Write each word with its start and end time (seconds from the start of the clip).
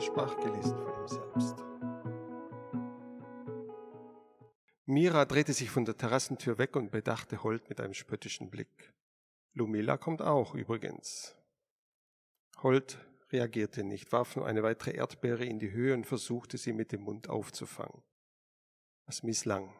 Andreas 0.00 0.08
Eschbach, 0.08 0.36
gelesen 0.40 0.78
von 0.78 0.94
ihm 0.94 1.08
selbst. 1.08 1.56
Mira 4.86 5.24
drehte 5.24 5.52
sich 5.52 5.70
von 5.70 5.84
der 5.84 5.96
Terrassentür 5.96 6.58
weg 6.58 6.74
und 6.74 6.90
bedachte 6.90 7.42
Holt 7.42 7.68
mit 7.68 7.80
einem 7.80 7.94
spöttischen 7.94 8.50
Blick. 8.50 8.94
Lumila 9.52 9.98
kommt 9.98 10.22
auch 10.22 10.54
übrigens. 10.54 11.36
Holt 12.62 12.98
reagierte 13.30 13.84
nicht, 13.84 14.10
warf 14.10 14.36
nur 14.36 14.46
eine 14.46 14.62
weitere 14.62 14.96
Erdbeere 14.96 15.44
in 15.44 15.58
die 15.58 15.70
Höhe 15.70 15.94
und 15.94 16.06
versuchte 16.06 16.56
sie 16.56 16.72
mit 16.72 16.92
dem 16.92 17.02
Mund 17.02 17.28
aufzufangen. 17.28 18.02
Es 19.06 19.22
misslang. 19.22 19.72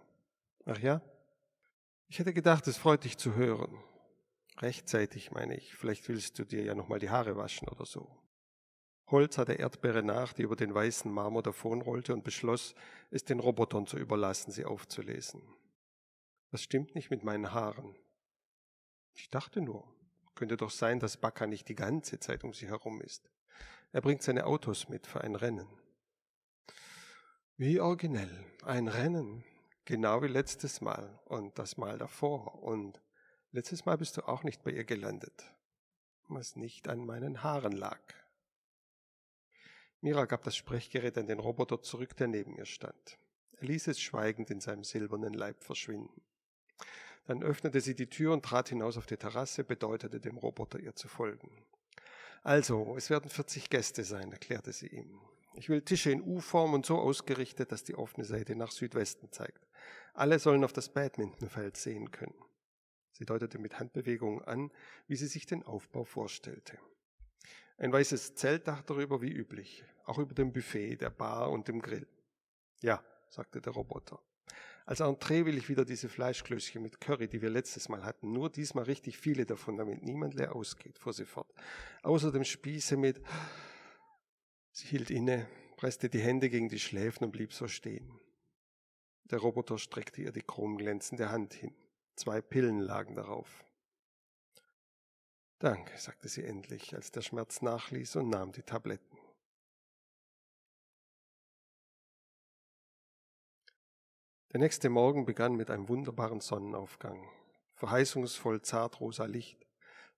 Ach 0.66 0.78
ja? 0.78 1.00
Ich 2.08 2.18
hätte 2.18 2.34
gedacht, 2.34 2.66
es 2.68 2.76
freut 2.76 3.04
dich 3.04 3.16
zu 3.16 3.34
hören. 3.34 3.82
Rechtzeitig, 4.58 5.30
meine 5.30 5.56
ich. 5.56 5.74
Vielleicht 5.74 6.08
willst 6.08 6.38
du 6.38 6.44
dir 6.44 6.62
ja 6.62 6.74
nochmal 6.74 6.98
die 6.98 7.10
Haare 7.10 7.36
waschen 7.36 7.68
oder 7.68 7.86
so. 7.86 8.19
Holz 9.10 9.34
sah 9.36 9.44
der 9.44 9.58
Erdbeere 9.58 10.02
nach, 10.02 10.32
die 10.32 10.42
über 10.42 10.56
den 10.56 10.74
weißen 10.74 11.10
Marmor 11.10 11.42
davonrollte 11.42 12.12
und 12.12 12.22
beschloss, 12.22 12.74
es 13.10 13.24
den 13.24 13.40
Robotern 13.40 13.86
zu 13.86 13.98
überlassen, 13.98 14.52
sie 14.52 14.64
aufzulesen. 14.64 15.42
Was 16.50 16.62
stimmt 16.62 16.94
nicht 16.94 17.10
mit 17.10 17.24
meinen 17.24 17.52
Haaren? 17.52 17.96
Ich 19.14 19.30
dachte 19.30 19.60
nur, 19.60 19.84
könnte 20.34 20.56
doch 20.56 20.70
sein, 20.70 21.00
dass 21.00 21.16
Baka 21.16 21.46
nicht 21.46 21.68
die 21.68 21.74
ganze 21.74 22.18
Zeit 22.18 22.44
um 22.44 22.54
sie 22.54 22.68
herum 22.68 23.00
ist. 23.00 23.30
Er 23.92 24.00
bringt 24.00 24.22
seine 24.22 24.46
Autos 24.46 24.88
mit 24.88 25.06
für 25.06 25.20
ein 25.20 25.34
Rennen. 25.34 25.68
Wie 27.56 27.80
originell. 27.80 28.44
Ein 28.62 28.88
Rennen. 28.88 29.44
Genau 29.84 30.22
wie 30.22 30.28
letztes 30.28 30.80
Mal 30.80 31.20
und 31.26 31.58
das 31.58 31.76
Mal 31.76 31.98
davor. 31.98 32.62
Und 32.62 33.02
letztes 33.50 33.84
Mal 33.84 33.98
bist 33.98 34.16
du 34.16 34.22
auch 34.22 34.44
nicht 34.44 34.62
bei 34.62 34.70
ihr 34.70 34.84
gelandet. 34.84 35.52
Was 36.28 36.56
nicht 36.56 36.88
an 36.88 37.04
meinen 37.04 37.42
Haaren 37.42 37.72
lag. 37.72 38.00
Mira 40.02 40.24
gab 40.24 40.42
das 40.44 40.56
Sprechgerät 40.56 41.18
an 41.18 41.26
den 41.26 41.38
Roboter 41.38 41.82
zurück, 41.82 42.16
der 42.16 42.28
neben 42.28 42.56
ihr 42.56 42.64
stand. 42.64 43.18
Er 43.52 43.66
ließ 43.66 43.88
es 43.88 44.00
schweigend 44.00 44.50
in 44.50 44.60
seinem 44.60 44.84
silbernen 44.84 45.34
Leib 45.34 45.62
verschwinden. 45.62 46.22
Dann 47.26 47.42
öffnete 47.42 47.80
sie 47.80 47.94
die 47.94 48.08
Tür 48.08 48.32
und 48.32 48.44
trat 48.44 48.70
hinaus 48.70 48.96
auf 48.96 49.06
die 49.06 49.18
Terrasse, 49.18 49.62
bedeutete 49.62 50.18
dem 50.18 50.38
Roboter 50.38 50.80
ihr 50.80 50.94
zu 50.96 51.08
folgen. 51.08 51.50
Also, 52.42 52.94
es 52.96 53.10
werden 53.10 53.28
40 53.28 53.68
Gäste 53.68 54.04
sein, 54.04 54.32
erklärte 54.32 54.72
sie 54.72 54.86
ihm. 54.86 55.20
Ich 55.54 55.68
will 55.68 55.82
Tische 55.82 56.10
in 56.10 56.22
U-Form 56.22 56.72
und 56.72 56.86
so 56.86 56.98
ausgerichtet, 56.98 57.70
dass 57.70 57.84
die 57.84 57.94
offene 57.94 58.24
Seite 58.24 58.56
nach 58.56 58.70
Südwesten 58.70 59.30
zeigt. 59.30 59.66
Alle 60.14 60.38
sollen 60.38 60.64
auf 60.64 60.72
das 60.72 60.88
Badmintonfeld 60.88 61.76
sehen 61.76 62.10
können. 62.10 62.34
Sie 63.12 63.26
deutete 63.26 63.58
mit 63.58 63.78
Handbewegungen 63.78 64.42
an, 64.42 64.70
wie 65.06 65.16
sie 65.16 65.26
sich 65.26 65.44
den 65.44 65.62
Aufbau 65.62 66.04
vorstellte. 66.04 66.78
Ein 67.80 67.94
weißes 67.94 68.34
Zeltdach 68.34 68.82
darüber 68.82 69.22
wie 69.22 69.32
üblich, 69.32 69.82
auch 70.04 70.18
über 70.18 70.34
dem 70.34 70.52
Buffet, 70.52 70.96
der 70.96 71.08
Bar 71.08 71.50
und 71.50 71.66
dem 71.66 71.80
Grill. 71.80 72.06
Ja, 72.82 73.02
sagte 73.30 73.62
der 73.62 73.72
Roboter. 73.72 74.20
Als 74.84 75.00
Entree 75.00 75.46
will 75.46 75.56
ich 75.56 75.70
wieder 75.70 75.86
diese 75.86 76.10
Fleischklößchen 76.10 76.82
mit 76.82 77.00
Curry, 77.00 77.26
die 77.26 77.40
wir 77.40 77.48
letztes 77.48 77.88
Mal 77.88 78.04
hatten. 78.04 78.32
Nur 78.32 78.50
diesmal 78.50 78.84
richtig 78.84 79.16
viele 79.16 79.46
davon, 79.46 79.78
damit 79.78 80.02
niemand 80.02 80.34
leer 80.34 80.54
ausgeht, 80.54 80.98
fuhr 80.98 81.14
sie 81.14 81.24
fort. 81.24 81.50
Außerdem 82.02 82.44
Spieße 82.44 82.98
mit. 82.98 83.22
Sie 84.72 84.88
hielt 84.88 85.10
inne, 85.10 85.48
presste 85.78 86.10
die 86.10 86.20
Hände 86.20 86.50
gegen 86.50 86.68
die 86.68 86.80
Schläfen 86.80 87.24
und 87.24 87.32
blieb 87.32 87.54
so 87.54 87.66
stehen. 87.66 88.20
Der 89.30 89.38
Roboter 89.38 89.78
streckte 89.78 90.20
ihr 90.20 90.32
die 90.32 90.42
chromglänzende 90.42 91.30
Hand 91.30 91.54
hin. 91.54 91.74
Zwei 92.14 92.42
Pillen 92.42 92.80
lagen 92.80 93.14
darauf. 93.14 93.64
Danke, 95.60 95.98
sagte 95.98 96.26
sie 96.26 96.42
endlich, 96.42 96.94
als 96.94 97.12
der 97.12 97.20
Schmerz 97.20 97.60
nachließ 97.60 98.16
und 98.16 98.30
nahm 98.30 98.50
die 98.50 98.62
Tabletten. 98.62 99.18
Der 104.52 104.60
nächste 104.60 104.88
Morgen 104.88 105.26
begann 105.26 105.52
mit 105.56 105.70
einem 105.70 105.86
wunderbaren 105.90 106.40
Sonnenaufgang, 106.40 107.28
verheißungsvoll 107.74 108.62
zartrosa 108.62 109.26
Licht, 109.26 109.66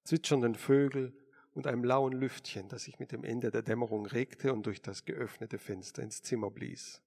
zwitschernden 0.05 0.55
Vögel 0.55 1.13
und 1.55 1.67
einem 1.67 1.83
lauen 1.83 2.13
Lüftchen, 2.13 2.69
das 2.69 2.85
sich 2.85 3.01
mit 3.01 3.11
dem 3.11 3.25
Ende 3.25 3.51
der 3.51 3.63
Dämmerung 3.63 4.07
regte 4.07 4.53
und 4.53 4.65
durch 4.65 4.81
das 4.81 5.05
geöffnete 5.05 5.59
Fenster 5.59 6.05
ins 6.05 6.23
Zimmer 6.23 6.53
blies. 6.53 7.03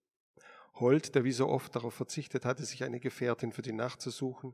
Holt, 0.73 1.15
der 1.15 1.23
wie 1.23 1.31
so 1.31 1.47
oft 1.47 1.73
darauf 1.73 1.93
verzichtet 1.93 2.43
hatte, 2.43 2.65
sich 2.65 2.83
eine 2.83 2.99
Gefährtin 2.99 3.53
für 3.53 3.61
die 3.61 3.71
Nacht 3.71 4.01
zu 4.01 4.09
suchen, 4.09 4.53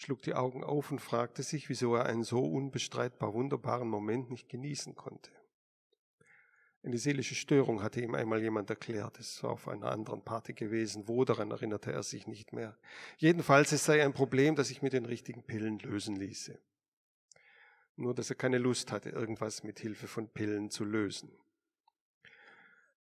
schlug 0.00 0.22
die 0.22 0.34
Augen 0.34 0.64
auf 0.64 0.90
und 0.90 1.00
fragte 1.00 1.42
sich, 1.42 1.68
wieso 1.68 1.94
er 1.94 2.06
einen 2.06 2.24
so 2.24 2.42
unbestreitbar 2.42 3.34
wunderbaren 3.34 3.88
Moment 3.88 4.30
nicht 4.30 4.48
genießen 4.48 4.94
konnte. 4.94 5.30
Eine 6.82 6.96
seelische 6.96 7.34
Störung 7.34 7.82
hatte 7.82 8.00
ihm 8.00 8.14
einmal 8.14 8.40
jemand 8.40 8.70
erklärt. 8.70 9.20
Es 9.20 9.42
war 9.42 9.50
auf 9.50 9.68
einer 9.68 9.92
anderen 9.92 10.24
Party 10.24 10.54
gewesen. 10.54 11.06
Wo 11.06 11.26
daran 11.26 11.50
erinnerte 11.50 11.92
er 11.92 12.02
sich 12.02 12.26
nicht 12.26 12.54
mehr. 12.54 12.78
Jedenfalls, 13.18 13.72
es 13.72 13.84
sei 13.84 14.02
ein 14.02 14.14
Problem, 14.14 14.56
das 14.56 14.68
sich 14.68 14.80
mit 14.80 14.94
den 14.94 15.04
richtigen 15.04 15.42
Pillen 15.42 15.78
lösen 15.80 16.16
ließe. 16.16 16.58
Nur, 17.96 18.14
dass 18.14 18.30
er 18.30 18.36
keine 18.36 18.56
Lust 18.56 18.92
hatte, 18.92 19.10
irgendwas 19.10 19.62
mit 19.62 19.78
Hilfe 19.80 20.06
von 20.06 20.30
Pillen 20.30 20.70
zu 20.70 20.84
lösen. 20.84 21.30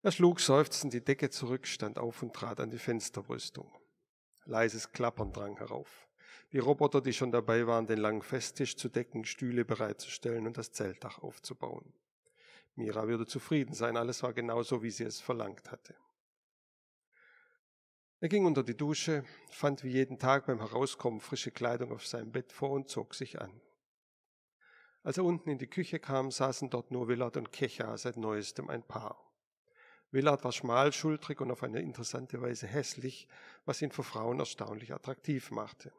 Er 0.01 0.11
schlug 0.11 0.39
seufzend 0.39 0.93
die 0.93 1.03
Decke 1.03 1.29
zurück, 1.29 1.67
stand 1.67 1.99
auf 1.99 2.23
und 2.23 2.33
trat 2.33 2.59
an 2.59 2.71
die 2.71 2.79
Fensterbrüstung. 2.79 3.71
Leises 4.45 4.91
Klappern 4.91 5.31
drang 5.31 5.57
herauf. 5.57 6.06
Die 6.53 6.59
Roboter, 6.59 7.01
die 7.01 7.13
schon 7.13 7.31
dabei 7.31 7.67
waren, 7.67 7.87
den 7.87 7.97
langen 7.97 8.21
Festtisch 8.21 8.77
zu 8.77 8.87
decken, 8.87 9.25
Stühle 9.25 9.65
bereitzustellen 9.65 10.47
und 10.47 10.57
das 10.57 10.71
Zeltdach 10.71 11.19
aufzubauen. 11.19 11.93
Mira 12.75 13.07
würde 13.07 13.25
zufrieden 13.25 13.73
sein, 13.73 13.97
alles 13.97 14.23
war 14.23 14.33
genauso, 14.33 14.83
wie 14.83 14.91
sie 14.91 15.03
es 15.03 15.19
verlangt 15.19 15.71
hatte. 15.71 15.95
Er 18.19 18.29
ging 18.29 18.45
unter 18.45 18.63
die 18.63 18.77
Dusche, 18.77 19.25
fand 19.49 19.83
wie 19.83 19.91
jeden 19.91 20.17
Tag 20.17 20.47
beim 20.47 20.59
Herauskommen 20.59 21.19
frische 21.19 21.51
Kleidung 21.51 21.91
auf 21.91 22.07
seinem 22.07 22.31
Bett 22.31 22.51
vor 22.51 22.71
und 22.71 22.89
zog 22.89 23.13
sich 23.13 23.41
an. 23.41 23.61
Als 25.03 25.17
er 25.17 25.25
unten 25.25 25.49
in 25.49 25.57
die 25.57 25.69
Küche 25.69 25.99
kam, 25.99 26.31
saßen 26.31 26.69
dort 26.69 26.91
nur 26.91 27.07
Willard 27.07 27.37
und 27.37 27.51
Kecha, 27.51 27.97
seit 27.97 28.17
neuestem 28.17 28.69
ein 28.69 28.83
Paar. 28.83 29.23
Willard 30.11 30.43
war 30.43 30.51
schmalschultrig 30.51 31.41
und 31.41 31.51
auf 31.51 31.63
eine 31.63 31.81
interessante 31.81 32.41
Weise 32.41 32.67
hässlich, 32.67 33.27
was 33.65 33.81
ihn 33.81 33.91
für 33.91 34.03
Frauen 34.03 34.39
erstaunlich 34.39 34.93
attraktiv 34.93 35.51
machte. 35.51 35.91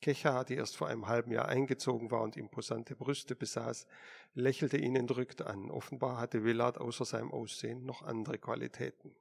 Kecha, 0.00 0.44
die 0.44 0.54
erst 0.54 0.76
vor 0.76 0.88
einem 0.88 1.08
halben 1.08 1.32
Jahr 1.32 1.48
eingezogen 1.48 2.10
war 2.10 2.22
und 2.22 2.36
imposante 2.36 2.94
Brüste 2.94 3.34
besaß, 3.34 3.86
lächelte 4.34 4.76
ihn 4.76 4.94
entrückt 4.94 5.42
an. 5.42 5.70
Offenbar 5.70 6.18
hatte 6.18 6.44
Willard 6.44 6.78
außer 6.78 7.04
seinem 7.04 7.32
Aussehen 7.32 7.84
noch 7.84 8.02
andere 8.02 8.38
Qualitäten. 8.38 9.14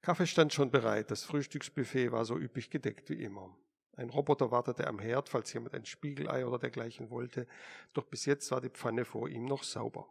Kaffee 0.00 0.26
stand 0.26 0.52
schon 0.52 0.70
bereit, 0.70 1.10
das 1.10 1.24
Frühstücksbuffet 1.24 2.10
war 2.10 2.24
so 2.24 2.36
üppig 2.36 2.70
gedeckt 2.70 3.08
wie 3.10 3.22
immer. 3.22 3.56
Ein 3.94 4.08
Roboter 4.08 4.50
wartete 4.50 4.86
am 4.86 4.98
Herd, 4.98 5.28
falls 5.28 5.52
jemand 5.52 5.74
ein 5.74 5.84
Spiegelei 5.84 6.46
oder 6.46 6.58
dergleichen 6.58 7.10
wollte, 7.10 7.46
doch 7.92 8.04
bis 8.04 8.24
jetzt 8.24 8.50
war 8.50 8.60
die 8.60 8.70
Pfanne 8.70 9.04
vor 9.04 9.28
ihm 9.28 9.44
noch 9.44 9.62
sauber. 9.62 10.08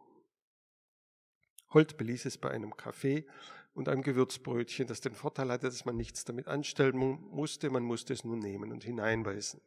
Holt 1.74 1.96
beließ 1.96 2.26
es 2.26 2.38
bei 2.38 2.50
einem 2.50 2.76
Kaffee 2.76 3.26
und 3.74 3.88
einem 3.88 4.02
Gewürzbrötchen, 4.02 4.86
das 4.86 5.00
den 5.00 5.14
Vorteil 5.14 5.50
hatte, 5.50 5.66
dass 5.66 5.84
man 5.84 5.96
nichts 5.96 6.24
damit 6.24 6.46
anstellen 6.46 6.96
musste, 6.96 7.70
man 7.70 7.82
musste 7.82 8.12
es 8.12 8.24
nur 8.24 8.36
nehmen 8.36 8.72
und 8.72 8.84
hineinbeißen. 8.84 9.60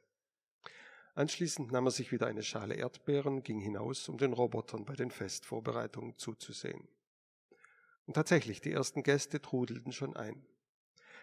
Anschließend 1.15 1.71
nahm 1.71 1.87
er 1.87 1.91
sich 1.91 2.11
wieder 2.11 2.27
eine 2.27 2.43
Schale 2.43 2.75
Erdbeeren, 2.75 3.41
ging 3.41 3.59
hinaus, 3.59 4.09
um 4.09 4.17
den 4.17 4.33
Robotern 4.33 4.83
bei 4.83 4.95
den 4.95 5.11
Festvorbereitungen 5.11 6.17
zuzusehen. 6.17 6.87
Und 8.05 8.13
tatsächlich, 8.15 8.61
die 8.61 8.73
ersten 8.73 9.01
Gäste 9.01 9.41
trudelten 9.41 9.93
schon 9.93 10.15
ein. 10.15 10.45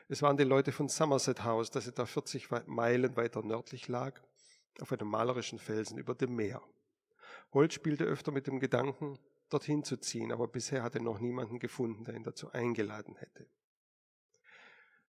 Es 0.09 0.23
waren 0.23 0.37
die 0.37 0.45
Leute 0.45 0.73
von 0.73 0.89
Somerset 0.89 1.45
House, 1.45 1.71
das 1.71 1.87
etwa 1.87 2.07
40 2.07 2.49
Meilen 2.67 3.17
weiter 3.17 3.43
nördlich 3.43 3.87
lag, 3.87 4.21
auf 4.81 4.93
einem 4.93 5.09
malerischen 5.09 5.59
Felsen 5.59 5.99
über 5.99 6.15
dem 6.15 6.35
Meer. 6.35 6.63
Holt 7.53 7.73
spielte 7.73 8.05
öfter 8.05 8.33
mit 8.33 8.47
dem 8.47 8.59
Gedanken, 8.59 9.19
dorthin 9.53 9.85
zu 9.85 9.97
ziehen, 9.99 10.33
aber 10.33 10.49
bisher 10.49 10.83
hatte 10.83 11.01
noch 11.01 11.21
niemanden 11.21 11.59
gefunden, 11.59 12.05
der 12.05 12.15
ihn 12.15 12.23
dazu 12.23 12.51
eingeladen 12.53 13.17
hätte. 13.17 13.49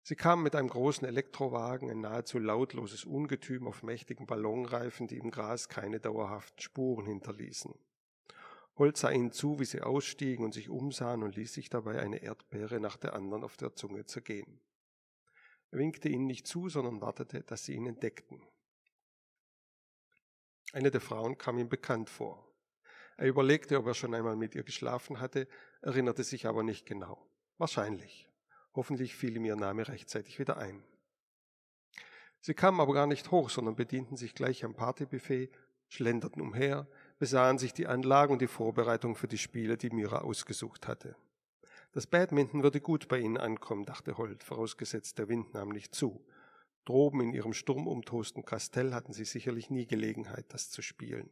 Sie 0.02 0.16
kamen 0.16 0.42
mit 0.42 0.56
einem 0.56 0.68
großen 0.68 1.06
Elektrowagen, 1.06 1.90
ein 1.90 2.00
nahezu 2.00 2.38
lautloses 2.38 3.04
Ungetüm 3.04 3.66
auf 3.66 3.82
mächtigen 3.82 4.26
Ballonreifen, 4.26 5.06
die 5.06 5.18
im 5.18 5.30
Gras 5.30 5.68
keine 5.68 6.00
dauerhaften 6.00 6.60
Spuren 6.60 7.06
hinterließen. 7.06 7.74
Holt 8.78 8.96
sah 8.96 9.10
ihnen 9.10 9.30
zu, 9.30 9.60
wie 9.60 9.66
sie 9.66 9.82
ausstiegen 9.82 10.44
und 10.44 10.54
sich 10.54 10.70
umsahen 10.70 11.22
und 11.22 11.36
ließ 11.36 11.52
sich 11.52 11.68
dabei 11.68 12.00
eine 12.00 12.22
Erdbeere 12.22 12.80
nach 12.80 12.96
der 12.96 13.14
anderen 13.14 13.44
auf 13.44 13.58
der 13.58 13.74
Zunge 13.74 14.06
zergehen. 14.06 14.60
Er 15.70 15.78
winkte 15.78 16.08
ihnen 16.08 16.26
nicht 16.26 16.46
zu, 16.46 16.68
sondern 16.68 17.00
wartete, 17.00 17.42
dass 17.42 17.64
sie 17.64 17.74
ihn 17.74 17.86
entdeckten. 17.86 18.42
Eine 20.72 20.90
der 20.90 21.00
Frauen 21.00 21.36
kam 21.36 21.58
ihm 21.58 21.68
bekannt 21.68 22.08
vor. 22.08 22.49
Er 23.20 23.28
überlegte, 23.28 23.76
ob 23.76 23.86
er 23.86 23.92
schon 23.92 24.14
einmal 24.14 24.34
mit 24.34 24.54
ihr 24.54 24.62
geschlafen 24.62 25.20
hatte, 25.20 25.46
erinnerte 25.82 26.24
sich 26.24 26.46
aber 26.46 26.62
nicht 26.62 26.86
genau. 26.86 27.22
Wahrscheinlich. 27.58 28.26
Hoffentlich 28.74 29.14
fiel 29.14 29.36
ihm 29.36 29.44
ihr 29.44 29.56
Name 29.56 29.86
rechtzeitig 29.86 30.38
wieder 30.38 30.56
ein. 30.56 30.82
Sie 32.40 32.54
kamen 32.54 32.80
aber 32.80 32.94
gar 32.94 33.06
nicht 33.06 33.30
hoch, 33.30 33.50
sondern 33.50 33.76
bedienten 33.76 34.16
sich 34.16 34.34
gleich 34.34 34.64
am 34.64 34.74
Partybuffet, 34.74 35.50
schlenderten 35.88 36.40
umher, 36.40 36.88
besahen 37.18 37.58
sich 37.58 37.74
die 37.74 37.86
Anlagen 37.86 38.32
und 38.32 38.40
die 38.40 38.46
Vorbereitung 38.46 39.14
für 39.14 39.28
die 39.28 39.36
Spiele, 39.36 39.76
die 39.76 39.90
Mira 39.90 40.22
ausgesucht 40.22 40.88
hatte. 40.88 41.14
Das 41.92 42.06
Badminton 42.06 42.62
würde 42.62 42.80
gut 42.80 43.06
bei 43.06 43.18
ihnen 43.18 43.36
ankommen, 43.36 43.84
dachte 43.84 44.16
Holt, 44.16 44.42
vorausgesetzt 44.42 45.18
der 45.18 45.28
Wind 45.28 45.52
nahm 45.52 45.68
nicht 45.68 45.94
zu. 45.94 46.24
Droben 46.86 47.20
in 47.20 47.34
ihrem 47.34 47.52
sturmumtosten 47.52 48.46
Kastell 48.46 48.94
hatten 48.94 49.12
sie 49.12 49.26
sicherlich 49.26 49.68
nie 49.68 49.86
Gelegenheit, 49.86 50.46
das 50.54 50.70
zu 50.70 50.80
spielen. 50.80 51.28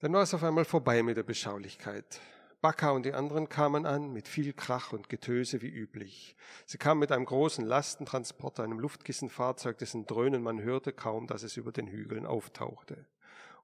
Dann 0.00 0.12
war 0.12 0.22
es 0.22 0.34
auf 0.34 0.42
einmal 0.42 0.66
vorbei 0.66 1.02
mit 1.02 1.16
der 1.16 1.22
Beschaulichkeit. 1.22 2.20
Bacca 2.60 2.90
und 2.90 3.06
die 3.06 3.14
anderen 3.14 3.48
kamen 3.48 3.86
an 3.86 4.12
mit 4.12 4.28
viel 4.28 4.52
Krach 4.52 4.92
und 4.92 5.08
Getöse 5.08 5.62
wie 5.62 5.68
üblich. 5.68 6.36
Sie 6.66 6.78
kamen 6.78 7.00
mit 7.00 7.12
einem 7.12 7.24
großen 7.24 7.64
Lastentransporter, 7.64 8.62
einem 8.62 8.78
Luftkissenfahrzeug, 8.78 9.78
dessen 9.78 10.06
Dröhnen 10.06 10.42
man 10.42 10.60
hörte 10.60 10.92
kaum, 10.92 11.26
dass 11.26 11.42
es 11.42 11.56
über 11.56 11.72
den 11.72 11.86
Hügeln 11.86 12.26
auftauchte. 12.26 13.06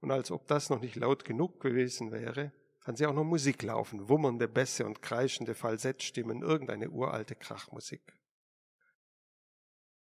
Und 0.00 0.10
als 0.10 0.30
ob 0.30 0.46
das 0.46 0.70
noch 0.70 0.80
nicht 0.80 0.96
laut 0.96 1.24
genug 1.24 1.60
gewesen 1.60 2.12
wäre, 2.12 2.52
hatten 2.80 2.96
sie 2.96 3.06
auch 3.06 3.14
noch 3.14 3.24
Musik 3.24 3.62
laufen, 3.62 4.08
wummernde 4.08 4.48
Bässe 4.48 4.86
und 4.86 5.02
kreischende 5.02 5.54
Falsettstimmen, 5.54 6.42
irgendeine 6.42 6.90
uralte 6.90 7.34
Krachmusik. 7.34 8.16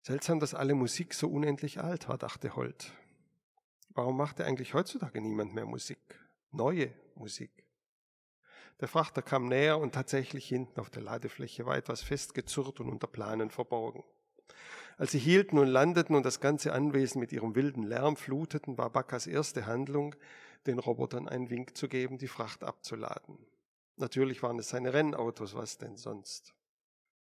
Seltsam, 0.02 0.40
dass 0.40 0.54
alle 0.54 0.76
Musik 0.76 1.14
so 1.14 1.28
unendlich 1.28 1.80
alt 1.80 2.08
war, 2.08 2.18
dachte 2.18 2.56
Holt. 2.56 2.94
Warum 3.90 4.18
machte 4.18 4.46
eigentlich 4.46 4.74
heutzutage 4.74 5.20
niemand 5.22 5.54
mehr 5.54 5.66
Musik? 5.66 6.00
Neue 6.52 6.94
Musik. 7.16 7.52
Der 8.80 8.88
Frachter 8.88 9.22
kam 9.22 9.48
näher 9.48 9.78
und 9.78 9.94
tatsächlich 9.94 10.48
hinten 10.48 10.80
auf 10.80 10.90
der 10.90 11.02
Ladefläche 11.02 11.66
war 11.66 11.76
etwas 11.76 12.02
festgezurrt 12.02 12.80
und 12.80 12.90
unter 12.90 13.08
Planen 13.08 13.50
verborgen. 13.50 14.04
Als 14.98 15.12
sie 15.12 15.20
hielten 15.20 15.58
und 15.58 15.68
landeten 15.68 16.16
und 16.16 16.26
das 16.26 16.40
ganze 16.40 16.74
Anwesen 16.74 17.20
mit 17.20 17.32
ihrem 17.32 17.56
wilden 17.56 17.84
Lärm 17.84 18.16
fluteten, 18.16 18.78
war 18.78 18.90
Bakas 18.90 19.28
erste 19.28 19.66
Handlung, 19.66 20.16
den 20.66 20.80
Robotern 20.80 21.28
einen 21.28 21.50
Wink 21.50 21.78
zu 21.78 21.88
geben, 21.88 22.18
die 22.18 22.28
Fracht 22.28 22.64
abzuladen. 22.64 23.38
Natürlich 23.96 24.44
waren 24.44 24.60
es 24.60 24.70
seine 24.70 24.94
Rennautos, 24.94 25.56
was 25.56 25.78
denn 25.78 25.98
sonst? 25.98 26.54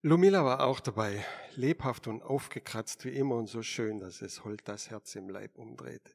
Lumila 0.02 0.44
war 0.44 0.64
auch 0.64 0.80
dabei, 0.80 1.24
lebhaft 1.54 2.06
und 2.06 2.22
aufgekratzt 2.22 3.04
wie 3.04 3.16
immer 3.16 3.36
und 3.36 3.48
so 3.48 3.62
schön, 3.62 3.98
dass 3.98 4.22
es 4.22 4.44
Holt 4.44 4.68
das 4.68 4.90
Herz 4.90 5.14
im 5.16 5.28
Leib 5.28 5.56
umdrehte. 5.58 6.12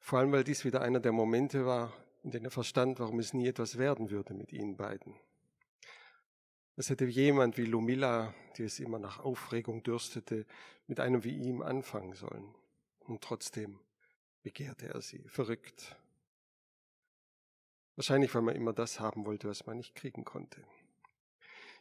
Vor 0.00 0.18
allem, 0.18 0.32
weil 0.32 0.44
dies 0.44 0.64
wieder 0.64 0.80
einer 0.80 0.98
der 0.98 1.12
Momente 1.12 1.64
war, 1.64 1.92
in 2.24 2.32
denen 2.32 2.46
er 2.46 2.50
verstand, 2.50 2.98
warum 2.98 3.20
es 3.20 3.32
nie 3.32 3.46
etwas 3.46 3.78
werden 3.78 4.10
würde 4.10 4.34
mit 4.34 4.52
ihnen 4.52 4.76
beiden. 4.76 5.14
Es 6.76 6.90
hätte 6.90 7.04
jemand 7.04 7.58
wie 7.58 7.66
Lumilla, 7.66 8.34
die 8.56 8.64
es 8.64 8.80
immer 8.80 8.98
nach 8.98 9.20
Aufregung 9.20 9.82
dürstete, 9.82 10.46
mit 10.86 10.98
einem 10.98 11.24
wie 11.24 11.36
ihm 11.36 11.62
anfangen 11.62 12.14
sollen. 12.14 12.54
Und 13.00 13.22
trotzdem 13.22 13.78
begehrte 14.42 14.88
er 14.88 15.02
sie, 15.02 15.22
verrückt. 15.28 15.96
Wahrscheinlich, 17.96 18.34
weil 18.34 18.42
man 18.42 18.56
immer 18.56 18.72
das 18.72 18.98
haben 18.98 19.26
wollte, 19.26 19.48
was 19.48 19.66
man 19.66 19.76
nicht 19.76 19.94
kriegen 19.94 20.24
konnte. 20.24 20.64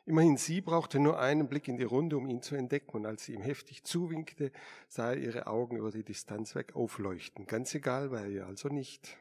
Immerhin 0.09 0.38
sie 0.38 0.59
brauchte 0.59 1.00
nur 1.00 1.19
einen 1.19 1.47
Blick 1.47 1.67
in 1.67 1.77
die 1.77 1.83
Runde, 1.83 2.17
um 2.17 2.27
ihn 2.27 2.41
zu 2.41 2.56
entdecken, 2.56 2.97
und 2.97 3.06
als 3.06 3.25
sie 3.25 3.35
ihm 3.35 3.44
heftig 3.44 3.83
zuwinkte, 3.83 4.51
sah 4.88 5.11
er 5.11 5.17
ihre 5.17 5.45
Augen 5.45 5.77
über 5.77 5.91
die 5.91 6.01
Distanz 6.01 6.56
weg 6.56 6.75
aufleuchten. 6.75 7.45
Ganz 7.45 7.75
egal 7.75 8.09
war 8.09 8.21
er 8.21 8.29
ihr 8.29 8.47
also 8.47 8.69
nicht. 8.69 9.19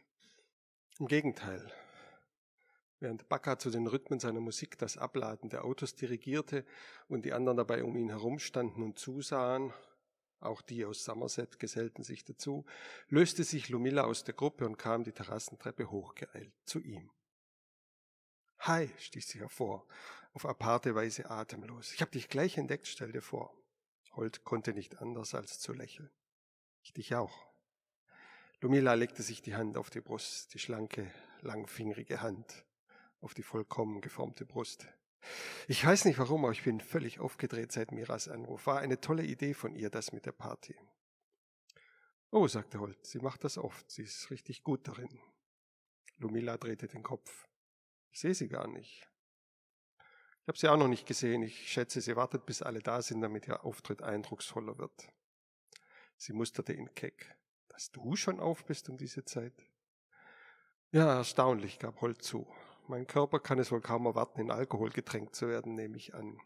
Im 0.98 1.06
Gegenteil. 1.06 1.70
Während 3.00 3.28
Bacca 3.28 3.58
zu 3.58 3.68
den 3.68 3.86
Rhythmen 3.86 4.18
seiner 4.18 4.40
Musik 4.40 4.78
das 4.78 4.96
Abladen 4.96 5.50
der 5.50 5.66
Autos 5.66 5.94
dirigierte 5.94 6.64
und 7.06 7.26
die 7.26 7.34
anderen 7.34 7.58
dabei 7.58 7.84
um 7.84 7.94
ihn 7.94 8.08
herumstanden 8.08 8.82
und 8.82 8.98
zusahen, 8.98 9.74
auch 10.40 10.62
die 10.62 10.86
aus 10.86 11.04
Somerset 11.04 11.58
gesellten 11.58 12.02
sich 12.02 12.24
dazu, 12.24 12.64
löste 13.10 13.44
sich 13.44 13.68
Lumilla 13.68 14.04
aus 14.04 14.24
der 14.24 14.32
Gruppe 14.32 14.64
und 14.64 14.78
kam 14.78 15.04
die 15.04 15.12
Terrassentreppe 15.12 15.90
hochgeeilt 15.90 16.54
zu 16.64 16.80
ihm. 16.80 17.10
Hi, 18.60 18.90
stieß 18.98 19.28
sie 19.28 19.38
hervor, 19.38 19.86
auf 20.38 20.46
aparte 20.46 20.94
Weise 20.94 21.28
atemlos. 21.32 21.92
Ich 21.92 22.00
hab 22.00 22.12
dich 22.12 22.28
gleich 22.28 22.58
entdeckt, 22.58 22.86
stell 22.86 23.10
dir 23.10 23.22
vor. 23.22 23.52
Holt 24.12 24.44
konnte 24.44 24.72
nicht 24.72 25.02
anders 25.02 25.34
als 25.34 25.58
zu 25.58 25.72
lächeln. 25.72 26.12
Ich 26.80 26.92
dich 26.92 27.16
auch. 27.16 27.48
Lumila 28.60 28.94
legte 28.94 29.24
sich 29.24 29.42
die 29.42 29.56
Hand 29.56 29.76
auf 29.76 29.90
die 29.90 30.00
Brust, 30.00 30.54
die 30.54 30.60
schlanke, 30.60 31.12
langfingerige 31.40 32.20
Hand 32.20 32.64
auf 33.20 33.34
die 33.34 33.42
vollkommen 33.42 34.00
geformte 34.00 34.46
Brust. 34.46 34.86
Ich 35.66 35.84
weiß 35.84 36.04
nicht 36.04 36.20
warum, 36.20 36.44
aber 36.44 36.52
ich 36.52 36.62
bin 36.62 36.80
völlig 36.80 37.18
aufgedreht 37.18 37.72
seit 37.72 37.90
Miras 37.90 38.28
Anruf. 38.28 38.68
War 38.68 38.78
eine 38.78 39.00
tolle 39.00 39.24
Idee 39.24 39.54
von 39.54 39.74
ihr, 39.74 39.90
das 39.90 40.12
mit 40.12 40.24
der 40.24 40.30
Party. 40.30 40.76
Oh, 42.30 42.46
sagte 42.46 42.78
Holt, 42.78 43.04
sie 43.04 43.18
macht 43.18 43.42
das 43.42 43.58
oft. 43.58 43.90
Sie 43.90 44.02
ist 44.02 44.30
richtig 44.30 44.62
gut 44.62 44.86
darin. 44.86 45.20
Lumila 46.18 46.56
drehte 46.58 46.86
den 46.86 47.02
Kopf. 47.02 47.48
Ich 48.12 48.20
sehe 48.20 48.34
sie 48.34 48.48
gar 48.48 48.68
nicht. 48.68 49.08
Ich 50.48 50.50
habe 50.50 50.58
sie 50.60 50.68
auch 50.68 50.78
noch 50.78 50.88
nicht 50.88 51.04
gesehen. 51.04 51.42
Ich 51.42 51.70
schätze, 51.70 52.00
sie 52.00 52.16
wartet, 52.16 52.46
bis 52.46 52.62
alle 52.62 52.80
da 52.80 53.02
sind, 53.02 53.20
damit 53.20 53.46
ihr 53.46 53.66
Auftritt 53.66 54.00
eindrucksvoller 54.00 54.78
wird. 54.78 55.06
Sie 56.16 56.32
musterte 56.32 56.72
ihn 56.72 56.94
keck. 56.94 57.36
Dass 57.68 57.90
du 57.90 58.16
schon 58.16 58.40
auf 58.40 58.64
bist 58.64 58.88
um 58.88 58.96
diese 58.96 59.26
Zeit? 59.26 59.52
Ja, 60.90 61.16
erstaunlich, 61.16 61.78
gab 61.78 62.00
Holt 62.00 62.22
zu. 62.22 62.50
Mein 62.86 63.06
Körper 63.06 63.40
kann 63.40 63.58
es 63.58 63.70
wohl 63.70 63.82
kaum 63.82 64.06
erwarten, 64.06 64.40
in 64.40 64.50
Alkohol 64.50 64.88
getränkt 64.88 65.36
zu 65.36 65.48
werden, 65.48 65.74
nehme 65.74 65.98
ich 65.98 66.14
an. 66.14 66.40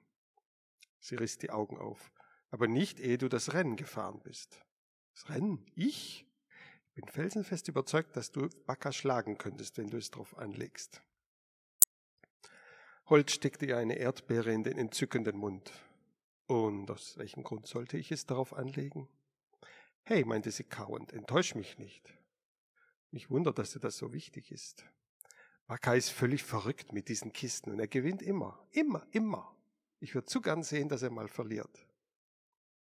Sie 0.99 1.15
riss 1.15 1.39
die 1.39 1.51
Augen 1.51 1.79
auf. 1.79 2.11
Aber 2.51 2.67
nicht, 2.67 2.99
ehe 2.99 3.19
du 3.19 3.29
das 3.29 3.53
Rennen 3.53 3.77
gefahren 3.77 4.21
bist. 4.25 4.59
Das 5.15 5.29
Rennen? 5.29 5.65
Ich? 5.77 6.27
Ich 6.89 6.95
bin 6.95 7.07
felsenfest 7.07 7.69
überzeugt, 7.69 8.17
dass 8.17 8.33
du 8.33 8.49
Bacca 8.67 8.91
schlagen 8.91 9.39
könntest, 9.39 9.79
wenn 9.79 9.91
du 9.91 9.97
es 9.97 10.11
drauf 10.11 10.37
anlegst. 10.37 11.01
Holt 13.13 13.31
steckte 13.31 13.67
ihr 13.67 13.77
eine 13.77 13.99
Erdbeere 13.99 14.55
in 14.55 14.65
den 14.65 14.79
entzückenden 14.79 15.37
Mund. 15.37 15.71
Und 16.47 16.91
aus 16.91 17.19
welchem 17.19 17.43
Grund 17.43 17.67
sollte 17.67 17.99
ich 17.99 18.11
es 18.11 18.25
darauf 18.25 18.55
anlegen? 18.55 19.07
Hey, 20.03 20.25
meinte 20.25 20.51
sie 20.51 20.65
kauend, 20.65 21.13
enttäusch 21.13 21.55
mich 21.55 21.77
nicht. 21.77 22.11
Mich 23.11 23.29
wundert, 23.29 23.59
dass 23.59 23.73
dir 23.73 23.81
das 23.81 23.99
so 23.99 24.15
wichtig 24.15 24.51
ist. 24.51 24.87
Baka 25.67 25.93
ist 25.93 26.09
völlig 26.09 26.43
verrückt 26.43 26.95
mit 26.95 27.11
diesen 27.11 27.35
Kisten 27.35 27.71
und 27.71 27.81
er 27.81 27.87
gewinnt 27.87 28.23
immer, 28.23 28.67
immer, 28.71 29.07
immer. 29.11 29.55
Ich 30.01 30.15
würde 30.15 30.29
zu 30.29 30.41
gern 30.41 30.63
sehen, 30.63 30.89
dass 30.89 31.03
er 31.03 31.11
mal 31.11 31.29
verliert. 31.29 31.87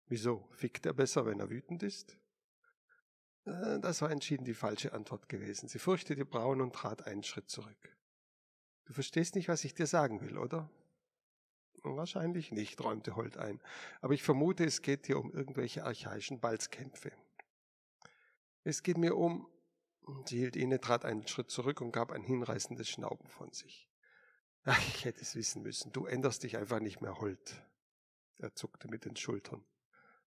Wieso? 0.09 0.49
Fickt 0.51 0.85
er 0.85 0.95
besser, 0.95 1.27
wenn 1.27 1.39
er 1.39 1.49
wütend 1.49 1.85
ist? 1.85 2.19
Äh, 3.45 3.79
das 3.79 4.03
war 4.03 4.11
entschieden 4.11 4.45
die 4.45 4.55
falsche 4.55 4.93
Antwort 4.95 5.29
gewesen. 5.29 5.69
Sie 5.69 5.79
furchtete 5.79 6.17
die 6.17 6.29
Brauen 6.29 6.61
und 6.61 6.75
trat 6.75 7.07
einen 7.07 7.23
Schritt 7.23 7.49
zurück. 7.49 7.97
Du 8.89 8.95
verstehst 8.95 9.35
nicht, 9.35 9.49
was 9.49 9.65
ich 9.65 9.75
dir 9.75 9.87
sagen 9.87 10.23
will, 10.23 10.39
oder? 10.39 10.71
Wahrscheinlich 11.83 12.53
nicht, 12.53 12.83
räumte 12.83 13.17
Holt 13.17 13.37
ein. 13.37 13.61
Aber 14.01 14.15
ich 14.15 14.23
vermute, 14.23 14.65
es 14.65 14.81
geht 14.81 15.07
hier 15.07 15.19
um 15.19 15.31
irgendwelche 15.31 15.85
archaischen 15.85 16.41
Balzkämpfe. 16.41 17.13
Es 18.65 18.83
geht 18.83 18.97
mir 18.97 19.15
um. 19.15 19.47
Sie 20.25 20.39
hielt 20.39 20.57
inne, 20.57 20.81
trat 20.81 21.05
einen 21.05 21.29
Schritt 21.29 21.51
zurück 21.51 21.83
und 21.83 21.93
gab 21.93 22.13
ein 22.13 22.23
hinreißendes 22.23 22.89
Schnauben 22.89 23.29
von 23.29 23.53
sich. 23.53 23.91
Ach, 24.65 24.81
ich 24.89 25.05
hätte 25.05 25.21
es 25.21 25.35
wissen 25.35 25.63
müssen. 25.63 25.93
Du 25.93 26.07
änderst 26.07 26.43
dich 26.43 26.57
einfach 26.57 26.81
nicht 26.81 27.03
mehr, 27.03 27.19
Holt. 27.21 27.63
Er 28.39 28.55
zuckte 28.55 28.89
mit 28.89 29.05
den 29.05 29.17
Schultern. 29.17 29.63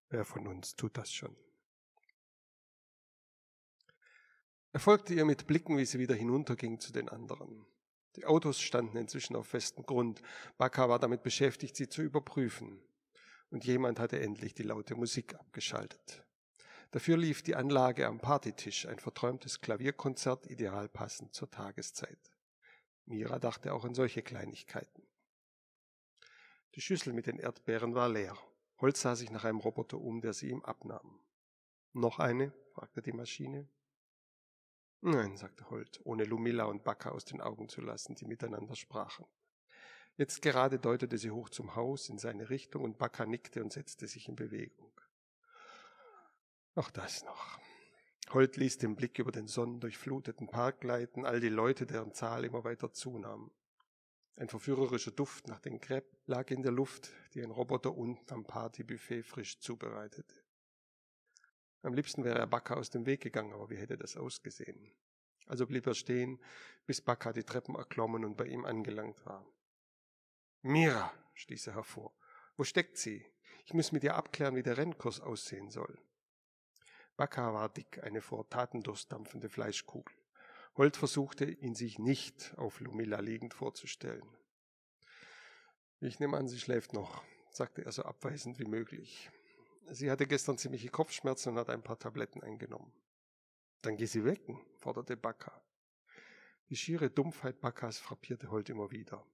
Wer 0.08 0.24
von 0.24 0.46
uns 0.46 0.76
tut 0.76 0.96
das 0.96 1.12
schon? 1.12 1.36
Er 4.72 4.78
folgte 4.78 5.14
ihr 5.14 5.24
mit 5.24 5.48
Blicken, 5.48 5.76
wie 5.78 5.84
sie 5.84 5.98
wieder 5.98 6.14
hinunterging 6.14 6.78
zu 6.78 6.92
den 6.92 7.08
anderen. 7.08 7.66
Die 8.16 8.26
Autos 8.26 8.60
standen 8.60 8.96
inzwischen 8.96 9.36
auf 9.36 9.46
festem 9.46 9.84
Grund. 9.84 10.22
Baka 10.58 10.88
war 10.88 10.98
damit 10.98 11.22
beschäftigt, 11.22 11.76
sie 11.76 11.88
zu 11.88 12.02
überprüfen. 12.02 12.82
Und 13.50 13.64
jemand 13.64 13.98
hatte 13.98 14.20
endlich 14.20 14.54
die 14.54 14.62
laute 14.62 14.94
Musik 14.94 15.34
abgeschaltet. 15.34 16.24
Dafür 16.90 17.16
lief 17.16 17.42
die 17.42 17.54
Anlage 17.54 18.06
am 18.06 18.20
Partytisch, 18.20 18.86
ein 18.86 18.98
verträumtes 18.98 19.60
Klavierkonzert, 19.62 20.46
ideal 20.46 20.88
passend 20.88 21.34
zur 21.34 21.50
Tageszeit. 21.50 22.30
Mira 23.06 23.38
dachte 23.38 23.72
auch 23.72 23.84
an 23.84 23.94
solche 23.94 24.22
Kleinigkeiten. 24.22 25.06
Die 26.74 26.80
Schüssel 26.80 27.12
mit 27.12 27.26
den 27.26 27.38
Erdbeeren 27.38 27.94
war 27.94 28.08
leer. 28.08 28.36
Holz 28.78 29.00
sah 29.00 29.16
sich 29.16 29.30
nach 29.30 29.44
einem 29.44 29.58
Roboter 29.58 29.98
um, 29.98 30.20
der 30.20 30.32
sie 30.32 30.50
ihm 30.50 30.62
abnahm. 30.62 31.20
Noch 31.92 32.18
eine? 32.18 32.52
fragte 32.74 33.02
die 33.02 33.12
Maschine. 33.12 33.68
Nein, 35.04 35.36
sagte 35.36 35.68
Holt, 35.68 36.00
ohne 36.04 36.22
Lumilla 36.22 36.64
und 36.64 36.84
Bacca 36.84 37.10
aus 37.10 37.24
den 37.24 37.40
Augen 37.40 37.68
zu 37.68 37.80
lassen, 37.80 38.14
die 38.14 38.24
miteinander 38.24 38.76
sprachen. 38.76 39.26
Jetzt 40.16 40.42
gerade 40.42 40.78
deutete 40.78 41.18
sie 41.18 41.32
hoch 41.32 41.48
zum 41.48 41.74
Haus 41.74 42.08
in 42.08 42.18
seine 42.18 42.50
Richtung 42.50 42.84
und 42.84 42.98
Bacca 42.98 43.26
nickte 43.26 43.64
und 43.64 43.72
setzte 43.72 44.06
sich 44.06 44.28
in 44.28 44.36
Bewegung. 44.36 44.92
Auch 46.76 46.92
das 46.92 47.24
noch. 47.24 47.58
Holt 48.32 48.56
ließ 48.56 48.78
den 48.78 48.94
Blick 48.94 49.18
über 49.18 49.32
den 49.32 49.48
sonnendurchfluteten 49.48 50.46
Park 50.46 50.82
gleiten, 50.82 51.26
all 51.26 51.40
die 51.40 51.48
Leute, 51.48 51.84
deren 51.84 52.14
Zahl 52.14 52.44
immer 52.44 52.62
weiter 52.62 52.92
zunahm. 52.92 53.50
Ein 54.36 54.48
verführerischer 54.48 55.10
Duft 55.10 55.48
nach 55.48 55.58
den 55.58 55.80
Crepe 55.80 56.16
lag 56.26 56.48
in 56.52 56.62
der 56.62 56.72
Luft, 56.72 57.10
die 57.34 57.42
ein 57.42 57.50
Roboter 57.50 57.96
unten 57.96 58.32
am 58.32 58.44
Partybuffet 58.44 59.24
frisch 59.24 59.58
zubereitete. 59.58 60.41
Am 61.82 61.94
liebsten 61.94 62.24
wäre 62.24 62.38
er 62.38 62.46
Backer 62.46 62.76
aus 62.76 62.90
dem 62.90 63.06
Weg 63.06 63.20
gegangen, 63.20 63.52
aber 63.52 63.68
wie 63.70 63.76
hätte 63.76 63.96
das 63.96 64.16
ausgesehen? 64.16 64.92
Also 65.46 65.66
blieb 65.66 65.86
er 65.86 65.94
stehen, 65.94 66.40
bis 66.86 67.00
Baka 67.00 67.32
die 67.32 67.42
Treppen 67.42 67.74
erklommen 67.74 68.24
und 68.24 68.36
bei 68.36 68.46
ihm 68.46 68.64
angelangt 68.64 69.24
war. 69.26 69.44
Mira, 70.62 71.12
stieß 71.34 71.66
er 71.68 71.74
hervor, 71.74 72.14
wo 72.56 72.64
steckt 72.64 72.96
sie? 72.96 73.26
Ich 73.64 73.74
muss 73.74 73.92
mit 73.92 74.04
ihr 74.04 74.14
abklären, 74.14 74.54
wie 74.54 74.62
der 74.62 74.76
Rennkurs 74.76 75.20
aussehen 75.20 75.70
soll. 75.70 75.98
Baka 77.16 77.52
war 77.52 77.68
dick, 77.68 78.02
eine 78.02 78.20
vor 78.20 78.48
Tatendurst 78.48 79.12
dampfende 79.12 79.48
Fleischkugel. 79.48 80.16
Holt 80.76 80.96
versuchte, 80.96 81.44
ihn 81.44 81.74
sich 81.74 81.98
nicht 81.98 82.54
auf 82.56 82.80
Lumilla 82.80 83.20
liegend 83.20 83.54
vorzustellen. 83.54 84.26
Ich 86.00 86.18
nehme 86.18 86.36
an, 86.36 86.48
sie 86.48 86.58
schläft 86.58 86.94
noch, 86.94 87.22
sagte 87.50 87.84
er 87.84 87.92
so 87.92 88.02
abweisend 88.02 88.58
wie 88.58 88.64
möglich. 88.64 89.30
Sie 89.90 90.10
hatte 90.10 90.26
gestern 90.26 90.58
ziemliche 90.58 90.88
Kopfschmerzen 90.88 91.50
und 91.50 91.58
hat 91.58 91.70
ein 91.70 91.82
paar 91.82 91.98
Tabletten 91.98 92.42
eingenommen. 92.42 92.92
Dann 93.82 93.96
geh 93.96 94.06
sie 94.06 94.24
wecken, 94.24 94.60
forderte 94.76 95.16
Baka. 95.16 95.62
Die 96.68 96.76
schiere 96.76 97.10
Dumpfheit 97.10 97.60
Bakas 97.60 97.98
frappierte 97.98 98.50
Holt 98.50 98.70
immer 98.70 98.90
wieder. 98.90 99.26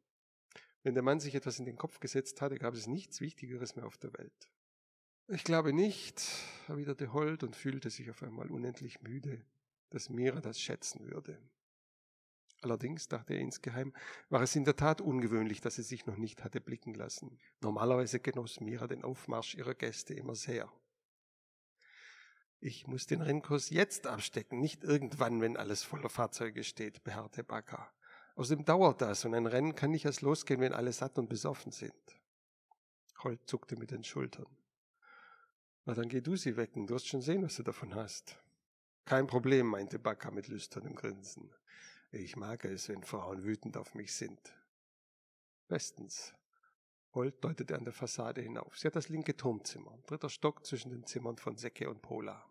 Wenn 0.83 0.95
der 0.95 1.03
Mann 1.03 1.21
sich 1.21 1.35
etwas 1.35 1.59
in 1.59 1.67
den 1.67 1.77
Kopf 1.77 2.01
gesetzt 2.01 2.41
hatte, 2.41 2.59
gab 2.59 2.75
es 2.75 2.87
nichts 2.87 3.21
Wichtigeres 3.21 3.77
mehr 3.77 3.87
auf 3.87 3.99
der 3.99 4.13
Welt. 4.15 4.51
Ich 5.29 5.45
glaube 5.45 5.73
nicht, 5.73 6.23
erwiderte 6.69 7.13
Holt 7.13 7.43
und 7.43 7.55
fühlte 7.55 7.91
sich 7.91 8.09
auf 8.11 8.23
einmal 8.23 8.51
unendlich 8.51 9.03
müde, 9.03 9.45
dass 9.91 10.09
Mira 10.09 10.41
das 10.41 10.61
schätzen 10.61 11.11
würde. 11.11 11.39
Allerdings, 12.61 13.07
dachte 13.07 13.35
er 13.35 13.41
insgeheim, 13.41 13.95
war 14.31 14.43
es 14.43 14.57
in 14.57 14.65
der 14.65 14.75
Tat 14.75 15.01
ungewöhnlich, 15.01 15.61
dass 15.61 15.77
sie 15.77 15.83
sich 15.83 16.07
noch 16.07 16.17
nicht 16.17 16.43
hatte 16.43 16.61
blicken 16.61 16.95
lassen. 16.95 17.39
Normalerweise 17.61 18.19
genoss 18.19 18.61
Mira 18.61 18.89
den 18.89 19.05
Aufmarsch 19.05 19.55
ihrer 19.55 19.75
Gäste 19.75 20.15
immer 20.15 20.35
sehr. 20.35 20.71
Ich 22.61 22.89
muss 22.89 23.07
den 23.07 23.21
Rennkurs 23.21 23.71
jetzt 23.71 24.09
abstecken, 24.09 24.61
nicht 24.61 24.83
irgendwann, 24.83 25.41
wenn 25.41 25.57
alles 25.57 25.85
voller 25.85 26.09
Fahrzeuge 26.09 26.65
steht, 26.65 27.05
beharrte 27.05 27.45
Baka. 27.45 27.93
Außerdem 28.35 28.65
dauert 28.65 29.01
das 29.01 29.25
und 29.25 29.35
ein 29.35 29.47
Rennen 29.47 29.77
kann 29.77 29.93
nicht 29.93 30.05
erst 30.05 30.23
losgehen, 30.23 30.61
wenn 30.61 30.73
alle 30.73 30.93
satt 30.93 31.19
und 31.19 31.29
besoffen 31.29 31.71
sind. 31.71 31.95
Holt 33.23 33.49
zuckte 33.49 33.77
mit 33.77 33.93
den 33.93 34.03
Schultern. 34.03 34.47
Na, 35.85 35.95
dann 35.95 36.09
geh 36.09 36.21
du 36.21 36.37
sie 36.37 36.57
wecken. 36.57 36.87
Du 36.87 36.95
wirst 36.95 37.09
schon 37.09 37.23
sehen, 37.23 37.43
was 37.43 37.57
du 37.57 37.63
davon 37.63 37.95
hast. 37.95 38.37
Kein 39.05 39.27
Problem, 39.27 39.67
meinte 39.69 39.99
Baka 39.99 40.31
mit 40.31 40.49
lüsternem 40.49 40.95
Grinsen. 40.95 41.51
Ich 42.11 42.37
mag 42.37 42.65
es, 42.65 42.89
wenn 42.89 43.03
Frauen 43.03 43.45
wütend 43.45 43.77
auf 43.77 43.95
mich 43.95 44.15
sind. 44.15 44.41
Bestens. 45.69 46.35
Holt 47.13 47.45
deutete 47.45 47.77
an 47.77 47.85
der 47.85 47.93
Fassade 47.93 48.41
hinauf. 48.41 48.79
Sie 48.79 48.87
hat 48.87 48.97
das 48.97 49.11
linke 49.11 49.37
Turmzimmer, 49.37 49.99
dritter 50.07 50.31
Stock 50.31 50.65
zwischen 50.65 50.91
den 50.91 51.05
Zimmern 51.05 51.37
von 51.37 51.59
Säcke 51.59 51.91
und 51.91 52.01
Pola. 52.01 52.51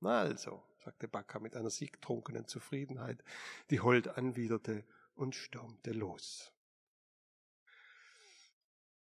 Na 0.00 0.20
also, 0.20 0.62
sagte 0.84 1.08
Baka 1.08 1.38
mit 1.38 1.56
einer 1.56 1.70
siegtrunkenen 1.70 2.46
Zufriedenheit, 2.46 3.24
die 3.70 3.80
Holt 3.80 4.08
anwiderte 4.08 4.84
und 5.14 5.34
stürmte 5.34 5.92
los. 5.92 6.52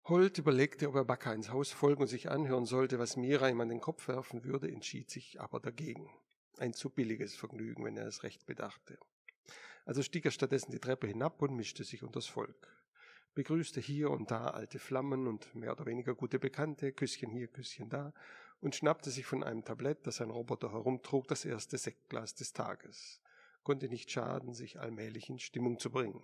Holt 0.06 0.36
überlegte, 0.36 0.88
ob 0.88 0.96
er 0.96 1.06
Baka 1.06 1.32
ins 1.32 1.48
Haus 1.48 1.72
folgen 1.72 2.02
und 2.02 2.08
sich 2.08 2.30
anhören 2.30 2.66
sollte, 2.66 2.98
was 2.98 3.16
Mira 3.16 3.48
ihm 3.48 3.62
an 3.62 3.70
den 3.70 3.80
Kopf 3.80 4.08
werfen 4.08 4.44
würde, 4.44 4.70
entschied 4.70 5.10
sich 5.10 5.40
aber 5.40 5.58
dagegen. 5.58 6.10
Ein 6.58 6.74
zu 6.74 6.90
billiges 6.90 7.34
Vergnügen, 7.34 7.82
wenn 7.84 7.96
er 7.96 8.06
es 8.06 8.22
recht 8.22 8.44
bedachte. 8.44 8.98
Also 9.84 10.02
stieg 10.02 10.24
er 10.24 10.30
stattdessen 10.30 10.72
die 10.72 10.78
Treppe 10.78 11.06
hinab 11.06 11.42
und 11.42 11.54
mischte 11.54 11.84
sich 11.84 12.02
unters 12.02 12.26
Volk. 12.26 12.68
Begrüßte 13.34 13.80
hier 13.80 14.10
und 14.10 14.30
da 14.30 14.48
alte 14.48 14.78
Flammen 14.78 15.26
und 15.26 15.54
mehr 15.54 15.72
oder 15.72 15.86
weniger 15.86 16.14
gute 16.14 16.38
Bekannte, 16.38 16.92
Küsschen 16.92 17.30
hier, 17.30 17.48
Küsschen 17.48 17.88
da, 17.88 18.12
und 18.60 18.76
schnappte 18.76 19.10
sich 19.10 19.26
von 19.26 19.42
einem 19.42 19.64
Tablett, 19.64 20.06
das 20.06 20.20
ein 20.20 20.30
Roboter 20.30 20.72
herumtrug, 20.72 21.26
das 21.28 21.44
erste 21.44 21.76
Sektglas 21.76 22.34
des 22.34 22.52
Tages. 22.52 23.20
Konnte 23.62 23.88
nicht 23.88 24.10
schaden, 24.10 24.54
sich 24.54 24.78
allmählich 24.78 25.28
in 25.28 25.38
Stimmung 25.38 25.78
zu 25.78 25.90
bringen. 25.90 26.22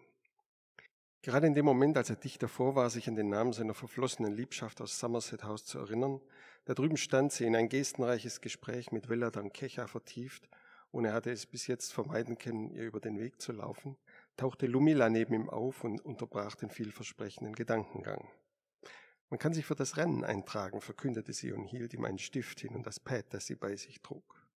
Gerade 1.22 1.46
in 1.46 1.54
dem 1.54 1.66
Moment, 1.66 1.98
als 1.98 2.08
er 2.08 2.16
dicht 2.16 2.42
davor 2.42 2.76
war, 2.76 2.88
sich 2.88 3.06
an 3.08 3.14
den 3.14 3.28
Namen 3.28 3.52
seiner 3.52 3.74
verflossenen 3.74 4.32
Liebschaft 4.32 4.80
aus 4.80 4.98
Somerset 4.98 5.44
House 5.44 5.66
zu 5.66 5.78
erinnern, 5.78 6.20
da 6.64 6.74
drüben 6.74 6.96
stand 6.96 7.32
sie 7.32 7.44
in 7.44 7.56
ein 7.56 7.68
gestenreiches 7.68 8.40
Gespräch 8.40 8.90
mit 8.92 9.10
Veladan 9.10 9.52
Kecha 9.52 9.86
vertieft, 9.86 10.48
und 10.90 11.04
er 11.04 11.12
hatte 11.12 11.30
es 11.30 11.47
bis 11.47 11.66
jetzt 11.66 11.92
vermeiden 11.92 12.38
können, 12.38 12.70
ihr 12.70 12.85
über 12.85 13.00
den 13.00 13.18
Weg 13.18 13.40
zu 13.40 13.52
laufen, 13.52 13.97
tauchte 14.37 14.66
Lumila 14.66 15.09
neben 15.09 15.35
ihm 15.35 15.50
auf 15.50 15.85
und 15.85 16.00
unterbrach 16.04 16.54
den 16.56 16.70
vielversprechenden 16.70 17.54
Gedankengang. 17.54 18.28
Man 19.28 19.38
kann 19.38 19.54
sich 19.54 19.64
für 19.64 19.76
das 19.76 19.97
Rennen 19.97 20.25
eintragen, 20.25 20.80
verkündete 20.80 21.32
sie 21.32 21.52
und 21.52 21.64
hielt 21.64 21.94
ihm 21.94 22.04
einen 22.04 22.18
Stift 22.18 22.61
hin 22.61 22.75
und 22.75 22.87
das 22.87 22.99
Pad, 22.99 23.26
das 23.30 23.47
sie 23.47 23.54
bei 23.54 23.76
sich 23.76 24.02
trug. 24.02 24.49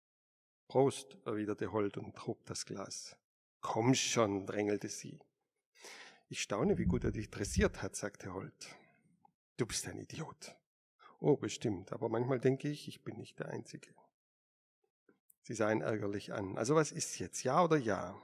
Prost, 0.68 1.18
erwiderte 1.26 1.72
Holt 1.72 1.98
und 1.98 2.16
trug 2.16 2.44
das 2.46 2.64
Glas. 2.64 3.16
Komm 3.60 3.94
schon, 3.94 4.46
drängelte 4.46 4.88
sie. 4.88 5.20
Ich 6.30 6.40
staune, 6.40 6.78
wie 6.78 6.86
gut 6.86 7.04
er 7.04 7.12
dich 7.12 7.30
dressiert 7.30 7.82
hat, 7.82 7.94
sagte 7.94 8.32
Holt. 8.32 8.74
Du 9.58 9.66
bist 9.66 9.86
ein 9.86 9.98
Idiot. 9.98 10.56
Oh, 11.20 11.36
bestimmt, 11.36 11.92
aber 11.92 12.08
manchmal 12.08 12.40
denke 12.40 12.68
ich, 12.68 12.88
ich 12.88 13.04
bin 13.04 13.18
nicht 13.18 13.38
der 13.38 13.50
Einzige. 13.50 13.94
Sie 15.42 15.54
sah 15.54 15.70
ihn 15.70 15.80
ärgerlich 15.80 16.32
an. 16.32 16.56
Also 16.56 16.74
was 16.74 16.92
ist 16.92 17.18
jetzt, 17.18 17.42
ja 17.42 17.62
oder 17.64 17.76
ja? 17.76 18.20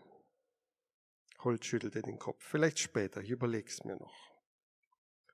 Holt 1.41 1.65
schüttelte 1.65 2.03
den 2.03 2.19
Kopf. 2.19 2.45
Vielleicht 2.45 2.79
später, 2.79 3.21
ich 3.21 3.31
überleg's 3.31 3.85
mir 3.85 3.97
noch. 3.97 4.29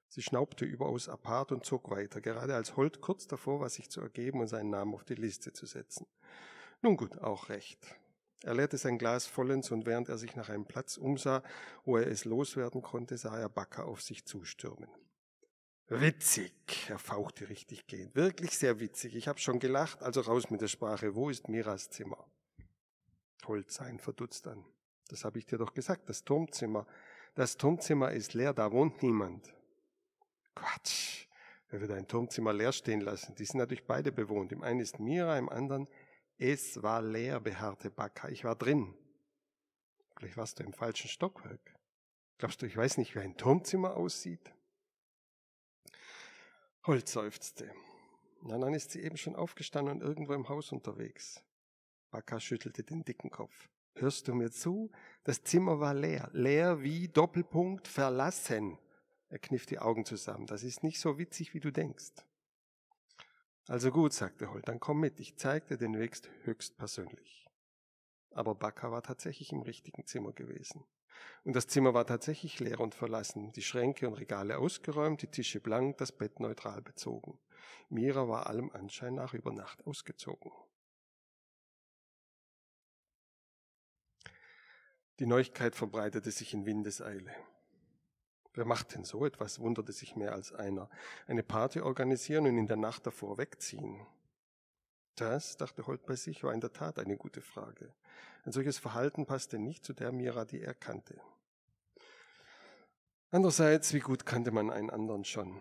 Sie 0.09 0.23
schnaubte 0.23 0.65
überaus 0.65 1.09
apart 1.09 1.51
und 1.51 1.65
zog 1.65 1.91
weiter, 1.91 2.21
gerade 2.21 2.55
als 2.55 2.77
Holt 2.77 3.01
kurz 3.01 3.27
davor 3.27 3.61
war, 3.61 3.69
sich 3.69 3.91
zu 3.91 4.01
ergeben 4.01 4.41
und 4.41 4.47
seinen 4.47 4.71
Namen 4.71 4.95
auf 4.95 5.05
die 5.05 5.17
Liste 5.17 5.53
zu 5.53 5.67
setzen. 5.67 6.07
Nun 6.83 6.97
gut, 6.97 7.19
auch 7.19 7.49
recht. 7.49 7.97
Er 8.43 8.55
leerte 8.55 8.77
sein 8.77 8.99
Glas 8.99 9.27
vollends 9.27 9.71
und 9.71 9.87
während 9.87 10.09
er 10.09 10.19
sich 10.19 10.37
nach 10.37 10.51
einem 10.51 10.67
Platz 10.67 10.99
umsah, 10.99 11.43
wo 11.85 11.97
er 11.97 12.07
es 12.07 12.25
loswerden 12.27 12.83
konnte, 12.83 13.17
sah 13.17 13.39
er 13.39 13.49
Backer 13.49 13.87
auf 13.87 14.03
sich 14.03 14.27
zustürmen. 14.27 14.89
Witzig, 15.89 16.53
er 16.89 16.99
fauchte 16.99 17.49
richtig 17.49 17.87
gehend. 17.87 18.15
Wirklich 18.15 18.59
sehr 18.59 18.81
witzig. 18.81 19.15
Ich 19.15 19.29
habe 19.29 19.39
schon 19.39 19.59
gelacht, 19.59 20.03
also 20.03 20.23
raus 20.23 20.51
mit 20.51 20.61
der 20.61 20.69
Sprache. 20.69 21.15
Wo 21.15 21.29
ist 21.29 21.49
Miras 21.49 21.91
Zimmer? 21.91 22.27
Holt 23.47 23.71
sein 23.71 23.99
verdutzt 23.99 24.47
an. 24.47 24.65
Das 25.09 25.25
habe 25.25 25.39
ich 25.39 25.47
dir 25.47 25.59
doch 25.59 25.75
gesagt, 25.75 26.09
das 26.09 26.25
Turmzimmer. 26.25 26.87
Das 27.35 27.57
Turmzimmer 27.57 28.13
ist 28.13 28.33
leer, 28.33 28.55
da 28.55 28.73
wohnt 28.73 29.03
niemand. 29.03 29.55
Quatsch. 30.55 31.27
Wer 31.69 31.81
wird 31.81 31.91
ein 31.91 32.09
Turmzimmer 32.09 32.53
leer 32.53 32.73
stehen 32.73 33.01
lassen? 33.01 33.35
Die 33.35 33.45
sind 33.45 33.59
natürlich 33.59 33.87
beide 33.87 34.13
bewohnt. 34.13 34.53
Im 34.53 34.63
einen 34.63 34.81
ist 34.81 34.99
Mira, 34.99 35.37
im 35.37 35.49
anderen 35.49 35.89
es 36.39 36.83
war 36.83 37.01
leer, 37.01 37.41
beharrte 37.41 37.91
Baka. 37.91 38.29
Ich 38.29 38.45
war 38.45 38.57
drin. 38.57 38.95
Vielleicht 40.17 40.37
warst 40.37 40.59
du 40.59 40.65
im 40.65 40.73
falschen 40.73 41.09
Stockwerk. 41.09 41.75
Glaubst 42.39 42.61
du, 42.61 42.67
ich 42.67 42.77
weiß 42.77 42.99
nicht, 42.99 43.15
wie 43.15 43.21
ein 43.21 43.37
Turmzimmer 43.37 43.97
aussieht? 43.97 44.53
Holt 46.87 47.09
seufzte. 47.09 47.71
Na, 48.43 48.59
dann 48.59 48.75
ist 48.75 48.91
sie 48.91 49.01
eben 49.01 49.17
schon 49.17 49.37
aufgestanden 49.37 49.95
und 49.95 50.07
irgendwo 50.07 50.35
im 50.35 50.51
Haus 50.51 50.71
unterwegs. 50.71 51.43
Baka 52.11 52.39
schüttelte 52.39 52.85
den 52.85 53.05
dicken 53.05 53.31
Kopf. 53.31 53.71
Hörst 53.95 54.29
du 54.29 54.35
mir 54.35 54.51
zu? 54.51 54.91
Das 55.23 55.43
Zimmer 55.45 55.81
war 55.81 55.95
leer. 55.95 56.29
Leer 56.35 56.83
wie 56.83 57.09
Doppelpunkt 57.09 57.89
verlassen. 57.89 58.79
Er 59.31 59.39
kniff 59.39 59.65
die 59.65 59.79
Augen 59.79 60.05
zusammen. 60.05 60.47
Das 60.47 60.63
ist 60.63 60.83
nicht 60.83 61.01
so 61.01 61.17
witzig, 61.17 61.55
wie 61.55 61.61
du 61.61 61.73
denkst. 61.73 62.13
Also 63.67 63.91
gut, 63.91 64.13
sagte 64.13 64.51
Holt, 64.51 64.69
dann 64.69 64.79
komm 64.79 65.01
mit, 65.01 65.19
ich 65.21 65.37
zeig 65.37 65.67
dir 65.69 65.79
den 65.79 65.99
Weg 65.99 66.19
höchstpersönlich. 66.43 67.47
Aber 68.33 68.55
Baka 68.55 68.91
war 68.91 69.03
tatsächlich 69.03 69.53
im 69.53 69.63
richtigen 69.63 70.05
Zimmer 70.07 70.35
gewesen. 70.35 70.85
Und 71.45 71.55
das 71.55 71.67
Zimmer 71.67 71.95
war 71.95 72.07
tatsächlich 72.07 72.61
leer 72.61 72.81
und 72.81 72.95
verlassen, 72.95 73.53
die 73.53 73.63
Schränke 73.63 74.09
und 74.09 74.15
Regale 74.15 74.59
ausgeräumt, 74.59 75.23
die 75.23 75.29
Tische 75.29 75.61
blank, 75.61 75.99
das 75.99 76.13
Bett 76.13 76.41
neutral 76.41 76.81
bezogen. 76.83 77.39
Mira 77.89 78.29
war 78.29 78.47
allem 78.47 78.71
Anschein 78.71 79.15
nach 79.15 79.35
über 79.35 79.53
Nacht 79.53 79.87
ausgezogen. 79.87 80.51
Die 85.21 85.27
Neuigkeit 85.27 85.77
verbreitete 85.77 86.31
sich 86.31 86.55
in 86.55 86.67
Windeseile. 86.67 87.33
Wer 88.55 88.65
macht 88.65 88.95
denn 88.95 89.05
so 89.05 89.25
etwas, 89.27 89.61
wunderte 89.61 89.93
sich 89.93 90.17
mehr 90.17 90.33
als 90.33 90.53
einer. 90.53 90.89
Eine 91.27 91.43
Party 91.43 91.81
organisieren 91.81 92.47
und 92.47 92.57
in 92.57 92.67
der 92.67 92.77
Nacht 92.77 93.07
davor 93.07 93.39
wegziehen. 93.39 94.07
Das, 95.17 95.57
dachte 95.57 95.87
Holt 95.87 96.07
bei 96.07 96.17
sich, 96.17 96.43
war 96.43 96.53
in 96.53 96.61
der 96.61 96.73
Tat 96.73 96.99
eine 96.99 97.17
gute 97.17 97.41
Frage. 97.41 97.93
Ein 98.45 98.53
solches 98.53 98.79
Verhalten 98.79 99.25
passte 99.25 99.59
nicht 99.59 99.85
zu 99.85 99.95
der 99.95 100.13
Mira, 100.13 100.45
die 100.45 100.61
er 100.61 100.75
kannte. 100.75 101.21
Andererseits, 103.31 103.95
wie 103.95 104.01
gut 104.01 104.27
kannte 104.27 104.51
man 104.51 104.71
einen 104.71 104.91
anderen 104.91 105.25
schon? 105.25 105.59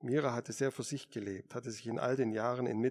Mira 0.00 0.32
hatte 0.32 0.52
sehr 0.52 0.72
für 0.72 0.84
sich 0.84 1.10
gelebt, 1.10 1.54
hatte 1.54 1.70
sich 1.70 1.86
in 1.86 1.98
all 1.98 2.16
den 2.16 2.32
Jahren 2.32 2.66
in 2.66 2.82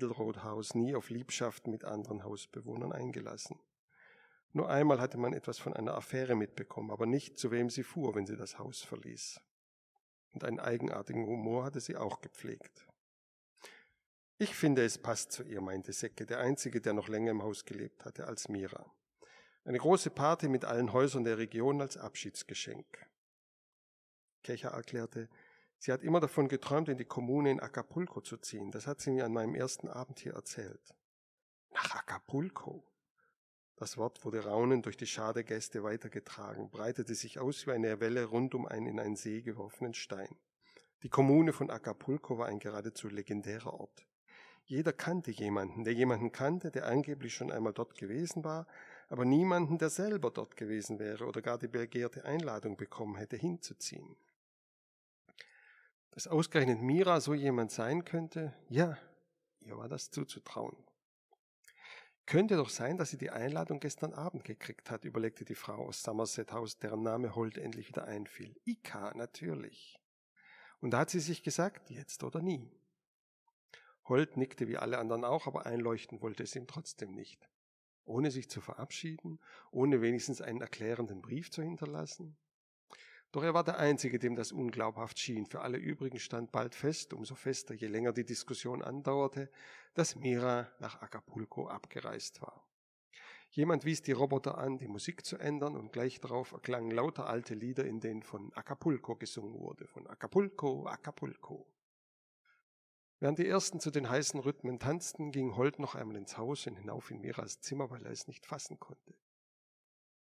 House 0.44 0.76
nie 0.76 0.94
auf 0.94 1.10
Liebschaften 1.10 1.72
mit 1.72 1.86
anderen 1.86 2.24
Hausbewohnern 2.24 2.92
eingelassen. 2.92 3.58
Nur 4.52 4.70
einmal 4.70 5.00
hatte 5.00 5.18
man 5.18 5.34
etwas 5.34 5.58
von 5.58 5.74
einer 5.74 5.96
Affäre 5.96 6.36
mitbekommen, 6.36 6.92
aber 6.92 7.06
nicht, 7.06 7.40
zu 7.40 7.50
wem 7.50 7.70
sie 7.70 7.84
fuhr, 7.84 8.16
wenn 8.16 8.28
sie 8.28 8.36
das 8.36 8.60
Haus 8.60 8.82
verließ. 8.82 9.40
Und 10.34 10.44
einen 10.44 10.60
eigenartigen 10.60 11.26
Humor 11.26 11.64
hatte 11.64 11.80
sie 11.80 11.98
auch 11.98 12.22
gepflegt. 12.22 12.88
Ich 14.38 14.54
finde, 14.54 14.84
es 14.84 14.98
passt 14.98 15.32
zu 15.32 15.44
ihr, 15.44 15.62
meinte 15.62 15.94
Secke, 15.94 16.26
der 16.26 16.40
einzige, 16.40 16.82
der 16.82 16.94
noch 16.94 17.08
länger 17.08 17.32
im 17.32 17.42
Haus 17.42 17.66
gelebt 17.66 18.06
hatte 18.06 18.28
als 18.28 18.50
Mira. 18.50 18.86
Eine 19.70 19.78
große 19.78 20.10
Party 20.10 20.48
mit 20.48 20.66
allen 20.66 20.94
Häusern 20.94 21.26
der 21.26 21.38
Region 21.38 21.80
als 21.80 21.96
Abschiedsgeschenk. 21.96 22.88
Kecha 24.42 24.70
erklärte, 24.70 25.30
sie 25.78 25.92
hat 25.92 26.02
immer 26.02 26.20
davon 26.20 26.48
geträumt, 26.48 26.90
in 26.90 26.98
die 26.98 27.06
Kommune 27.06 27.52
in 27.52 27.60
Acapulco 27.60 28.22
zu 28.22 28.38
ziehen. 28.38 28.72
Das 28.72 28.88
hat 28.88 29.00
sie 29.00 29.12
mir 29.12 29.26
an 29.26 29.32
meinem 29.32 29.54
ersten 29.54 29.88
Abend 29.88 30.22
hier 30.22 30.34
erzählt. 30.34 30.82
Nach 31.72 31.98
Acapulco? 31.98 32.84
Das 33.76 33.96
Wort 33.98 34.26
wurde 34.26 34.44
raunend 34.44 34.88
durch 34.88 34.98
die 34.98 35.06
Schar 35.06 35.36
der 35.36 35.44
Gäste 35.44 35.84
weitergetragen, 35.84 36.72
breitete 36.72 37.14
sich 37.14 37.38
aus 37.38 37.68
wie 37.68 37.72
eine 37.72 38.00
Welle 38.00 38.26
rund 38.26 38.56
um 38.56 38.66
einen 38.66 38.88
in 38.88 39.00
einen 39.00 39.18
See 39.18 39.44
geworfenen 39.44 39.94
Stein. 39.94 40.36
Die 41.04 41.10
Kommune 41.10 41.54
von 41.54 41.70
Acapulco 41.70 42.40
war 42.40 42.48
ein 42.48 42.58
geradezu 42.58 43.08
legendärer 43.08 43.72
Ort. 43.72 44.04
Jeder 44.64 44.94
kannte 44.94 45.30
jemanden, 45.30 45.84
der 45.84 45.94
jemanden 45.94 46.32
kannte, 46.32 46.72
der 46.72 46.88
angeblich 46.88 47.36
schon 47.36 47.52
einmal 47.52 47.74
dort 47.74 47.96
gewesen 47.96 48.44
war, 48.44 48.66
aber 49.10 49.26
niemanden, 49.26 49.80
der 49.80 49.90
selber 49.90 50.30
dort 50.30 50.56
gewesen 50.56 51.00
wäre 51.00 51.26
oder 51.26 51.42
gar 51.42 51.58
die 51.58 51.68
begehrte 51.68 52.26
Einladung 52.26 52.78
bekommen 52.78 53.16
hätte, 53.16 53.36
hinzuziehen. 53.36 54.16
Dass 56.12 56.28
ausgerechnet 56.28 56.80
Mira 56.80 57.20
so 57.20 57.34
jemand 57.34 57.72
sein 57.72 58.06
könnte, 58.06 58.54
ja, 58.70 58.98
ihr 59.62 59.78
war 59.78 59.90
das 59.90 60.12
zuzutrauen. 60.12 60.78
Könnte 62.28 62.58
doch 62.58 62.70
sein, 62.70 62.98
dass 62.98 63.10
sie 63.10 63.18
die 63.18 63.32
Einladung 63.32 63.80
gestern 63.80 64.14
Abend 64.14 64.44
gekriegt 64.44 64.92
hat, 64.92 65.04
überlegte 65.04 65.46
die 65.46 65.56
Frau 65.56 65.88
aus 65.88 66.04
Somerset 66.04 66.52
House, 66.52 66.78
deren 66.78 67.02
Name 67.02 67.34
Holt 67.34 67.58
endlich 67.58 67.88
wieder 67.88 68.06
einfiel. 68.06 68.56
Ika, 68.66 69.16
natürlich. 69.16 70.00
Und 70.80 70.92
da 70.92 71.00
hat 71.00 71.10
sie 71.10 71.20
sich 71.20 71.42
gesagt, 71.42 71.90
jetzt 71.90 72.24
oder 72.24 72.44
nie. 72.44 72.72
Holt 74.08 74.38
nickte 74.38 74.68
wie 74.68 74.78
alle 74.78 75.00
anderen 75.00 75.26
auch, 75.26 75.48
aber 75.48 75.66
einleuchten 75.66 76.22
wollte 76.22 76.44
es 76.44 76.56
ihm 76.56 76.68
trotzdem 76.68 77.12
nicht. 77.12 77.50
Ohne 78.10 78.32
sich 78.32 78.50
zu 78.50 78.60
verabschieden, 78.60 79.40
ohne 79.72 80.02
wenigstens 80.02 80.42
einen 80.42 80.62
erklärenden 80.62 81.22
Brief 81.22 81.52
zu 81.52 81.62
hinterlassen. 81.62 82.36
Doch 83.32 83.44
er 83.44 83.54
war 83.54 83.64
der 83.64 83.78
Einzige, 83.78 84.18
dem 84.18 84.36
das 84.36 84.52
unglaubhaft 84.52 85.20
schien. 85.20 85.46
Für 85.46 85.62
alle 85.62 85.78
übrigen 85.78 86.18
stand 86.18 86.52
bald 86.52 86.74
fest, 86.74 87.14
umso 87.14 87.36
fester, 87.36 87.76
je 87.76 87.88
länger 87.88 88.12
die 88.12 88.26
Diskussion 88.26 88.82
andauerte, 88.82 89.52
dass 89.94 90.16
Mira 90.16 90.72
nach 90.80 91.04
Acapulco 91.04 91.68
abgereist 91.68 92.42
war. 92.42 92.66
Jemand 93.52 93.86
wies 93.86 94.02
die 94.02 94.12
Roboter 94.12 94.58
an, 94.58 94.80
die 94.80 94.88
Musik 94.88 95.24
zu 95.24 95.38
ändern, 95.38 95.76
und 95.76 95.94
gleich 95.94 96.20
darauf 96.20 96.52
erklangen 96.54 96.90
lauter 96.90 97.28
alte 97.28 97.54
Lieder, 97.54 97.86
in 97.86 98.00
denen 98.00 98.24
von 98.24 98.52
Acapulco 98.54 99.16
gesungen 99.16 99.54
wurde. 99.54 99.88
Von 99.88 100.08
Acapulco, 100.08 100.88
Acapulco. 100.88 101.68
Während 103.20 103.38
die 103.38 103.48
ersten 103.48 103.80
zu 103.80 103.92
den 103.92 104.10
heißen 104.10 104.40
Rhythmen 104.40 104.80
tanzten, 104.80 105.32
ging 105.32 105.56
Holt 105.58 105.80
noch 105.80 105.96
einmal 105.96 106.16
ins 106.16 106.38
Haus 106.38 106.66
und 106.68 106.78
hinauf 106.78 107.12
in 107.12 107.20
Miras 107.20 107.60
Zimmer, 107.60 107.90
weil 107.90 108.06
er 108.06 108.12
es 108.12 108.28
nicht 108.28 108.46
fassen 108.46 108.80
konnte. 108.80 109.14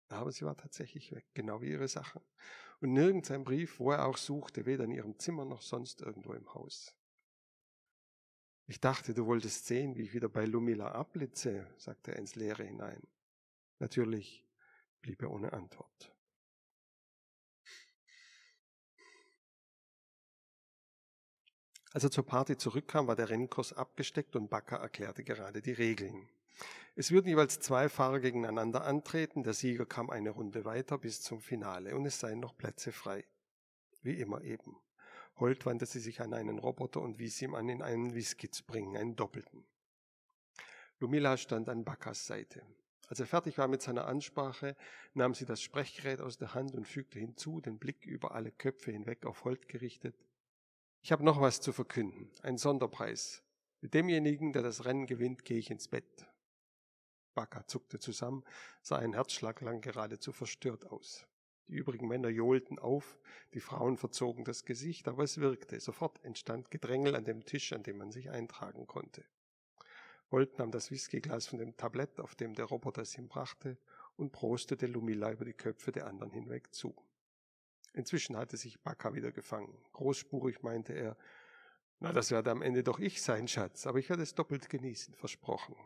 Aber 0.09 0.31
sie 0.31 0.45
war 0.45 0.57
tatsächlich 0.57 1.11
weg, 1.13 1.25
genau 1.33 1.63
wie 1.63 1.71
ihre 1.71 1.89
Sachen. 1.89 2.21
Und 2.81 2.93
nirgends 2.93 3.31
ein 3.31 3.45
Brief, 3.45 3.79
wo 3.79 3.93
er 3.93 4.05
auch 4.07 4.19
suchte, 4.19 4.67
weder 4.67 4.85
in 4.85 4.91
ihrem 4.91 5.19
Zimmer 5.19 5.47
noch 5.47 5.63
sonst 5.63 6.03
irgendwo 6.03 6.35
im 6.35 6.53
Haus. 6.53 6.95
Ich 8.67 8.81
dachte, 8.81 9.15
du 9.15 9.27
wolltest 9.27 9.67
sehen, 9.67 9.97
wie 9.97 10.03
ich 10.03 10.15
wieder 10.15 10.29
bei 10.29 10.45
Lumila 10.45 10.93
abblitze, 10.93 11.67
sagte 11.79 12.13
er 12.13 12.19
ins 12.19 12.35
Leere 12.35 12.65
hinein. 12.65 13.03
Natürlich 13.79 14.47
blieb 15.01 15.23
er 15.23 15.31
ohne 15.31 15.53
Antwort. 15.53 16.12
Als 21.93 22.05
er 22.05 22.11
zur 22.11 22.25
Party 22.25 22.57
zurückkam, 22.57 23.07
war 23.07 23.17
der 23.17 23.29
Rennkurs 23.29 23.73
abgesteckt 23.75 24.35
und 24.35 24.49
Bakker 24.49 24.79
erklärte 24.79 25.25
gerade 25.25 25.61
die 25.61 25.73
Regeln. 25.73 26.29
Es 26.95 27.11
würden 27.11 27.29
jeweils 27.29 27.61
zwei 27.61 27.89
Fahrer 27.89 28.21
gegeneinander 28.21 28.85
antreten, 28.85 29.43
der 29.43 29.55
Sieger 29.55 29.87
kam 29.87 30.11
eine 30.11 30.31
Runde 30.31 30.65
weiter 30.65 30.99
bis 30.99 31.21
zum 31.21 31.41
Finale 31.41 31.95
und 31.95 32.07
es 32.07 32.19
seien 32.21 32.41
noch 32.41 32.57
Plätze 32.57 32.93
frei. 32.93 33.25
Wie 34.03 34.21
immer 34.21 34.43
eben. 34.43 34.77
Holt 35.37 35.65
wandte 35.67 35.87
sie 35.87 36.01
sich 36.01 36.21
an 36.21 36.35
einen 36.35 36.59
Roboter 36.59 37.01
und 37.01 37.19
wies 37.19 37.41
ihm 37.43 37.55
an, 37.55 37.69
in 37.69 37.83
einen 37.83 38.15
Whisky 38.15 38.51
zu 38.51 38.65
bringen, 38.65 38.97
einen 38.97 39.17
doppelten. 39.17 39.65
Lumila 40.99 41.37
stand 41.37 41.69
an 41.69 41.85
Bakkers 41.85 42.27
Seite. 42.27 42.63
Als 43.09 43.21
er 43.21 43.27
fertig 43.27 43.59
war 43.59 43.69
mit 43.69 43.83
seiner 43.83 44.07
Ansprache, 44.07 44.77
nahm 45.15 45.35
sie 45.35 45.45
das 45.45 45.61
Sprechgerät 45.61 46.21
aus 46.21 46.39
der 46.39 46.55
Hand 46.55 46.75
und 46.75 46.87
fügte 46.87 47.19
hinzu, 47.19 47.61
den 47.61 47.79
Blick 47.79 48.07
über 48.07 48.35
alle 48.35 48.53
Köpfe 48.53 48.93
hinweg 48.93 49.27
auf 49.27 49.45
Holt 49.45 49.69
gerichtet. 49.69 50.15
Ich 51.05 51.11
habe 51.11 51.25
noch 51.25 51.41
was 51.41 51.61
zu 51.61 51.73
verkünden, 51.73 52.31
ein 52.43 52.59
Sonderpreis. 52.59 53.43
Mit 53.81 53.93
demjenigen, 53.93 54.53
der 54.53 54.63
das 54.63 54.85
Rennen 54.85 55.07
gewinnt, 55.07 55.45
gehe 55.45 55.59
ich 55.59 55.69
ins 55.69 55.89
Bett. 55.89 56.29
Baka 57.35 57.67
zuckte 57.67 57.99
zusammen, 57.99 58.45
sah 58.83 58.99
einen 58.99 59.15
Herzschlag 59.15 59.61
lang 59.63 59.81
geradezu 59.81 60.31
verstört 60.31 60.87
aus. 60.87 61.27
Die 61.67 61.75
übrigen 61.75 62.07
Männer 62.07 62.29
johlten 62.29 62.79
auf, 62.79 63.19
die 63.53 63.61
Frauen 63.61 63.97
verzogen 63.97 64.45
das 64.45 64.65
Gesicht, 64.65 65.09
aber 65.09 65.25
es 65.25 65.39
wirkte. 65.39 65.81
Sofort 65.81 66.25
entstand 66.25 66.71
Gedrängel 66.71 67.17
an 67.17 67.25
dem 67.25 67.45
Tisch, 67.45 67.73
an 67.73 67.83
dem 67.83 67.99
man 67.99 68.13
sich 68.13 68.31
eintragen 68.31 68.87
konnte. 68.87 69.25
Holt 70.31 70.57
nahm 70.61 70.71
das 70.71 70.93
Whiskyglas 70.93 71.49
von 71.49 71.59
dem 71.59 71.77
Tablett, 71.77 72.21
auf 72.21 72.37
dem 72.37 72.55
der 72.55 72.67
Roboter 72.67 73.03
es 73.03 73.19
ihm 73.19 73.27
brachte, 73.27 73.77
und 74.15 74.31
prostete 74.31 74.87
Lumila 74.87 75.33
über 75.33 75.47
die 75.47 75.53
Köpfe 75.53 75.91
der 75.91 76.07
anderen 76.07 76.31
hinweg 76.31 76.73
zu. 76.73 76.95
Inzwischen 77.95 78.37
hatte 78.37 78.57
sich 78.57 78.81
Baka 78.81 79.15
wieder 79.15 79.33
gefangen. 79.33 79.77
Großspurig 79.93 80.63
meinte 80.63 80.95
er, 80.95 81.17
na, 82.01 82.13
das 82.13 82.31
werde 82.31 82.51
am 82.51 82.63
Ende 82.63 82.83
doch 82.83 82.99
ich 82.99 83.23
sein, 83.23 83.47
Schatz, 83.47 83.87
aber 83.87 83.99
ich 83.99 84.09
werde 84.09 84.23
es 84.23 84.35
doppelt 84.35 84.69
genießen, 84.69 85.15
versprochen. 85.15 85.77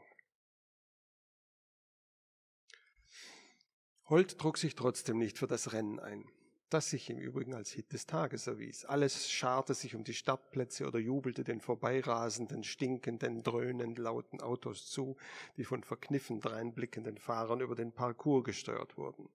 Holt 4.09 4.39
trug 4.39 4.57
sich 4.57 4.77
trotzdem 4.77 5.19
nicht 5.19 5.37
für 5.37 5.49
das 5.49 5.73
Rennen 5.73 5.99
ein, 5.99 6.25
das 6.71 6.91
sich 6.91 7.11
im 7.11 7.19
Übrigen 7.19 7.55
als 7.55 7.73
Hit 7.73 7.93
des 7.93 8.07
Tages 8.07 8.47
erwies. 8.47 8.85
Alles 8.85 9.29
scharte 9.29 9.75
sich 9.75 9.97
um 9.97 10.05
die 10.05 10.15
Startplätze 10.15 10.87
oder 10.87 11.01
jubelte 11.01 11.43
den 11.43 11.61
vorbeirasenden, 11.61 12.63
stinkenden, 12.63 13.43
dröhnend 13.43 13.99
lauten 13.99 14.41
Autos 14.41 14.89
zu, 14.89 15.17
die 15.57 15.65
von 15.65 15.83
verkniffen 15.83 16.41
dreinblickenden 16.41 17.19
Fahrern 17.19 17.61
über 17.61 17.75
den 17.75 17.93
Parcours 17.93 18.45
gesteuert 18.45 18.97
wurden. 18.97 19.29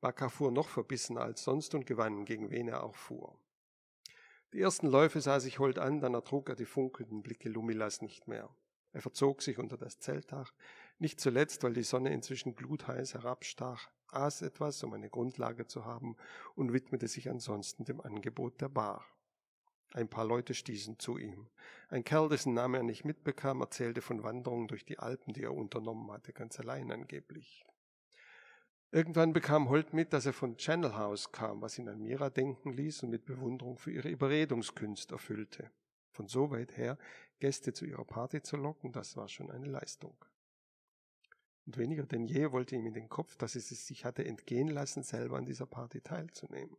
Baka 0.00 0.28
fuhr 0.28 0.50
noch 0.50 0.68
verbissener 0.68 1.22
als 1.22 1.44
sonst 1.44 1.74
und 1.74 1.86
gewann, 1.86 2.24
gegen 2.24 2.50
wen 2.50 2.68
er 2.68 2.82
auch 2.82 2.94
fuhr. 2.94 3.38
Die 4.52 4.60
ersten 4.60 4.86
Läufe 4.86 5.20
sah 5.20 5.40
sich 5.40 5.58
Holt 5.58 5.78
an, 5.78 6.00
dann 6.00 6.14
ertrug 6.14 6.48
er 6.48 6.56
die 6.56 6.64
funkelnden 6.64 7.22
Blicke 7.22 7.48
Lumilas 7.48 8.00
nicht 8.00 8.28
mehr. 8.28 8.48
Er 8.92 9.02
verzog 9.02 9.42
sich 9.42 9.58
unter 9.58 9.76
das 9.76 9.98
Zeltdach, 9.98 10.54
nicht 10.98 11.20
zuletzt, 11.20 11.62
weil 11.62 11.74
die 11.74 11.82
Sonne 11.82 12.12
inzwischen 12.12 12.54
glutheiß 12.54 13.14
herabstach, 13.14 13.90
aß 14.08 14.42
etwas, 14.42 14.82
um 14.82 14.94
eine 14.94 15.10
Grundlage 15.10 15.66
zu 15.66 15.84
haben, 15.84 16.16
und 16.54 16.72
widmete 16.72 17.08
sich 17.08 17.28
ansonsten 17.28 17.84
dem 17.84 18.00
Angebot 18.00 18.60
der 18.60 18.70
Bar. 18.70 19.04
Ein 19.92 20.08
paar 20.08 20.24
Leute 20.24 20.54
stießen 20.54 20.98
zu 20.98 21.18
ihm. 21.18 21.48
Ein 21.88 22.04
Kerl, 22.04 22.28
dessen 22.28 22.54
Name 22.54 22.78
er 22.78 22.82
nicht 22.82 23.04
mitbekam, 23.04 23.60
erzählte 23.60 24.00
von 24.00 24.22
Wanderungen 24.22 24.68
durch 24.68 24.84
die 24.84 24.98
Alpen, 24.98 25.32
die 25.32 25.42
er 25.42 25.54
unternommen 25.54 26.10
hatte, 26.10 26.32
ganz 26.32 26.58
allein 26.58 26.90
angeblich. 26.90 27.66
Irgendwann 28.92 29.32
bekam 29.32 29.68
Holt 29.68 29.92
mit, 29.92 30.12
dass 30.12 30.26
er 30.26 30.32
von 30.32 30.56
Channel 30.56 30.96
House 30.96 31.32
kam, 31.32 31.60
was 31.60 31.78
ihn 31.78 31.88
an 31.88 32.00
Mira 32.00 32.30
denken 32.30 32.72
ließ 32.72 33.02
und 33.02 33.10
mit 33.10 33.24
Bewunderung 33.24 33.76
für 33.76 33.90
ihre 33.90 34.08
Überredungskünste 34.08 35.14
erfüllte. 35.14 35.70
Von 36.12 36.28
so 36.28 36.50
weit 36.50 36.76
her 36.76 36.96
Gäste 37.40 37.72
zu 37.72 37.84
ihrer 37.84 38.04
Party 38.04 38.40
zu 38.42 38.56
locken, 38.56 38.92
das 38.92 39.16
war 39.16 39.28
schon 39.28 39.50
eine 39.50 39.66
Leistung. 39.66 40.16
Und 41.66 41.78
weniger 41.78 42.06
denn 42.06 42.24
je 42.24 42.52
wollte 42.52 42.76
ihm 42.76 42.86
in 42.86 42.94
den 42.94 43.08
Kopf, 43.08 43.36
dass 43.36 43.56
es 43.56 43.68
sich 43.68 44.04
hatte 44.04 44.24
entgehen 44.24 44.68
lassen, 44.68 45.02
selber 45.02 45.36
an 45.36 45.46
dieser 45.46 45.66
Party 45.66 46.00
teilzunehmen. 46.00 46.76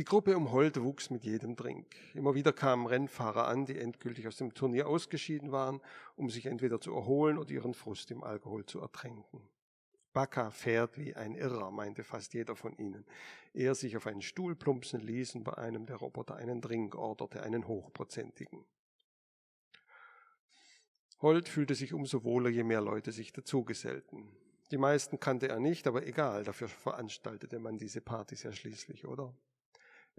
Die 0.00 0.06
Gruppe 0.06 0.34
um 0.34 0.50
Holt 0.50 0.82
wuchs 0.82 1.10
mit 1.10 1.24
jedem 1.24 1.56
Drink. 1.56 1.94
Immer 2.14 2.34
wieder 2.34 2.54
kamen 2.54 2.86
Rennfahrer 2.86 3.46
an, 3.46 3.66
die 3.66 3.78
endgültig 3.78 4.26
aus 4.26 4.38
dem 4.38 4.54
Turnier 4.54 4.88
ausgeschieden 4.88 5.52
waren, 5.52 5.82
um 6.16 6.30
sich 6.30 6.46
entweder 6.46 6.80
zu 6.80 6.94
erholen 6.94 7.36
oder 7.36 7.50
ihren 7.50 7.74
Frust 7.74 8.10
im 8.10 8.24
Alkohol 8.24 8.64
zu 8.64 8.80
ertränken. 8.80 9.42
Baka 10.14 10.52
fährt 10.52 10.96
wie 10.96 11.14
ein 11.14 11.34
Irrer, 11.34 11.70
meinte 11.70 12.02
fast 12.02 12.32
jeder 12.32 12.56
von 12.56 12.74
ihnen. 12.78 13.04
Er 13.52 13.74
sich 13.74 13.94
auf 13.94 14.06
einen 14.06 14.22
Stuhl 14.22 14.56
plumpsen 14.56 15.00
ließ 15.00 15.34
und 15.34 15.44
bei 15.44 15.58
einem 15.58 15.84
der 15.84 15.96
Roboter 15.96 16.36
einen 16.36 16.62
Drink 16.62 16.94
orderte, 16.94 17.42
einen 17.42 17.68
hochprozentigen. 17.68 18.64
Holt 21.20 21.46
fühlte 21.46 21.74
sich 21.74 21.92
umso 21.92 22.24
wohler, 22.24 22.48
je 22.48 22.62
mehr 22.62 22.80
Leute 22.80 23.12
sich 23.12 23.34
dazugesellten. 23.34 24.30
Die 24.70 24.78
meisten 24.78 25.20
kannte 25.20 25.48
er 25.48 25.60
nicht, 25.60 25.86
aber 25.86 26.06
egal, 26.06 26.42
dafür 26.42 26.68
veranstaltete 26.68 27.58
man 27.58 27.76
diese 27.76 28.00
Partys 28.00 28.44
ja 28.44 28.52
schließlich, 28.52 29.06
oder? 29.06 29.34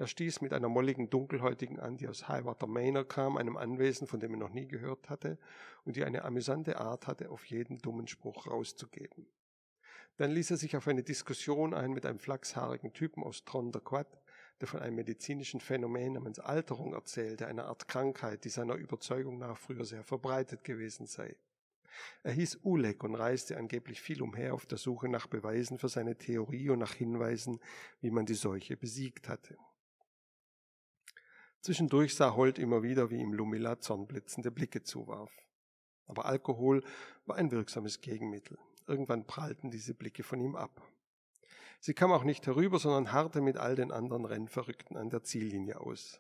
Er 0.02 0.08
stieß 0.08 0.42
mit 0.42 0.52
einer 0.52 0.68
molligen 0.68 1.12
Dunkelhäutigen 1.12 1.80
an, 1.80 1.96
die 1.96 2.08
aus 2.08 2.28
Highwater 2.28 2.66
Manor 2.66 3.08
kam, 3.08 3.38
einem 3.38 3.56
Anwesen, 3.56 4.08
von 4.08 4.20
dem 4.20 4.34
er 4.34 4.40
noch 4.40 4.50
nie 4.50 4.68
gehört 4.68 5.12
hatte 5.12 5.38
und 5.86 5.96
die 5.96 6.04
eine 6.04 6.24
amüsante 6.24 6.80
Art 6.80 7.06
hatte, 7.06 7.30
auf 7.30 7.46
jeden 7.46 7.78
dummen 7.78 8.08
Spruch 8.08 8.48
rauszugeben. 8.48 9.28
Dann 10.18 10.32
ließ 10.32 10.50
er 10.50 10.58
sich 10.58 10.76
auf 10.76 10.88
eine 10.88 11.04
Diskussion 11.04 11.76
ein 11.76 11.92
mit 11.92 12.08
einem 12.08 12.18
flachshaarigen 12.18 12.94
Typen 12.94 13.24
aus 13.24 13.46
Tronderquad, 13.46 14.08
der 14.60 14.68
von 14.68 14.80
einem 14.80 14.96
medizinischen 14.96 15.60
Phänomen 15.60 16.14
namens 16.14 16.40
Alterung 16.40 16.96
erzählte, 16.96 17.46
einer 17.46 17.66
Art 17.66 17.88
Krankheit, 17.88 18.44
die 18.44 18.50
seiner 18.50 18.74
Überzeugung 18.74 19.38
nach 19.38 19.56
früher 19.56 19.86
sehr 19.86 20.04
verbreitet 20.04 20.64
gewesen 20.64 21.06
sei. 21.06 21.36
Er 22.24 22.32
hieß 22.32 22.62
Ulek 22.64 23.04
und 23.04 23.14
reiste 23.14 23.56
angeblich 23.56 24.02
viel 24.02 24.24
umher 24.24 24.56
auf 24.56 24.66
der 24.66 24.80
Suche 24.80 25.10
nach 25.10 25.28
Beweisen 25.28 25.78
für 25.78 25.90
seine 25.90 26.18
Theorie 26.18 26.72
und 26.72 26.80
nach 26.80 26.94
Hinweisen, 26.94 27.60
wie 28.00 28.10
man 28.10 28.26
die 28.26 28.34
Seuche 28.34 28.76
besiegt 28.76 29.30
hatte. 29.30 29.60
Zwischendurch 31.62 32.16
sah 32.16 32.36
Holt 32.36 32.58
immer 32.58 32.82
wieder, 32.82 33.12
wie 33.12 33.20
ihm 33.20 33.34
Lumilla 33.34 33.80
zornblitzende 33.80 34.50
Blicke 34.52 34.84
zuwarf. 34.84 35.32
Aber 36.08 36.26
Alkohol 36.26 36.84
war 37.26 37.36
ein 37.36 37.52
wirksames 37.52 38.02
Gegenmittel. 38.02 38.58
Irgendwann 38.88 39.28
prallten 39.28 39.70
diese 39.70 39.94
Blicke 39.94 40.24
von 40.24 40.42
ihm 40.42 40.56
ab. 40.56 40.82
Sie 41.80 41.94
kam 41.94 42.12
auch 42.12 42.24
nicht 42.24 42.48
herüber, 42.48 42.80
sondern 42.80 43.12
harrte 43.12 43.42
mit 43.42 43.58
all 43.58 43.76
den 43.76 43.92
anderen 43.92 44.26
Rennverrückten 44.26 44.98
an 44.98 45.10
der 45.10 45.24
Ziellinie 45.24 45.80
aus. 45.80 46.20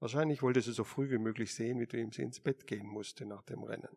Wahrscheinlich 0.00 0.42
wollte 0.42 0.62
sie 0.62 0.72
so 0.72 0.84
früh 0.84 1.10
wie 1.10 1.18
möglich 1.18 1.54
sehen, 1.54 1.78
mit 1.78 1.92
wem 1.92 2.10
sie 2.10 2.22
ins 2.22 2.40
Bett 2.40 2.66
gehen 2.66 2.86
musste 2.86 3.26
nach 3.26 3.42
dem 3.42 3.62
Rennen. 3.62 3.96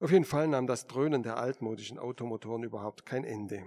Auf 0.00 0.10
jeden 0.10 0.24
Fall 0.24 0.48
nahm 0.48 0.66
das 0.66 0.88
Dröhnen 0.88 1.22
der 1.22 1.36
altmodischen 1.36 1.98
Automotoren 1.98 2.64
überhaupt 2.64 3.06
kein 3.06 3.24
Ende. 3.24 3.62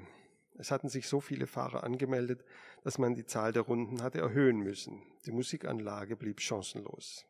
Es 0.57 0.71
hatten 0.71 0.89
sich 0.89 1.07
so 1.07 1.19
viele 1.19 1.47
Fahrer 1.47 1.83
angemeldet, 1.83 2.43
dass 2.83 2.97
man 2.97 3.15
die 3.15 3.25
Zahl 3.25 3.51
der 3.51 3.63
Runden 3.63 4.01
hatte 4.01 4.19
erhöhen 4.19 4.59
müssen. 4.59 5.01
Die 5.25 5.31
Musikanlage 5.31 6.15
blieb 6.15 6.39
chancenlos. 6.39 7.25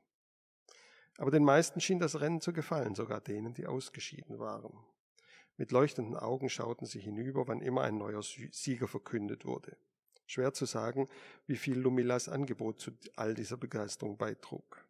Aber 1.17 1.31
den 1.31 1.43
meisten 1.43 1.79
schien 1.79 1.99
das 1.99 2.19
Rennen 2.19 2.41
zu 2.41 2.53
gefallen, 2.53 2.93
sogar 2.93 3.21
denen, 3.21 3.53
die 3.53 3.67
ausgeschieden 3.67 4.37
waren. 4.39 4.77
Mit 5.57 5.71
leuchtenden 5.71 6.17
Augen 6.17 6.49
schauten 6.49 6.85
sie 6.85 6.99
hinüber, 6.99 7.47
wann 7.47 7.61
immer 7.61 7.83
ein 7.83 7.97
neuer 7.97 8.21
Sieger 8.21 8.87
verkündet 8.87 9.45
wurde. 9.45 9.77
Schwer 10.27 10.53
zu 10.53 10.65
sagen, 10.65 11.07
wie 11.47 11.55
viel 11.55 11.79
Lumillas 11.79 12.27
Angebot 12.27 12.81
zu 12.81 12.91
all 13.15 13.33
dieser 13.33 13.57
Begeisterung 13.57 14.17
beitrug. 14.17 14.85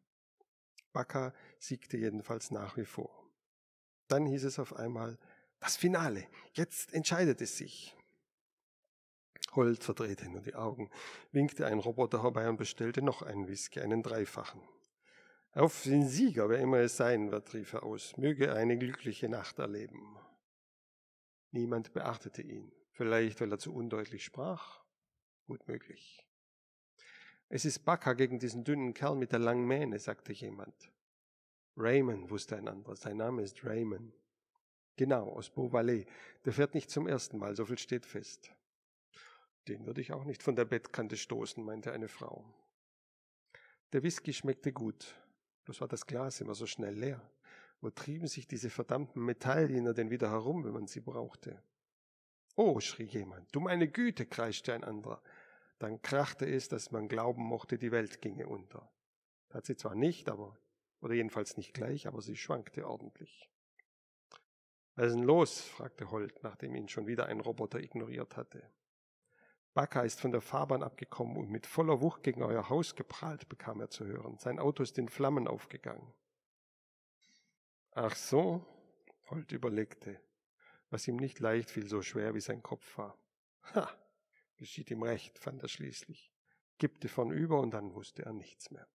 Bacca 0.94 1.34
siegte 1.60 1.98
jedenfalls 1.98 2.52
nach 2.52 2.78
wie 2.78 2.86
vor. 2.86 3.30
Dann 4.08 4.26
hieß 4.26 4.46
es 4.46 4.60
auf 4.60 4.76
einmal, 4.76 5.20
das 5.60 5.78
Finale, 5.78 6.26
jetzt 6.54 6.94
entscheidet 6.94 7.42
es 7.42 7.58
sich. 7.58 7.95
Holt 9.56 9.84
verdrehte 9.84 10.30
nur 10.30 10.42
die 10.42 10.56
Augen, 10.56 10.90
winkte 11.32 11.66
ein 11.66 11.80
Roboter 11.80 12.24
herbei 12.24 12.50
und 12.50 12.58
bestellte 12.58 13.02
noch 13.02 13.22
einen 13.22 13.48
Whisky, 13.48 13.80
einen 13.80 14.04
dreifachen. 14.04 14.62
Auf 15.54 15.84
den 15.84 16.08
Sieger, 16.08 16.50
wer 16.50 16.60
immer 16.60 16.80
es 16.80 16.98
sein 16.98 17.32
wird, 17.32 17.54
rief 17.54 17.74
er 17.74 17.84
aus, 17.84 18.18
möge 18.18 18.54
eine 18.54 18.78
glückliche 18.78 19.30
Nacht 19.30 19.60
erleben. 19.60 20.18
Niemand 21.52 21.94
beachtete 21.94 22.42
ihn, 22.42 22.74
vielleicht 22.92 23.40
weil 23.40 23.52
er 23.52 23.60
zu 23.60 23.74
undeutlich 23.74 24.26
sprach, 24.26 24.84
gut 25.48 25.66
möglich. 25.70 26.28
Es 27.48 27.64
ist 27.64 27.86
Bacca 27.86 28.14
gegen 28.14 28.40
diesen 28.40 28.66
dünnen 28.66 28.94
Kerl 28.94 29.16
mit 29.16 29.32
der 29.32 29.40
langen 29.40 29.66
Mähne, 29.66 30.00
sagte 30.00 30.34
jemand. 30.34 30.92
Raymond, 31.78 32.30
wusste 32.30 32.58
ein 32.58 32.68
anderer. 32.68 32.96
Sein 32.96 33.18
Name 33.18 33.44
ist 33.44 33.64
Raymond. 33.64 34.14
Genau, 34.98 35.30
aus 35.30 35.50
Beauvalet. 35.50 36.08
Der 36.44 36.54
fährt 36.54 36.74
nicht 36.74 36.90
zum 36.90 37.08
ersten 37.08 37.38
Mal, 37.38 37.56
so 37.56 37.66
viel 37.66 37.78
steht 37.78 38.06
fest. 38.06 38.52
Den 39.68 39.86
würde 39.86 40.02
ich 40.02 40.14
auch 40.14 40.26
nicht 40.26 40.44
von 40.44 40.56
der 40.56 40.66
Bettkante 40.66 41.18
stoßen, 41.18 41.64
meinte 41.64 41.92
eine 41.92 42.08
Frau. 42.08 42.46
Der 43.94 44.04
Whisky 44.04 44.34
schmeckte 44.34 44.72
gut. 44.72 45.16
Bloß 45.64 45.82
war 45.82 45.88
das 45.88 46.06
Glas 46.06 46.42
immer 46.42 46.54
so 46.54 46.66
schnell 46.66 46.94
leer. 46.94 47.22
Wo 47.82 47.90
trieben 47.90 48.28
sich 48.28 48.48
diese 48.48 48.70
verdammten 48.70 49.24
Metalldiener 49.24 49.94
denn 49.94 50.10
wieder 50.10 50.30
herum, 50.30 50.64
wenn 50.64 50.74
man 50.74 50.88
sie 50.88 51.02
brauchte? 51.02 51.62
Oh, 52.56 52.80
schrie 52.80 53.06
jemand. 53.06 53.54
Du 53.54 53.60
meine 53.60 53.88
Güte, 53.88 54.26
kreischte 54.26 54.74
ein 54.74 54.84
anderer. 54.84 55.22
Dann 55.80 56.02
krachte 56.02 56.46
es, 56.46 56.70
dass 56.70 56.92
man 56.92 57.08
glauben 57.08 57.44
mochte, 57.44 57.78
die 57.78 57.92
Welt 57.92 58.22
ginge 58.22 58.48
unter. 58.48 58.90
Tat 59.50 59.66
sie 59.66 59.76
zwar 59.76 59.96
nicht, 59.96 60.30
aber 60.30 60.58
oder 61.02 61.14
jedenfalls 61.14 61.58
nicht 61.58 61.74
gleich, 61.74 62.08
aber 62.08 62.22
sie 62.22 62.36
schwankte 62.36 62.88
ordentlich. 62.88 63.50
Was 64.96 65.08
ist 65.08 65.16
denn 65.16 65.24
los? 65.24 65.62
fragte 65.62 66.10
Holt, 66.10 66.42
nachdem 66.42 66.76
ihn 66.76 66.88
schon 66.88 67.06
wieder 67.06 67.26
ein 67.28 67.42
Roboter 67.42 67.80
ignoriert 67.80 68.38
hatte. 68.38 68.64
Baka 69.76 70.04
ist 70.04 70.22
von 70.22 70.32
der 70.32 70.40
Fahrbahn 70.40 70.84
abgekommen 70.84 71.36
und 71.36 71.52
mit 71.52 71.68
voller 71.68 72.00
Wucht 72.00 72.24
gegen 72.24 72.42
euer 72.44 72.70
Haus 72.70 72.96
geprallt, 72.96 73.50
bekam 73.50 73.82
er 73.82 73.90
zu 73.90 74.06
hören. 74.06 74.38
Sein 74.40 74.58
Auto 74.58 74.82
ist 74.82 74.98
in 74.98 75.10
Flammen 75.10 75.50
aufgegangen. 75.50 76.14
Ach 77.92 78.16
so, 78.16 78.66
Holt 79.30 79.52
überlegte, 79.52 80.22
was 80.92 81.08
ihm 81.10 81.18
nicht 81.18 81.40
leicht 81.40 81.72
fiel, 81.72 81.88
so 81.88 82.02
schwer 82.02 82.34
wie 82.36 82.40
sein 82.40 82.64
Kopf 82.64 82.98
war. 82.98 83.20
Ha, 83.74 83.90
geschieht 84.56 84.92
ihm 84.92 85.04
recht, 85.04 85.40
fand 85.40 85.62
er 85.62 85.68
schließlich, 85.68 86.32
kippte 86.80 87.10
vornüber 87.10 87.60
und 87.60 87.72
dann 87.72 87.94
wusste 87.96 88.24
er 88.24 88.32
nichts 88.32 88.72
mehr. 88.72 88.88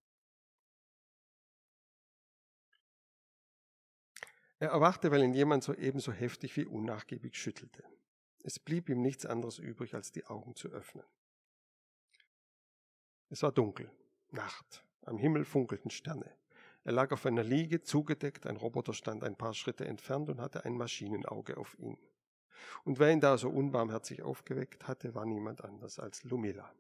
Er 4.61 4.71
erwachte, 4.71 5.11
weil 5.11 5.23
ihn 5.25 5.35
jemand 5.35 5.63
so 5.63 5.75
ebenso 5.75 6.13
heftig 6.13 6.57
wie 6.57 6.65
unnachgiebig 6.65 7.37
schüttelte. 7.37 7.85
Es 8.43 8.59
blieb 8.59 8.89
ihm 8.89 9.03
nichts 9.03 9.27
anderes 9.27 9.59
übrig, 9.59 9.95
als 9.95 10.13
die 10.13 10.27
Augen 10.27 10.55
zu 10.55 10.69
öffnen. 10.69 11.05
Es 13.29 13.43
war 13.43 13.53
dunkel, 13.53 13.91
Nacht, 14.31 14.85
am 15.03 15.19
Himmel 15.19 15.45
funkelten 15.45 15.91
Sterne. 15.91 16.37
Er 16.83 16.93
lag 16.93 17.13
auf 17.13 17.27
einer 17.27 17.45
Liege, 17.45 17.83
zugedeckt, 17.83 18.47
ein 18.47 18.57
Roboter 18.57 18.95
stand 18.95 19.23
ein 19.23 19.37
paar 19.37 19.55
Schritte 19.55 19.85
entfernt 19.87 20.31
und 20.31 20.41
hatte 20.41 20.65
ein 20.65 20.77
Maschinenauge 20.77 21.57
auf 21.57 21.79
ihn. 21.79 21.99
Und 22.85 22.99
wer 22.99 23.11
ihn 23.13 23.21
da 23.21 23.37
so 23.37 23.51
unbarmherzig 23.51 24.23
aufgeweckt 24.23 24.89
hatte, 24.89 25.15
war 25.15 25.27
niemand 25.27 25.63
anders 25.63 25.99
als 25.99 26.25
Lumila. 26.25 26.75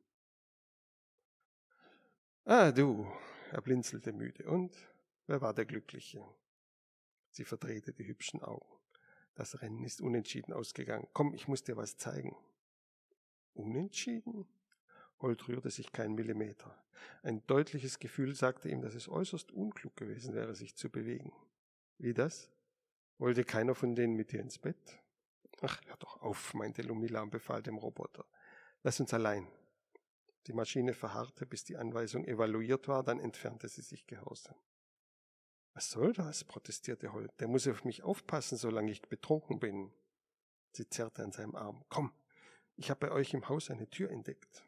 Ah, 2.44 2.72
du, 2.72 3.06
er 3.52 3.60
blinzelte 3.60 4.12
müde. 4.12 4.44
Und 4.48 4.74
wer 5.26 5.40
war 5.40 5.54
der 5.54 5.66
Glückliche? 5.66 6.24
Sie 7.30 7.44
verdrehte 7.44 7.92
die 7.92 8.06
hübschen 8.06 8.42
Augen. 8.42 8.79
Das 9.34 9.62
Rennen 9.62 9.84
ist 9.84 10.00
unentschieden 10.00 10.52
ausgegangen. 10.52 11.08
Komm, 11.12 11.34
ich 11.34 11.48
muss 11.48 11.62
dir 11.62 11.76
was 11.76 11.96
zeigen. 11.96 12.36
Unentschieden? 13.54 14.46
Holt 15.20 15.48
rührte 15.48 15.70
sich 15.70 15.92
kein 15.92 16.14
Millimeter. 16.14 16.82
Ein 17.22 17.46
deutliches 17.46 17.98
Gefühl 17.98 18.34
sagte 18.34 18.68
ihm, 18.68 18.80
dass 18.80 18.94
es 18.94 19.08
äußerst 19.08 19.52
unklug 19.52 19.96
gewesen 19.96 20.34
wäre, 20.34 20.54
sich 20.54 20.76
zu 20.76 20.90
bewegen. 20.90 21.32
Wie 21.98 22.14
das? 22.14 22.50
Wollte 23.18 23.44
keiner 23.44 23.74
von 23.74 23.94
denen 23.94 24.14
mit 24.14 24.32
dir 24.32 24.40
ins 24.40 24.58
Bett? 24.58 24.98
Ach, 25.60 25.80
hör 25.86 25.96
doch 25.98 26.22
auf, 26.22 26.54
meinte 26.54 26.80
Lumila 26.82 27.20
und 27.20 27.30
befahl 27.30 27.62
dem 27.62 27.76
Roboter. 27.76 28.24
Lass 28.82 28.98
uns 28.98 29.12
allein. 29.12 29.46
Die 30.46 30.54
Maschine 30.54 30.94
verharrte, 30.94 31.44
bis 31.44 31.64
die 31.64 31.76
Anweisung 31.76 32.24
evaluiert 32.24 32.88
war, 32.88 33.02
dann 33.02 33.20
entfernte 33.20 33.68
sie 33.68 33.82
sich 33.82 34.06
gehorsam. 34.06 34.56
Was 35.72 35.90
soll 35.90 36.12
das? 36.12 36.44
protestierte 36.44 37.12
Holt. 37.12 37.32
Der 37.40 37.48
muss 37.48 37.68
auf 37.68 37.84
mich 37.84 38.02
aufpassen, 38.02 38.58
solange 38.58 38.90
ich 38.90 39.02
betrunken 39.02 39.60
bin. 39.60 39.92
Sie 40.72 40.88
zerrte 40.88 41.22
an 41.22 41.32
seinem 41.32 41.54
Arm. 41.54 41.84
Komm, 41.88 42.12
ich 42.76 42.90
habe 42.90 43.08
bei 43.08 43.12
euch 43.12 43.34
im 43.34 43.48
Haus 43.48 43.70
eine 43.70 43.88
Tür 43.88 44.10
entdeckt. 44.10 44.66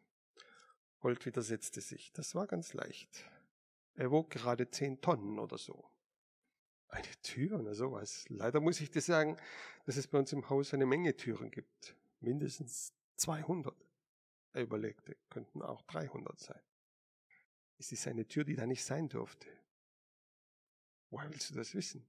Holt 1.02 1.24
widersetzte 1.26 1.80
sich. 1.80 2.12
Das 2.12 2.34
war 2.34 2.46
ganz 2.46 2.74
leicht. 2.74 3.24
Er 3.94 4.10
wog 4.10 4.30
gerade 4.30 4.70
zehn 4.70 5.00
Tonnen 5.00 5.38
oder 5.38 5.58
so. 5.58 5.84
Eine 6.88 7.10
Tür 7.22 7.58
oder 7.60 7.74
sowas. 7.74 8.26
Leider 8.28 8.60
muss 8.60 8.80
ich 8.80 8.90
dir 8.90 9.00
sagen, 9.00 9.36
dass 9.86 9.96
es 9.96 10.06
bei 10.06 10.18
uns 10.18 10.32
im 10.32 10.48
Haus 10.50 10.74
eine 10.74 10.86
Menge 10.86 11.16
Türen 11.16 11.50
gibt. 11.50 11.96
Mindestens 12.20 12.92
200. 13.16 13.74
Er 14.52 14.62
überlegte, 14.62 15.16
könnten 15.30 15.62
auch 15.62 15.82
300 15.82 16.38
sein. 16.38 16.60
Es 17.78 17.90
ist 17.90 18.06
eine 18.06 18.26
Tür, 18.26 18.44
die 18.44 18.54
da 18.54 18.66
nicht 18.66 18.84
sein 18.84 19.08
durfte. 19.08 19.48
Woher 21.12 21.31
willst 21.31 21.51
du 21.51 21.55
das 21.55 21.75
wissen? 21.75 22.09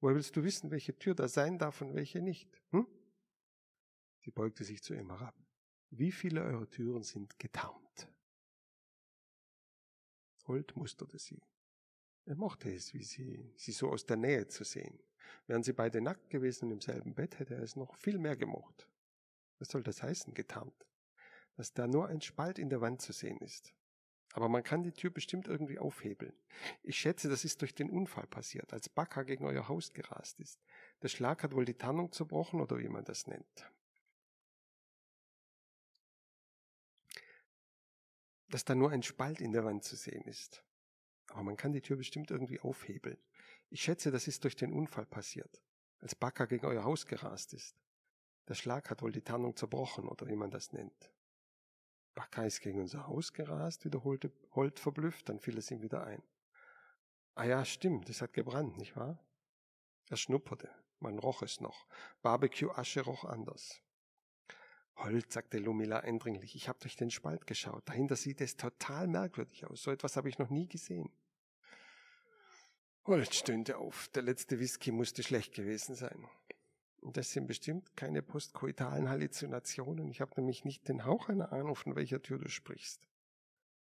Woher 0.00 0.14
willst 0.14 0.36
du 0.36 0.44
wissen, 0.44 0.70
welche 0.70 0.96
Tür 0.98 1.14
da 1.14 1.26
sein 1.26 1.58
darf 1.58 1.80
und 1.80 1.94
welche 1.94 2.20
nicht? 2.20 2.50
Hm? 2.70 2.86
Sie 4.18 4.30
beugte 4.30 4.62
sich 4.62 4.82
zu 4.82 4.92
ihm 4.92 5.08
herab. 5.08 5.34
Wie 5.88 6.12
viele 6.12 6.42
eurer 6.42 6.68
Türen 6.68 7.02
sind 7.02 7.38
getarnt? 7.38 8.12
Holt 10.46 10.76
musterte 10.76 11.18
sie. 11.18 11.40
Er 12.26 12.36
mochte 12.36 12.70
es, 12.70 12.92
wie 12.92 13.04
sie, 13.04 13.50
sie 13.56 13.72
so 13.72 13.88
aus 13.88 14.04
der 14.04 14.18
Nähe 14.18 14.46
zu 14.46 14.64
sehen. 14.64 15.00
Wären 15.46 15.62
sie 15.62 15.72
beide 15.72 16.02
nackt 16.02 16.28
gewesen 16.28 16.66
und 16.66 16.72
im 16.72 16.80
selben 16.82 17.14
Bett, 17.14 17.38
hätte 17.38 17.54
er 17.54 17.62
es 17.62 17.74
noch 17.74 17.94
viel 17.94 18.18
mehr 18.18 18.36
gemocht. 18.36 18.86
Was 19.58 19.68
soll 19.68 19.82
das 19.82 20.02
heißen, 20.02 20.34
getarnt? 20.34 20.86
Dass 21.56 21.72
da 21.72 21.86
nur 21.86 22.08
ein 22.08 22.20
Spalt 22.20 22.58
in 22.58 22.68
der 22.68 22.82
Wand 22.82 23.00
zu 23.00 23.12
sehen 23.12 23.38
ist. 23.38 23.72
Aber 24.32 24.48
man 24.48 24.62
kann 24.62 24.82
die 24.82 24.92
Tür 24.92 25.10
bestimmt 25.10 25.46
irgendwie 25.46 25.78
aufhebeln. 25.78 26.32
Ich 26.82 26.98
schätze, 26.98 27.28
das 27.28 27.44
ist 27.44 27.60
durch 27.60 27.74
den 27.74 27.90
Unfall 27.90 28.26
passiert, 28.26 28.72
als 28.72 28.88
Bacca 28.88 29.22
gegen 29.24 29.44
euer 29.44 29.68
Haus 29.68 29.92
gerast 29.92 30.40
ist. 30.40 30.60
Der 31.02 31.08
Schlag 31.08 31.42
hat 31.42 31.54
wohl 31.54 31.66
die 31.66 31.74
Tarnung 31.74 32.12
zerbrochen 32.12 32.60
oder 32.60 32.78
wie 32.78 32.88
man 32.88 33.04
das 33.04 33.26
nennt. 33.26 33.70
Dass 38.48 38.64
da 38.64 38.74
nur 38.74 38.90
ein 38.90 39.02
Spalt 39.02 39.40
in 39.40 39.52
der 39.52 39.64
Wand 39.64 39.84
zu 39.84 39.96
sehen 39.96 40.24
ist. 40.24 40.64
Aber 41.28 41.42
man 41.42 41.56
kann 41.56 41.72
die 41.72 41.80
Tür 41.80 41.96
bestimmt 41.96 42.30
irgendwie 42.30 42.60
aufhebeln. 42.60 43.18
Ich 43.68 43.82
schätze, 43.82 44.10
das 44.10 44.28
ist 44.28 44.44
durch 44.44 44.56
den 44.56 44.72
Unfall 44.72 45.06
passiert, 45.06 45.62
als 45.98 46.14
Bacca 46.14 46.46
gegen 46.46 46.66
euer 46.66 46.84
Haus 46.84 47.06
gerast 47.06 47.54
ist. 47.54 47.76
Der 48.48 48.54
Schlag 48.54 48.90
hat 48.90 49.02
wohl 49.02 49.12
die 49.12 49.22
Tarnung 49.22 49.56
zerbrochen 49.56 50.08
oder 50.08 50.26
wie 50.26 50.36
man 50.36 50.50
das 50.50 50.72
nennt. 50.72 51.10
Bacca 52.14 52.44
ist 52.44 52.60
gegen 52.60 52.80
unser 52.80 53.06
Haus 53.06 53.32
gerast, 53.32 53.84
wiederholte 53.84 54.32
Holt 54.54 54.78
verblüfft, 54.78 55.28
dann 55.28 55.38
fiel 55.38 55.56
es 55.58 55.70
ihm 55.70 55.82
wieder 55.82 56.04
ein. 56.04 56.22
Ah 57.34 57.44
ja, 57.44 57.64
stimmt, 57.64 58.10
es 58.10 58.20
hat 58.20 58.34
gebrannt, 58.34 58.76
nicht 58.76 58.96
wahr? 58.96 59.18
Er 60.10 60.16
schnupperte, 60.18 60.68
man 61.00 61.18
roch 61.18 61.42
es 61.42 61.60
noch. 61.60 61.86
Barbecue-Asche 62.20 63.02
roch 63.02 63.24
anders. 63.24 63.80
Holt, 64.96 65.32
sagte 65.32 65.58
Lumila 65.58 66.00
eindringlich, 66.00 66.54
ich 66.54 66.68
habe 66.68 66.78
durch 66.80 66.96
den 66.96 67.10
Spalt 67.10 67.46
geschaut. 67.46 67.88
Dahinter 67.88 68.16
sieht 68.16 68.40
es 68.42 68.56
total 68.56 69.08
merkwürdig 69.08 69.66
aus. 69.66 69.82
So 69.82 69.90
etwas 69.90 70.16
habe 70.16 70.28
ich 70.28 70.38
noch 70.38 70.50
nie 70.50 70.68
gesehen. 70.68 71.10
Holt 73.06 73.34
stöhnte 73.34 73.78
auf. 73.78 74.08
Der 74.08 74.22
letzte 74.22 74.60
Whisky 74.60 74.92
musste 74.92 75.22
schlecht 75.22 75.54
gewesen 75.54 75.94
sein. 75.94 76.28
Und 77.02 77.16
das 77.16 77.32
sind 77.32 77.48
bestimmt 77.48 77.96
keine 77.96 78.22
postkoitalen 78.22 79.08
Halluzinationen. 79.08 80.08
Ich 80.08 80.20
habe 80.20 80.32
nämlich 80.36 80.64
nicht 80.64 80.88
den 80.88 81.04
Hauch 81.04 81.28
einer 81.28 81.52
Ahnung, 81.52 81.74
von 81.74 81.96
welcher 81.96 82.22
Tür 82.22 82.38
du 82.38 82.48
sprichst. 82.48 83.08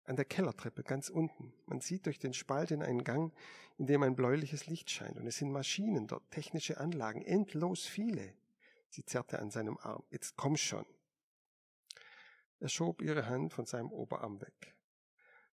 An 0.04 0.16
der 0.16 0.24
Kellertreppe 0.24 0.82
ganz 0.82 1.08
unten. 1.08 1.52
Man 1.66 1.80
sieht 1.80 2.06
durch 2.06 2.18
den 2.18 2.34
Spalt 2.34 2.72
in 2.72 2.82
einen 2.82 3.04
Gang, 3.04 3.32
in 3.78 3.86
dem 3.86 4.02
ein 4.02 4.16
bläuliches 4.16 4.66
Licht 4.66 4.90
scheint. 4.90 5.16
Und 5.18 5.26
es 5.26 5.38
sind 5.38 5.52
Maschinen 5.52 6.08
dort, 6.08 6.28
technische 6.32 6.78
Anlagen, 6.78 7.22
endlos 7.22 7.86
viele. 7.86 8.34
Sie 8.88 9.04
zerrte 9.04 9.38
an 9.38 9.52
seinem 9.52 9.78
Arm. 9.78 10.02
Jetzt 10.10 10.36
komm 10.36 10.56
schon. 10.56 10.84
Er 12.58 12.68
schob 12.68 13.02
ihre 13.02 13.26
Hand 13.26 13.52
von 13.52 13.66
seinem 13.66 13.92
Oberarm 13.92 14.40
weg. 14.40 14.74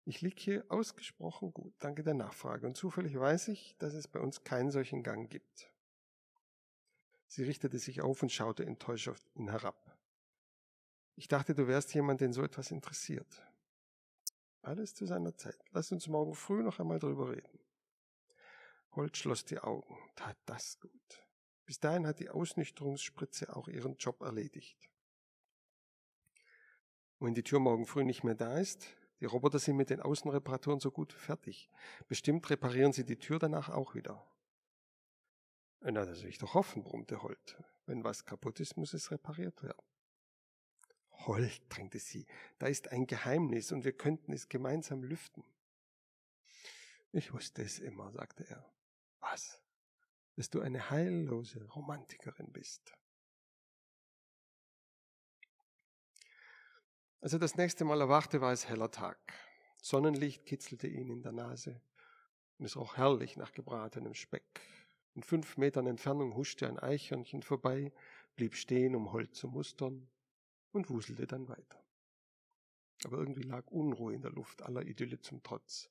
Ich 0.05 0.21
lieg 0.21 0.39
hier 0.39 0.65
ausgesprochen 0.69 1.53
gut, 1.53 1.73
danke 1.79 2.03
der 2.03 2.13
Nachfrage, 2.13 2.65
und 2.67 2.75
zufällig 2.75 3.17
weiß 3.17 3.49
ich, 3.49 3.75
dass 3.77 3.93
es 3.93 4.07
bei 4.07 4.19
uns 4.19 4.43
keinen 4.43 4.71
solchen 4.71 5.03
Gang 5.03 5.29
gibt. 5.29 5.72
Sie 7.33 7.41
richtete 7.43 7.79
sich 7.79 7.99
auf 8.03 8.21
und 8.21 8.31
schaute 8.31 8.63
enttäuscht 8.63 9.07
auf 9.07 9.19
ihn 9.33 9.49
herab. 9.49 9.97
Ich 11.15 11.27
dachte, 11.27 11.55
du 11.55 11.67
wärst 11.67 11.91
jemand, 11.95 12.21
den 12.21 12.31
so 12.31 12.43
etwas 12.43 12.69
interessiert. 12.69 13.41
Alles 14.61 14.93
zu 14.93 15.07
seiner 15.07 15.35
Zeit. 15.35 15.57
Lass 15.71 15.91
uns 15.91 16.07
morgen 16.07 16.35
früh 16.35 16.61
noch 16.61 16.79
einmal 16.79 16.99
drüber 16.99 17.31
reden. 17.31 17.59
Holt 18.91 19.17
schloss 19.17 19.45
die 19.45 19.57
Augen. 19.57 19.97
Tat 20.15 20.37
das 20.45 20.79
gut. 20.79 21.27
Bis 21.65 21.79
dahin 21.79 22.05
hat 22.05 22.19
die 22.19 22.29
Ausnüchterungsspritze 22.29 23.55
auch 23.55 23.67
ihren 23.67 23.95
Job 23.97 24.21
erledigt. 24.21 24.91
Und 27.17 27.29
wenn 27.29 27.33
die 27.33 27.41
Tür 27.41 27.57
morgen 27.57 27.87
früh 27.87 28.03
nicht 28.03 28.23
mehr 28.23 28.35
da 28.35 28.59
ist, 28.59 28.85
die 29.21 29.25
Roboter 29.25 29.57
sind 29.57 29.77
mit 29.77 29.89
den 29.89 30.01
Außenreparaturen 30.01 30.79
so 30.79 30.91
gut 30.91 31.13
fertig. 31.13 31.71
Bestimmt 32.07 32.47
reparieren 32.51 32.93
sie 32.93 33.05
die 33.05 33.17
Tür 33.17 33.39
danach 33.39 33.69
auch 33.69 33.95
wieder. 33.95 34.23
Na, 35.85 36.05
das 36.05 36.23
will 36.23 36.29
ich 36.29 36.37
doch 36.37 36.53
hoffen, 36.53 36.83
brummte 36.83 37.21
Holt. 37.21 37.61
Wenn 37.85 38.05
was 38.05 38.23
kaputt 38.23 38.61
ist, 38.61 38.77
muss 38.77 38.93
es 38.93 39.11
repariert 39.11 39.61
werden. 39.63 39.83
Holt, 41.25 41.61
drängte 41.69 41.99
sie, 41.99 42.25
da 42.57 42.67
ist 42.67 42.87
ein 42.89 43.05
Geheimnis 43.05 43.71
und 43.71 43.83
wir 43.83 43.91
könnten 43.91 44.31
es 44.31 44.47
gemeinsam 44.47 45.03
lüften. 45.03 45.43
Ich 47.11 47.33
wusste 47.33 47.61
es 47.63 47.79
immer, 47.79 48.11
sagte 48.11 48.45
er. 48.49 48.65
Was? 49.19 49.61
Dass 50.35 50.49
du 50.49 50.61
eine 50.61 50.89
heillose 50.89 51.63
Romantikerin 51.71 52.51
bist. 52.51 52.93
Als 57.19 57.33
er 57.33 57.39
das 57.39 57.55
nächste 57.55 57.85
Mal 57.85 58.01
erwachte, 58.01 58.41
war 58.41 58.51
es 58.51 58.67
heller 58.67 58.89
Tag. 58.89 59.17
Sonnenlicht 59.81 60.45
kitzelte 60.45 60.87
ihn 60.87 61.09
in 61.09 61.21
der 61.21 61.33
Nase 61.33 61.81
und 62.57 62.65
es 62.65 62.77
roch 62.77 62.95
herrlich 62.97 63.35
nach 63.35 63.51
gebratenem 63.51 64.13
Speck. 64.13 64.61
In 65.15 65.23
fünf 65.23 65.57
Metern 65.57 65.87
Entfernung 65.87 66.35
huschte 66.35 66.67
ein 66.67 66.79
Eichhörnchen 66.79 67.43
vorbei, 67.43 67.91
blieb 68.35 68.55
stehen, 68.55 68.95
um 68.95 69.11
Holz 69.11 69.37
zu 69.37 69.47
mustern 69.47 70.09
und 70.71 70.89
wuselte 70.89 71.27
dann 71.27 71.47
weiter. 71.47 71.83
Aber 73.05 73.17
irgendwie 73.17 73.43
lag 73.43 73.67
Unruhe 73.67 74.13
in 74.13 74.21
der 74.21 74.31
Luft 74.31 74.63
aller 74.63 74.85
Idylle 74.85 75.19
zum 75.19 75.43
Trotz. 75.43 75.89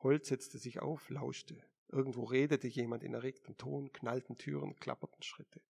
Holz 0.00 0.28
setzte 0.28 0.58
sich 0.58 0.80
auf, 0.80 1.08
lauschte. 1.08 1.62
Irgendwo 1.88 2.24
redete 2.24 2.68
jemand 2.68 3.02
in 3.02 3.14
erregtem 3.14 3.56
Ton, 3.56 3.92
knallten 3.92 4.36
Türen, 4.36 4.76
klapperten 4.76 5.22
Schritte. 5.22 5.62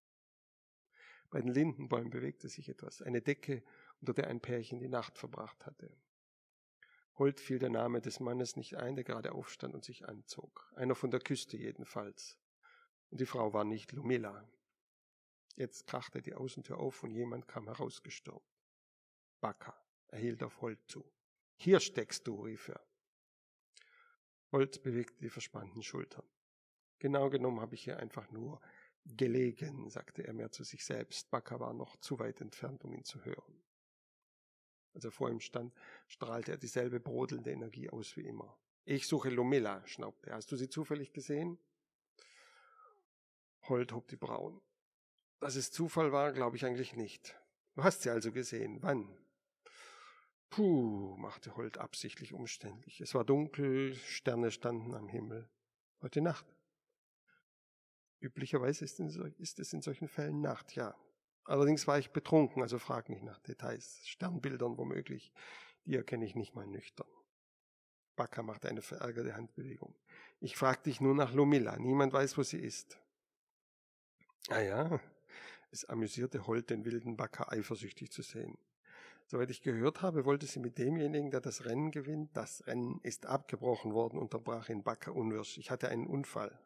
Bei 1.30 1.40
den 1.40 1.52
Lindenbäumen 1.52 2.10
bewegte 2.10 2.48
sich 2.48 2.68
etwas. 2.68 3.02
Eine 3.02 3.22
Decke 3.22 3.62
unter 4.00 4.14
der 4.14 4.28
ein 4.28 4.40
Pärchen 4.40 4.80
die 4.80 4.88
Nacht 4.88 5.18
verbracht 5.18 5.66
hatte. 5.66 5.94
Holt 7.18 7.40
fiel 7.40 7.58
der 7.58 7.70
Name 7.70 8.00
des 8.00 8.20
Mannes 8.20 8.56
nicht 8.56 8.76
ein, 8.76 8.94
der 8.94 9.04
gerade 9.04 9.32
aufstand 9.32 9.74
und 9.74 9.84
sich 9.84 10.08
anzog. 10.08 10.72
Einer 10.74 10.94
von 10.94 11.10
der 11.10 11.20
Küste 11.20 11.56
jedenfalls. 11.56 12.38
Und 13.10 13.20
die 13.20 13.26
Frau 13.26 13.52
war 13.52 13.64
nicht 13.64 13.92
Lumilla. 13.92 14.48
Jetzt 15.56 15.86
krachte 15.86 16.22
die 16.22 16.34
Außentür 16.34 16.78
auf 16.78 17.02
und 17.02 17.10
jemand 17.10 17.48
kam 17.48 17.66
herausgestürmt. 17.66 18.42
Baka, 19.40 19.74
er 20.08 20.18
hielt 20.18 20.42
auf 20.42 20.60
Holt 20.60 20.78
zu. 20.86 21.04
Hier 21.56 21.80
steckst 21.80 22.26
du, 22.26 22.42
rief 22.42 22.68
er. 22.68 22.80
Holt 24.52 24.82
bewegte 24.82 25.20
die 25.20 25.30
verspannten 25.30 25.82
Schultern. 25.82 26.26
Genau 26.98 27.30
genommen 27.30 27.60
habe 27.60 27.74
ich 27.74 27.84
hier 27.84 27.98
einfach 27.98 28.30
nur 28.30 28.60
gelegen, 29.04 29.88
sagte 29.90 30.26
er 30.26 30.32
mehr 30.32 30.50
zu 30.50 30.64
sich 30.64 30.84
selbst. 30.84 31.30
Baka 31.30 31.60
war 31.60 31.74
noch 31.74 31.96
zu 31.96 32.18
weit 32.18 32.40
entfernt, 32.40 32.84
um 32.84 32.92
ihn 32.94 33.04
zu 33.04 33.24
hören 33.24 33.62
als 34.98 35.04
er 35.04 35.12
vor 35.12 35.30
ihm 35.30 35.38
stand, 35.38 35.72
strahlte 36.08 36.50
er 36.50 36.58
dieselbe 36.58 36.98
brodelnde 36.98 37.52
Energie 37.52 37.88
aus 37.88 38.16
wie 38.16 38.26
immer. 38.26 38.58
Ich 38.84 39.06
suche 39.06 39.30
Lomilla, 39.30 39.86
schnaubte 39.86 40.30
er. 40.30 40.36
Hast 40.36 40.50
du 40.50 40.56
sie 40.56 40.68
zufällig 40.68 41.12
gesehen? 41.12 41.56
Holt 43.68 43.92
hob 43.92 44.08
die 44.08 44.16
Brauen. 44.16 44.60
Dass 45.40 45.56
es 45.56 45.70
Zufall 45.70 46.12
war, 46.12 46.32
glaube 46.32 46.56
ich 46.56 46.64
eigentlich 46.64 46.96
nicht. 46.96 47.38
Du 47.74 47.84
hast 47.84 48.02
sie 48.02 48.10
also 48.10 48.32
gesehen. 48.32 48.82
Wann? 48.82 49.08
Puh, 50.50 51.16
machte 51.16 51.54
Holt 51.56 51.78
absichtlich 51.78 52.32
umständlich. 52.32 53.00
Es 53.00 53.14
war 53.14 53.24
dunkel, 53.24 53.94
Sterne 53.94 54.50
standen 54.50 54.94
am 54.94 55.08
Himmel. 55.08 55.48
Heute 56.00 56.20
Nacht. 56.20 56.46
Üblicherweise 58.20 58.84
ist 58.84 59.58
es 59.58 59.72
in 59.72 59.82
solchen 59.82 60.08
Fällen 60.08 60.40
Nacht, 60.40 60.74
ja. 60.74 60.96
Allerdings 61.44 61.86
war 61.86 61.98
ich 61.98 62.10
betrunken, 62.10 62.62
also 62.62 62.78
frag 62.78 63.08
nicht 63.08 63.22
nach 63.22 63.38
Details, 63.38 64.06
Sternbildern 64.06 64.76
womöglich, 64.76 65.32
die 65.84 65.94
erkenne 65.94 66.24
ich 66.24 66.34
nicht 66.34 66.54
mal 66.54 66.66
nüchtern. 66.66 67.08
Bakker 68.16 68.42
machte 68.42 68.68
eine 68.68 68.82
verärgerte 68.82 69.36
Handbewegung. 69.36 69.94
Ich 70.40 70.56
frag 70.56 70.82
dich 70.82 71.00
nur 71.00 71.14
nach 71.14 71.32
Lomilla, 71.32 71.78
niemand 71.78 72.12
weiß, 72.12 72.36
wo 72.36 72.42
sie 72.42 72.58
ist. 72.58 72.98
Ah 74.50 74.60
ja, 74.62 75.00
es 75.70 75.84
amüsierte 75.84 76.46
Holt, 76.46 76.70
den 76.70 76.86
wilden 76.86 77.18
Bakker 77.18 77.52
eifersüchtig 77.52 78.10
zu 78.10 78.22
sehen. 78.22 78.56
Soweit 79.26 79.50
ich 79.50 79.60
gehört 79.60 80.00
habe, 80.00 80.24
wollte 80.24 80.46
sie 80.46 80.58
mit 80.58 80.78
demjenigen, 80.78 81.30
der 81.30 81.42
das 81.42 81.66
Rennen 81.66 81.90
gewinnt. 81.90 82.34
Das 82.34 82.66
Rennen 82.66 82.98
ist 83.02 83.26
abgebrochen 83.26 83.92
worden, 83.92 84.18
unterbrach 84.18 84.70
ihn 84.70 84.82
Bakker 84.82 85.14
unwirsch. 85.14 85.58
Ich 85.58 85.70
hatte 85.70 85.90
einen 85.90 86.06
Unfall. 86.06 86.58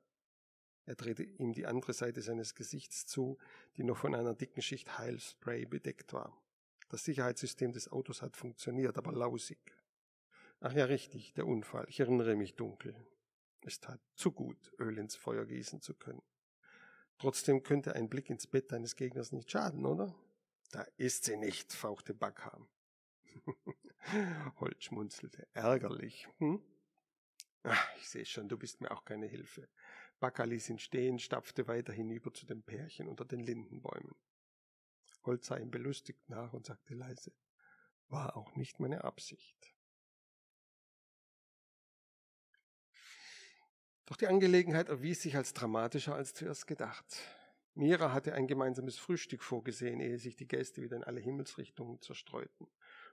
Er 0.87 0.95
drehte 0.95 1.25
ihm 1.25 1.53
die 1.53 1.66
andere 1.66 1.92
Seite 1.92 2.23
seines 2.23 2.55
Gesichts 2.55 3.05
zu, 3.07 3.37
die 3.77 3.83
noch 3.83 3.97
von 3.97 4.14
einer 4.14 4.35
dicken 4.35 4.62
Schicht 4.62 4.97
Heilspray 4.99 5.66
bedeckt 5.66 6.12
war. 6.12 6.40
Das 6.88 7.05
Sicherheitssystem 7.05 7.73
des 7.73 7.90
Autos 7.90 8.23
hat 8.23 8.37
funktioniert, 8.37 8.97
aber 8.97 9.11
lausig. 9.11 9.59
Ach 10.61 10.73
ja, 10.73 10.85
richtig, 10.85 11.35
der 11.35 11.49
Unfall. 11.49 11.87
Ich 11.88 11.99
erinnere 11.99 12.37
mich 12.37 12.55
dunkel. 12.55 12.95
Es 13.62 13.81
tat 13.81 14.01
zu 14.14 14.31
gut, 14.31 14.73
Öl 14.79 14.99
ins 14.99 15.16
Feuer 15.16 15.47
gießen 15.47 15.81
zu 15.81 15.95
können. 15.95 16.23
Trotzdem 17.23 17.63
könnte 17.63 17.95
ein 17.95 18.09
Blick 18.09 18.31
ins 18.31 18.49
Bett 18.49 18.73
deines 18.73 18.97
Gegners 18.97 19.31
nicht 19.31 19.49
schaden, 19.49 19.87
oder? 19.87 20.13
Da 20.73 20.83
ist 20.97 21.23
sie 21.23 21.37
nicht, 21.37 21.73
fauchte 21.73 22.15
Backham. 22.15 22.67
Holt 24.59 24.83
schmunzelte. 24.83 25.47
Ärgerlich. 25.53 26.27
Hm? 26.39 26.61
Ach, 27.63 27.97
ich 27.97 28.09
sehe 28.09 28.27
schon, 28.27 28.49
du 28.49 28.59
bist 28.59 28.81
mir 28.81 28.91
auch 28.91 29.05
keine 29.05 29.27
Hilfe. 29.27 29.69
Baka 30.19 30.43
ließ 30.43 30.71
ihn 30.71 30.81
stehen, 30.81 31.21
stapfte 31.21 31.69
weiter 31.69 31.93
hinüber 31.93 32.35
zu 32.35 32.45
dem 32.45 32.65
Pärchen 32.65 33.07
unter 33.07 33.25
den 33.25 33.39
Lindenbäumen. 33.39 34.17
Holt 35.25 35.45
sah 35.45 35.59
ihm 35.59 35.71
belustigt 35.71 36.29
nach 36.29 36.53
und 36.53 36.67
sagte 36.67 36.95
leise, 36.95 37.33
war 38.09 38.37
auch 38.37 38.57
nicht 38.57 38.81
meine 38.81 39.05
Absicht. 39.05 39.72
Doch 44.07 44.17
die 44.17 44.27
Angelegenheit 44.27 44.88
erwies 44.88 45.23
sich 45.23 45.37
als 45.37 45.55
dramatischer 45.55 46.15
als 46.15 46.35
zuerst 46.35 46.67
gedacht. 46.67 47.07
Mira 47.75 48.12
hatte 48.12 48.35
ein 48.35 48.47
gemeinsames 48.47 48.99
Frühstück 48.99 49.43
vorgesehen, 49.43 50.01
ehe 50.01 50.19
sich 50.19 50.37
die 50.37 50.49
Gäste 50.49 50.83
wieder 50.83 50.97
in 50.97 51.05
alle 51.05 51.21
Himmelsrichtungen 51.21 52.01
zerstreuten. 52.01 52.67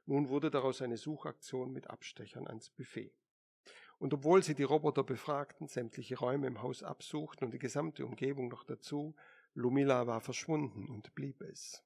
Nun 0.05 0.27
wurde 0.29 0.51
daraus 0.51 0.81
eine 0.81 0.97
Suchaktion 0.97 1.71
mit 1.71 1.89
Abstechern 1.89 2.47
ans 2.47 2.69
Buffet. 2.69 3.13
Und 3.99 4.13
obwohl 4.13 4.43
sie 4.43 4.55
die 4.55 4.63
Roboter 4.63 5.03
befragten, 5.03 5.67
sämtliche 5.67 6.17
Räume 6.17 6.47
im 6.47 6.61
Haus 6.61 6.83
absuchten 6.83 7.45
und 7.45 7.53
die 7.53 7.59
gesamte 7.59 8.05
Umgebung 8.05 8.47
noch 8.47 8.63
dazu, 8.63 9.15
Lumila 9.53 10.07
war 10.07 10.21
verschwunden 10.21 10.89
und 10.89 11.13
blieb 11.15 11.41
es. 11.41 11.83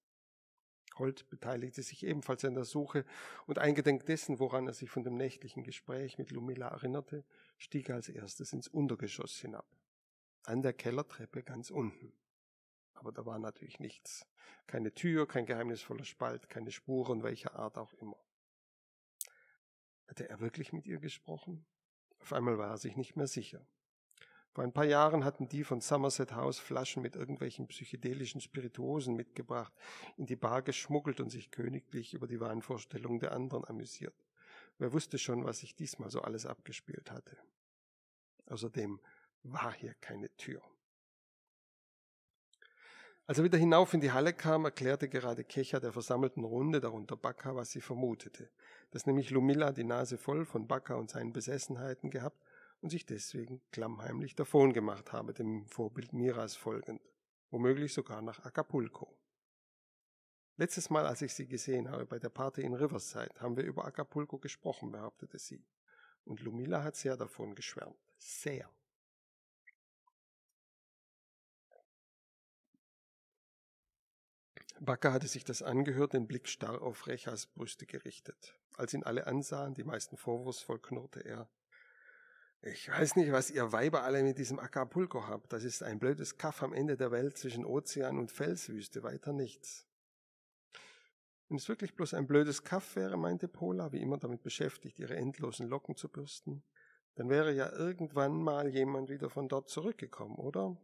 Holt 0.98 1.30
beteiligte 1.30 1.82
sich 1.82 2.04
ebenfalls 2.04 2.46
an 2.46 2.54
der 2.54 2.66
Suche 2.66 3.06
und 3.48 3.60
eingedenk 3.60 4.06
dessen, 4.06 4.40
woran 4.40 4.68
er 4.68 4.74
sich 4.74 4.90
von 4.90 5.04
dem 5.04 5.16
nächtlichen 5.16 5.64
Gespräch 5.64 6.18
mit 6.18 6.32
Lumila 6.32 6.68
erinnerte, 6.68 7.26
stieg 7.58 7.90
er 7.90 7.96
als 7.96 8.10
erstes 8.10 8.54
ins 8.54 8.68
Untergeschoss 8.68 9.38
hinab. 9.38 9.66
An 10.46 10.62
der 10.62 10.74
Kellertreppe 10.74 11.42
ganz 11.42 11.72
unten. 11.72 12.14
Aber 12.94 13.12
da 13.12 13.26
war 13.26 13.40
natürlich 13.40 13.80
nichts. 13.80 14.28
Keine 14.68 14.94
Tür, 14.94 15.28
kein 15.28 15.46
geheimnisvoller 15.46 16.06
Spalt, 16.06 16.50
keine 16.50 16.72
Spuren 16.72 17.24
welcher 17.24 17.56
Art 17.56 17.78
auch 17.78 17.94
immer. 17.94 18.18
Hatte 20.08 20.30
er 20.30 20.40
wirklich 20.40 20.74
mit 20.74 20.86
ihr 20.86 21.00
gesprochen? 21.00 21.66
Auf 22.20 22.34
einmal 22.34 22.58
war 22.58 22.70
er 22.70 22.78
sich 22.78 22.96
nicht 22.96 23.16
mehr 23.16 23.28
sicher. 23.28 23.66
Vor 24.54 24.64
ein 24.64 24.72
paar 24.72 24.86
Jahren 24.86 25.26
hatten 25.26 25.50
die 25.50 25.64
von 25.64 25.82
Somerset 25.82 26.36
House 26.36 26.60
Flaschen 26.60 27.02
mit 27.02 27.16
irgendwelchen 27.16 27.68
psychedelischen 27.68 28.40
Spirituosen 28.40 29.16
mitgebracht, 29.16 29.74
in 30.16 30.28
die 30.28 30.36
Bar 30.36 30.62
geschmuggelt 30.62 31.20
und 31.20 31.32
sich 31.32 31.50
königlich 31.50 32.14
über 32.14 32.28
die 32.28 32.40
Wahnvorstellungen 32.40 33.20
der 33.20 33.32
anderen 33.32 33.66
amüsiert. 33.66 34.14
Wer 34.78 34.94
wusste 34.94 35.18
schon, 35.18 35.44
was 35.44 35.60
sich 35.60 35.76
diesmal 35.76 36.12
so 36.12 36.22
alles 36.22 36.46
abgespielt 36.46 37.10
hatte. 37.10 37.36
Außerdem 38.46 39.00
war 39.42 39.74
hier 39.74 39.96
keine 39.96 40.30
Tür. 40.38 40.62
Als 43.26 43.40
er 43.40 43.46
wieder 43.46 43.58
hinauf 43.58 43.94
in 43.96 44.02
die 44.02 44.12
Halle 44.12 44.34
kam, 44.34 44.66
erklärte 44.66 45.10
gerade 45.10 45.44
Kecha 45.44 45.80
der 45.80 45.94
versammelten 45.94 46.44
Runde, 46.44 46.80
darunter 46.80 47.16
Bacca, 47.16 47.56
was 47.56 47.72
sie 47.72 47.82
vermutete, 47.82 48.52
dass 48.92 49.08
nämlich 49.08 49.32
Lumilla 49.32 49.72
die 49.72 49.86
Nase 49.86 50.20
voll 50.20 50.46
von 50.46 50.68
Bacca 50.68 50.96
und 50.96 51.10
seinen 51.10 51.34
Besessenheiten 51.34 52.12
gehabt 52.12 52.38
und 52.84 52.90
sich 52.90 53.06
deswegen 53.06 53.62
klammheimlich 53.72 54.36
davon 54.36 54.74
gemacht 54.74 55.14
habe, 55.14 55.34
dem 55.34 55.66
Vorbild 55.68 56.12
Miras 56.12 56.58
folgend, 56.58 57.02
womöglich 57.50 57.94
sogar 57.94 58.22
nach 58.22 58.44
Acapulco. 58.44 59.18
Letztes 60.58 60.90
Mal, 60.90 61.08
als 61.08 61.22
ich 61.22 61.34
sie 61.34 61.48
gesehen 61.48 61.90
habe 61.90 62.06
bei 62.06 62.20
der 62.20 62.28
Party 62.28 62.62
in 62.62 62.74
Riverside, 62.74 63.40
haben 63.40 63.56
wir 63.56 63.64
über 63.64 63.86
Acapulco 63.86 64.38
gesprochen, 64.38 64.92
behauptete 64.92 65.40
sie. 65.40 65.66
Und 66.26 66.42
Lumilla 66.42 66.84
hat 66.84 66.98
sehr 66.98 67.16
davon 67.16 67.56
geschwärmt. 67.56 67.98
Sehr. 68.18 68.70
Bacca 74.82 75.14
hatte 75.14 75.30
sich 75.30 75.46
das 75.46 75.62
angehört, 75.62 76.12
den 76.12 76.28
Blick 76.28 76.50
starr 76.50 76.82
auf 76.82 77.08
Rechas 77.08 77.46
Brüste 77.46 77.86
gerichtet. 77.86 78.60
Als 78.76 78.94
ihn 78.94 79.04
alle 79.04 79.26
ansahen, 79.26 79.74
die 79.74 79.86
meisten 79.86 80.18
vorwurfsvoll, 80.18 80.80
knurrte 80.80 81.22
er. 81.22 81.50
Ich 82.66 82.88
weiß 82.88 83.18
nicht, 83.18 83.34
was 83.34 83.52
ihr 83.52 83.74
Weiber 83.74 84.04
alle 84.04 84.24
mit 84.24 84.38
diesem 84.38 84.58
Acapulco 84.58 85.28
habt. 85.28 85.52
Das 85.52 85.66
ist 85.66 85.84
ein 85.84 86.00
blödes 86.00 86.38
Kaff 86.38 86.64
am 86.64 86.72
Ende 86.72 86.96
der 86.96 87.12
Welt 87.12 87.38
zwischen 87.38 87.66
Ozean 87.66 88.18
und 88.18 88.32
Felswüste, 88.32 89.04
weiter 89.04 89.34
nichts. 89.34 89.86
Wenn 91.50 91.58
es 91.58 91.68
wirklich 91.68 91.94
bloß 91.94 92.14
ein 92.14 92.26
blödes 92.26 92.64
Kaff 92.64 92.96
wäre, 92.96 93.18
meinte 93.18 93.50
Pola, 93.50 93.92
wie 93.92 94.02
immer 94.02 94.18
damit 94.18 94.44
beschäftigt, 94.44 94.98
ihre 94.98 95.18
endlosen 95.18 95.68
Locken 95.68 95.98
zu 95.98 96.08
bürsten, 96.08 96.64
dann 97.16 97.30
wäre 97.30 97.52
ja 97.52 97.70
irgendwann 97.70 98.42
mal 98.42 98.70
jemand 98.70 99.10
wieder 99.10 99.30
von 99.30 99.50
dort 99.50 99.70
zurückgekommen, 99.70 100.38
oder? 100.38 100.78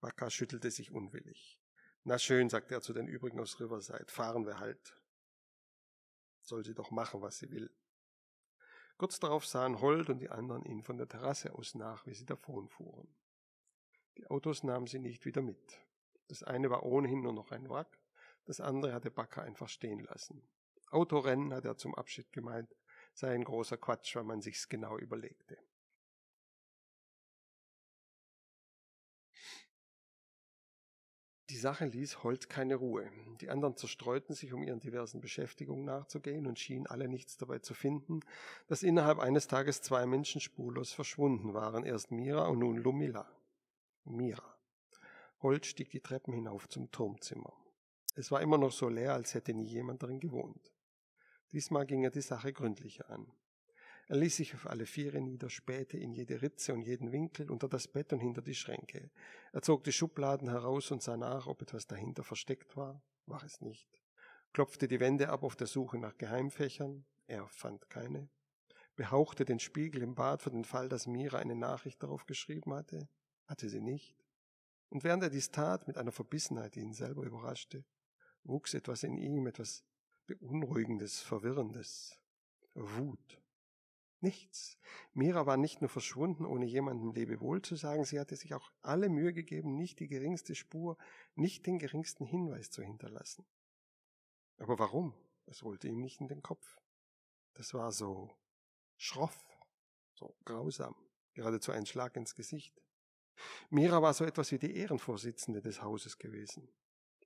Baka 0.00 0.28
schüttelte 0.28 0.72
sich 0.72 0.90
unwillig. 0.90 1.60
Na 2.02 2.18
schön, 2.18 2.50
sagte 2.50 2.74
er 2.74 2.80
zu 2.80 2.92
den 2.92 3.06
übrigen 3.06 3.38
aus 3.38 3.60
Riverside, 3.60 4.06
fahren 4.08 4.44
wir 4.44 4.58
halt. 4.58 5.00
Soll 6.40 6.64
sie 6.64 6.74
doch 6.74 6.90
machen, 6.90 7.22
was 7.22 7.38
sie 7.38 7.52
will. 7.52 7.70
Kurz 8.96 9.18
darauf 9.18 9.46
sahen 9.46 9.80
Holt 9.80 10.10
und 10.10 10.18
die 10.18 10.30
anderen 10.30 10.64
ihn 10.64 10.82
von 10.82 10.96
der 10.96 11.08
Terrasse 11.08 11.54
aus 11.54 11.74
nach, 11.74 12.06
wie 12.06 12.14
sie 12.14 12.26
davonfuhren. 12.26 13.08
Die 14.16 14.26
Autos 14.28 14.62
nahmen 14.62 14.86
sie 14.86 14.98
nicht 14.98 15.24
wieder 15.24 15.42
mit. 15.42 15.80
Das 16.28 16.42
eine 16.42 16.70
war 16.70 16.84
ohnehin 16.84 17.22
nur 17.22 17.32
noch 17.32 17.50
ein 17.50 17.68
Wrack, 17.68 17.98
das 18.44 18.60
andere 18.60 18.92
hatte 18.92 19.10
Backer 19.10 19.42
einfach 19.42 19.68
stehen 19.68 20.00
lassen. 20.00 20.42
Autorennen, 20.90 21.54
hat 21.54 21.64
er 21.64 21.76
zum 21.76 21.94
Abschied 21.94 22.32
gemeint, 22.32 22.74
sei 23.14 23.34
ein 23.34 23.44
großer 23.44 23.76
Quatsch, 23.76 24.14
wenn 24.16 24.26
man 24.26 24.42
sich's 24.42 24.68
genau 24.68 24.98
überlegte. 24.98 25.58
Die 31.52 31.58
Sache 31.58 31.84
ließ 31.84 32.22
Holt 32.22 32.48
keine 32.48 32.76
Ruhe. 32.76 33.10
Die 33.42 33.50
anderen 33.50 33.76
zerstreuten 33.76 34.34
sich, 34.34 34.54
um 34.54 34.62
ihren 34.62 34.80
diversen 34.80 35.20
Beschäftigungen 35.20 35.84
nachzugehen 35.84 36.46
und 36.46 36.58
schienen 36.58 36.86
alle 36.86 37.08
nichts 37.08 37.36
dabei 37.36 37.58
zu 37.58 37.74
finden, 37.74 38.20
dass 38.68 38.82
innerhalb 38.82 39.18
eines 39.18 39.48
Tages 39.48 39.82
zwei 39.82 40.06
Menschen 40.06 40.40
spurlos 40.40 40.94
verschwunden 40.94 41.52
waren. 41.52 41.84
Erst 41.84 42.10
Mira 42.10 42.46
und 42.46 42.60
nun 42.60 42.78
Lumilla. 42.78 43.30
Mira. 44.04 44.56
Holt 45.42 45.66
stieg 45.66 45.90
die 45.90 46.00
Treppen 46.00 46.32
hinauf 46.32 46.70
zum 46.70 46.90
Turmzimmer. 46.90 47.52
Es 48.14 48.30
war 48.30 48.40
immer 48.40 48.56
noch 48.56 48.72
so 48.72 48.88
leer, 48.88 49.12
als 49.12 49.34
hätte 49.34 49.52
nie 49.52 49.66
jemand 49.66 50.02
darin 50.02 50.20
gewohnt. 50.20 50.72
Diesmal 51.52 51.84
ging 51.84 52.02
er 52.02 52.10
die 52.10 52.22
Sache 52.22 52.54
gründlicher 52.54 53.10
an. 53.10 53.30
Er 54.12 54.18
ließ 54.18 54.36
sich 54.36 54.54
auf 54.54 54.66
alle 54.66 54.84
Viere 54.84 55.22
nieder, 55.22 55.48
spähte 55.48 55.96
in 55.96 56.12
jede 56.12 56.42
Ritze 56.42 56.74
und 56.74 56.82
jeden 56.82 57.12
Winkel, 57.12 57.50
unter 57.50 57.66
das 57.66 57.88
Bett 57.88 58.12
und 58.12 58.20
hinter 58.20 58.42
die 58.42 58.54
Schränke. 58.54 59.10
Er 59.52 59.62
zog 59.62 59.84
die 59.84 59.92
Schubladen 59.92 60.50
heraus 60.50 60.90
und 60.90 61.02
sah 61.02 61.16
nach, 61.16 61.46
ob 61.46 61.62
etwas 61.62 61.86
dahinter 61.86 62.22
versteckt 62.22 62.76
war. 62.76 63.02
War 63.24 63.42
es 63.42 63.62
nicht. 63.62 63.88
Klopfte 64.52 64.86
die 64.86 65.00
Wände 65.00 65.30
ab 65.30 65.42
auf 65.42 65.56
der 65.56 65.66
Suche 65.66 65.96
nach 65.96 66.18
Geheimfächern. 66.18 67.06
Er 67.26 67.48
fand 67.48 67.88
keine. 67.88 68.28
Behauchte 68.96 69.46
den 69.46 69.58
Spiegel 69.58 70.02
im 70.02 70.14
Bad 70.14 70.42
für 70.42 70.50
den 70.50 70.66
Fall, 70.66 70.90
dass 70.90 71.06
Mira 71.06 71.38
eine 71.38 71.56
Nachricht 71.56 72.02
darauf 72.02 72.26
geschrieben 72.26 72.74
hatte. 72.74 73.08
Hatte 73.46 73.70
sie 73.70 73.80
nicht. 73.80 74.14
Und 74.90 75.04
während 75.04 75.22
er 75.22 75.30
dies 75.30 75.52
tat, 75.52 75.88
mit 75.88 75.96
einer 75.96 76.12
Verbissenheit, 76.12 76.74
die 76.74 76.80
ihn 76.80 76.92
selber 76.92 77.22
überraschte, 77.22 77.82
wuchs 78.42 78.74
etwas 78.74 79.04
in 79.04 79.16
ihm, 79.16 79.46
etwas 79.46 79.86
Beunruhigendes, 80.26 81.22
Verwirrendes. 81.22 82.18
Wut. 82.74 83.41
Nichts. 84.22 84.78
Mira 85.14 85.46
war 85.46 85.56
nicht 85.56 85.80
nur 85.80 85.90
verschwunden, 85.90 86.46
ohne 86.46 86.64
jemandem 86.64 87.12
Lebewohl 87.12 87.60
zu 87.60 87.74
sagen, 87.74 88.04
sie 88.04 88.20
hatte 88.20 88.36
sich 88.36 88.54
auch 88.54 88.70
alle 88.80 89.08
Mühe 89.08 89.32
gegeben, 89.32 89.76
nicht 89.76 89.98
die 89.98 90.06
geringste 90.06 90.54
Spur, 90.54 90.96
nicht 91.34 91.66
den 91.66 91.80
geringsten 91.80 92.24
Hinweis 92.24 92.70
zu 92.70 92.82
hinterlassen. 92.82 93.44
Aber 94.58 94.78
warum? 94.78 95.12
Es 95.46 95.64
wollte 95.64 95.88
ihm 95.88 96.00
nicht 96.00 96.20
in 96.20 96.28
den 96.28 96.40
Kopf. 96.40 96.78
Das 97.54 97.74
war 97.74 97.90
so 97.90 98.30
schroff, 98.96 99.36
so 100.14 100.36
grausam, 100.44 100.94
geradezu 101.34 101.72
ein 101.72 101.84
Schlag 101.84 102.14
ins 102.16 102.36
Gesicht. 102.36 102.80
Mira 103.70 104.02
war 104.02 104.14
so 104.14 104.24
etwas 104.24 104.52
wie 104.52 104.58
die 104.58 104.76
Ehrenvorsitzende 104.76 105.60
des 105.60 105.82
Hauses 105.82 106.18
gewesen. 106.18 106.68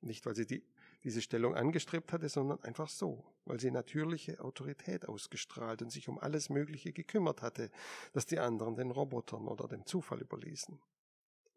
Nicht, 0.00 0.24
weil 0.24 0.34
sie 0.34 0.46
die 0.46 0.66
diese 1.06 1.22
Stellung 1.22 1.54
angestrebt 1.54 2.12
hatte, 2.12 2.28
sondern 2.28 2.60
einfach 2.64 2.88
so, 2.88 3.24
weil 3.44 3.60
sie 3.60 3.70
natürliche 3.70 4.40
Autorität 4.40 5.06
ausgestrahlt 5.08 5.80
und 5.80 5.90
sich 5.90 6.08
um 6.08 6.18
alles 6.18 6.48
Mögliche 6.48 6.92
gekümmert 6.92 7.42
hatte, 7.42 7.70
das 8.12 8.26
die 8.26 8.40
anderen 8.40 8.74
den 8.74 8.90
Robotern 8.90 9.46
oder 9.46 9.68
dem 9.68 9.86
Zufall 9.86 10.20
überließen. 10.20 10.82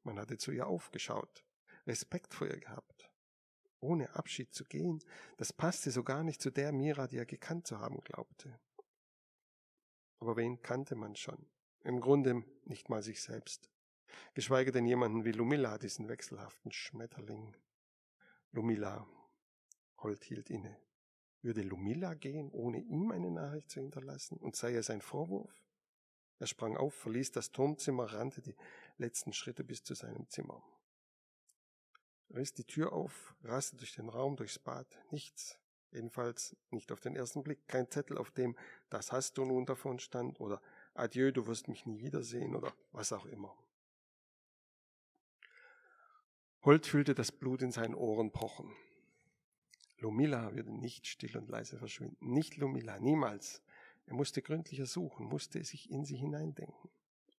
Man 0.04 0.20
hatte 0.20 0.38
zu 0.38 0.52
ihr 0.52 0.68
aufgeschaut, 0.68 1.44
Respekt 1.88 2.36
vor 2.36 2.46
ihr 2.46 2.60
gehabt. 2.60 3.10
Ohne 3.80 4.16
Abschied 4.16 4.54
zu 4.54 4.66
gehen, 4.66 5.04
das 5.38 5.52
passte 5.52 5.90
so 5.90 6.04
gar 6.04 6.24
nicht 6.24 6.44
zu 6.44 6.52
der 6.52 6.72
Mira, 6.72 7.08
die 7.08 7.18
er 7.18 7.26
gekannt 7.26 7.66
zu 7.66 7.80
haben 7.80 8.02
glaubte. 8.02 8.60
Aber 10.20 10.38
wen 10.38 10.62
kannte 10.62 10.96
man 10.96 11.16
schon? 11.16 11.50
Im 11.84 12.02
Grunde 12.02 12.44
nicht 12.66 12.88
mal 12.90 13.02
sich 13.02 13.20
selbst. 13.20 13.72
Geschweige 14.36 14.72
denn 14.72 14.86
jemanden 14.86 15.26
wie 15.26 15.32
Lumilla, 15.32 15.80
diesen 15.80 16.08
wechselhaften 16.08 16.72
Schmetterling. 16.72 17.58
Lumilla, 18.52 19.08
Holt 20.02 20.24
hielt 20.24 20.50
inne. 20.50 20.78
Würde 21.42 21.62
Lumilla 21.62 22.14
gehen, 22.14 22.52
ohne 22.52 22.80
ihm 22.80 23.12
eine 23.12 23.32
Nachricht 23.32 23.70
zu 23.70 23.80
hinterlassen? 23.80 24.38
Und 24.38 24.56
sei 24.56 24.76
es 24.76 24.90
ein 24.90 25.02
Vorwurf? 25.02 25.54
Er 26.40 26.48
sprang 26.48 26.78
auf, 26.78 26.94
verließ 26.94 27.32
das 27.32 27.52
Turmzimmer, 27.52 28.14
rannte 28.14 28.42
die 28.42 28.56
letzten 28.98 29.34
Schritte 29.34 29.64
bis 29.64 29.84
zu 29.84 29.94
seinem 29.94 30.30
Zimmer. 30.30 30.64
Riss 32.30 32.54
die 32.54 32.66
Tür 32.66 32.94
auf, 32.94 33.36
raste 33.44 33.76
durch 33.76 33.94
den 33.94 34.10
Raum, 34.10 34.36
durchs 34.36 34.60
Bad. 34.60 34.88
Nichts. 35.12 35.58
Jedenfalls 35.92 36.56
nicht 36.70 36.92
auf 36.92 37.00
den 37.00 37.16
ersten 37.16 37.44
Blick. 37.44 37.68
Kein 37.68 37.90
Zettel, 37.90 38.18
auf 38.18 38.32
dem 38.32 38.56
das 38.90 39.12
hast 39.12 39.38
du 39.38 39.46
nun 39.46 39.66
davon 39.66 40.00
stand 40.00 40.40
oder 40.40 40.62
Adieu, 40.94 41.32
du 41.32 41.48
wirst 41.48 41.68
mich 41.68 41.86
nie 41.86 42.00
wiedersehen 42.00 42.56
oder 42.56 42.74
was 42.92 43.12
auch 43.12 43.26
immer. 43.26 43.58
Holt 46.64 46.86
fühlte 46.86 47.16
das 47.16 47.32
Blut 47.32 47.62
in 47.62 47.72
seinen 47.72 47.96
Ohren 47.96 48.32
pochen. 48.32 48.76
Lumilla 50.00 50.54
würde 50.54 50.72
nicht 50.72 51.08
still 51.08 51.38
und 51.38 51.50
leise 51.50 51.78
verschwinden. 51.78 52.34
Nicht 52.34 52.58
Lumilla, 52.58 53.00
niemals. 53.00 53.62
Er 54.06 54.16
musste 54.16 54.42
gründlicher 54.42 54.86
suchen, 54.86 55.28
musste 55.28 55.64
sich 55.64 55.92
in 55.92 56.06
sie 56.06 56.18
hineindenken. 56.18 56.90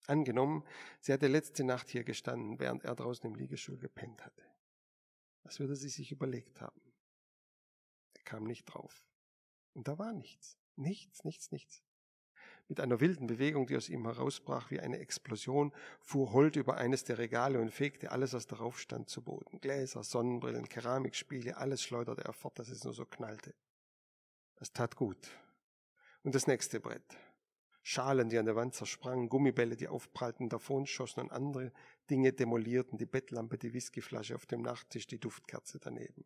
Angenommen, 0.06 0.64
sie 1.00 1.12
hatte 1.12 1.28
letzte 1.28 1.64
Nacht 1.64 1.88
hier 1.88 2.04
gestanden, 2.04 2.58
während 2.58 2.84
er 2.84 2.94
draußen 2.94 3.26
im 3.26 3.34
Liegestuhl 3.34 3.78
gepennt 3.78 4.24
hatte. 4.24 4.42
Was 5.42 5.60
würde 5.60 5.76
sie 5.76 5.88
sich 5.88 6.12
überlegt 6.12 6.60
haben? 6.60 6.80
Er 8.14 8.22
kam 8.22 8.44
nicht 8.44 8.64
drauf. 8.64 9.04
Und 9.74 9.88
da 9.88 9.98
war 9.98 10.12
nichts. 10.12 10.58
Nichts, 10.76 11.24
nichts, 11.24 11.52
nichts. 11.52 11.82
Mit 12.70 12.78
einer 12.78 13.00
wilden 13.00 13.26
Bewegung, 13.26 13.66
die 13.66 13.76
aus 13.76 13.88
ihm 13.88 14.06
herausbrach 14.06 14.70
wie 14.70 14.78
eine 14.78 15.00
Explosion, 15.00 15.72
fuhr 15.98 16.32
Holt 16.32 16.54
über 16.54 16.76
eines 16.76 17.02
der 17.02 17.18
Regale 17.18 17.60
und 17.60 17.72
fegte 17.72 18.12
alles, 18.12 18.32
was 18.32 18.46
darauf 18.46 18.78
stand, 18.78 19.10
zu 19.10 19.22
Boden. 19.22 19.60
Gläser, 19.60 20.04
Sonnenbrillen, 20.04 20.68
Keramikspiele, 20.68 21.56
alles 21.56 21.82
schleuderte 21.82 22.22
er 22.22 22.32
fort, 22.32 22.60
dass 22.60 22.68
es 22.68 22.84
nur 22.84 22.92
so 22.92 23.04
knallte. 23.04 23.56
Das 24.54 24.72
tat 24.72 24.94
gut. 24.94 25.18
Und 26.22 26.36
das 26.36 26.46
nächste 26.46 26.78
Brett. 26.78 27.02
Schalen, 27.82 28.28
die 28.28 28.38
an 28.38 28.46
der 28.46 28.54
Wand 28.54 28.76
zersprangen, 28.76 29.28
Gummibälle, 29.28 29.74
die 29.74 29.88
aufprallten, 29.88 30.48
davonschossen 30.48 31.24
und 31.24 31.32
andere 31.32 31.72
Dinge 32.10 32.32
demolierten, 32.32 32.98
die 32.98 33.06
Bettlampe, 33.06 33.56
die 33.56 33.72
Whiskyflasche 33.72 34.34
auf 34.34 34.46
dem 34.46 34.62
Nachttisch, 34.62 35.06
die 35.06 35.20
Duftkerze 35.20 35.78
daneben. 35.78 36.24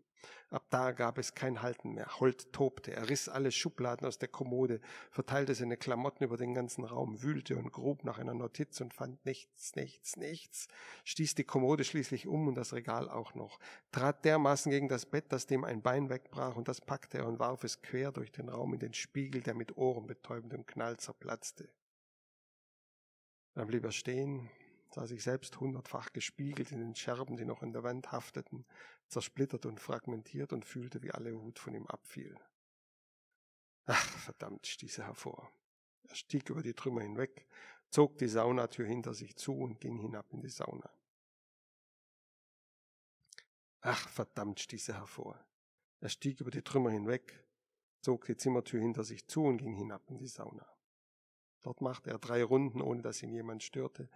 Ab 0.51 0.67
da 0.71 0.93
gab 0.93 1.19
es 1.19 1.35
kein 1.35 1.61
Halten 1.61 1.93
mehr. 1.93 2.21
Holt 2.21 2.53
tobte. 2.53 2.93
Er 2.93 3.09
riss 3.09 3.29
alle 3.29 3.53
Schubladen 3.53 4.07
aus 4.07 4.19
der 4.19 4.29
Kommode, 4.29 4.81
verteilte 5.11 5.55
seine 5.55 5.77
Klamotten 5.77 6.25
über 6.25 6.37
den 6.37 6.55
ganzen 6.55 6.85
Raum, 6.85 7.23
wühlte 7.23 7.57
und 7.57 7.73
grub 7.73 8.05
nach 8.05 8.19
einer 8.19 8.35
Notiz 8.35 8.81
und 8.81 8.95
fand 8.95 9.25
nichts, 9.27 9.75
nichts, 9.77 10.17
nichts, 10.17 10.69
stieß 11.05 11.35
die 11.35 11.45
Kommode 11.45 11.85
schließlich 11.85 12.27
um 12.27 12.49
und 12.49 12.55
das 12.55 12.73
Regal 12.73 13.11
auch 13.11 13.35
noch, 13.35 13.59
trat 13.93 14.25
dermaßen 14.25 14.71
gegen 14.71 14.89
das 14.89 15.07
Bett, 15.07 15.33
dass 15.33 15.47
dem 15.47 15.65
ein 15.65 15.83
Bein 15.83 16.09
wegbrach 16.09 16.57
und 16.57 16.69
das 16.69 16.81
packte 16.81 17.19
er 17.19 17.27
und 17.27 17.39
warf 17.39 17.65
es 17.65 17.83
quer 17.83 18.13
durch 18.13 18.33
den 18.33 18.49
Raum 18.49 18.73
in 18.75 18.81
den 18.81 18.95
Spiegel, 18.95 19.43
der 19.43 19.55
mit 19.55 19.77
ohrenbetäubendem 19.77 20.65
Knall 20.67 20.97
zerplatzte. 20.97 21.69
Dann 23.55 23.69
blieb 23.69 23.85
er 23.85 23.93
stehen, 23.93 24.51
sah 24.95 25.07
sich 25.09 25.25
selbst 25.25 25.59
hundertfach 25.59 26.13
gespiegelt 26.13 26.71
in 26.71 26.79
den 26.79 26.95
Scherben, 26.95 27.37
die 27.37 27.45
noch 27.45 27.63
an 27.63 27.73
der 27.73 27.83
Wand 27.83 28.13
hafteten, 28.13 28.65
zersplittert 29.09 29.67
und 29.67 29.81
fragmentiert 29.81 30.53
und 30.53 30.65
fühlte, 30.65 31.03
wie 31.03 31.11
alle 31.11 31.35
Wut 31.35 31.59
von 31.59 31.75
ihm 31.75 31.87
abfiel. 31.89 32.39
Ach, 33.87 34.19
verdammt, 34.19 34.67
stieß 34.67 34.99
er 34.99 35.07
hervor. 35.07 35.51
Er 36.05 36.15
stieg 36.15 36.49
über 36.49 36.63
die 36.63 36.75
Trümmer 36.75 37.03
hinweg, 37.03 37.49
zog 37.91 38.19
die 38.19 38.29
Saunatür 38.29 38.87
hinter 38.87 39.15
sich 39.15 39.37
zu 39.37 39.53
und 39.55 39.81
ging 39.81 39.99
hinab 39.99 40.33
in 40.33 40.41
die 40.41 40.49
Sauna. 40.49 40.91
Ach, 43.81 44.09
verdammt, 44.09 44.61
stieß 44.61 44.91
er 44.91 44.99
hervor. 44.99 45.45
Er 46.01 46.09
stieg 46.09 46.41
über 46.41 46.53
die 46.53 46.63
Trümmer 46.63 46.91
hinweg, 46.91 47.45
zog 48.01 48.27
die 48.27 48.37
Zimmertür 48.37 48.81
hinter 48.81 49.03
sich 49.03 49.27
zu 49.27 49.45
und 49.45 49.59
ging 49.59 49.75
hinab 49.75 50.09
in 50.09 50.19
die 50.19 50.29
Sauna. 50.29 50.67
Dort 51.63 51.81
machte 51.81 52.11
er 52.11 52.19
drei 52.19 52.45
Runden, 52.45 52.81
ohne 52.81 53.03
dass 53.03 53.23
ihn 53.23 53.33
jemand 53.33 53.63
störte, 53.63 54.09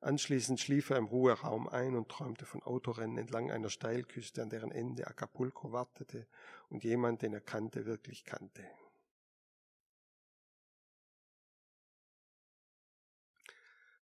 Anschließend 0.00 0.60
schlief 0.60 0.90
er 0.90 0.98
im 0.98 1.06
Ruheraum 1.06 1.68
ein 1.68 1.96
und 1.96 2.08
träumte 2.08 2.46
von 2.46 2.62
Autorennen 2.62 3.18
entlang 3.18 3.50
einer 3.50 3.70
Steilküste, 3.70 4.42
an 4.42 4.50
deren 4.50 4.70
Ende 4.70 5.06
Acapulco 5.06 5.72
wartete 5.72 6.26
und 6.68 6.84
jemand, 6.84 7.22
den 7.22 7.32
er 7.32 7.40
kannte, 7.40 7.86
wirklich 7.86 8.24
kannte. 8.24 8.64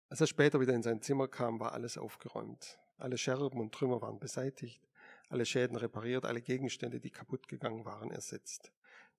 Als 0.10 0.22
er 0.22 0.28
später 0.28 0.60
wieder 0.60 0.74
in 0.74 0.84
sein 0.84 1.02
Zimmer 1.02 1.28
kam, 1.28 1.60
war 1.60 1.74
alles 1.74 1.98
aufgeräumt. 1.98 2.80
Alle 2.98 3.18
Scherben 3.18 3.60
und 3.60 3.74
Trümmer 3.74 4.02
waren 4.02 4.20
beseitigt, 4.20 4.88
alle 5.30 5.46
Schäden 5.46 5.76
repariert, 5.76 6.26
alle 6.26 6.42
Gegenstände, 6.42 7.00
die 7.00 7.12
kaputt 7.12 7.48
gegangen 7.48 7.84
waren, 7.84 8.12
ersetzt. 8.12 8.72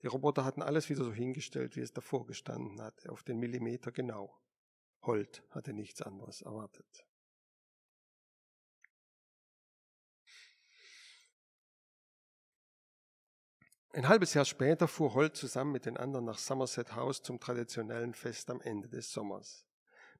Die 0.03 0.07
Roboter 0.07 0.45
hatten 0.45 0.63
alles 0.63 0.89
wieder 0.89 1.05
so 1.05 1.13
hingestellt, 1.13 1.77
wie 1.77 1.81
es 1.81 1.93
davor 1.93 2.27
gestanden 2.27 2.81
hatte, 2.81 3.11
auf 3.11 3.23
den 3.23 3.39
Millimeter 3.39 3.93
genau. 3.93 4.35
Holt 5.07 5.43
hatte 5.51 5.73
nichts 5.73 6.03
anderes 6.03 6.43
erwartet. 6.43 7.07
Ein 13.93 14.09
halbes 14.09 14.35
Jahr 14.35 14.45
später 14.45 14.89
fuhr 14.89 15.15
Holt 15.15 15.37
zusammen 15.37 15.73
mit 15.73 15.87
den 15.87 15.97
anderen 15.97 16.27
nach 16.27 16.37
Somerset 16.37 16.95
House 16.95 17.23
zum 17.23 17.41
traditionellen 17.41 18.13
Fest 18.13 18.51
am 18.51 18.61
Ende 18.61 18.89
des 18.89 19.11
Sommers. 19.11 19.65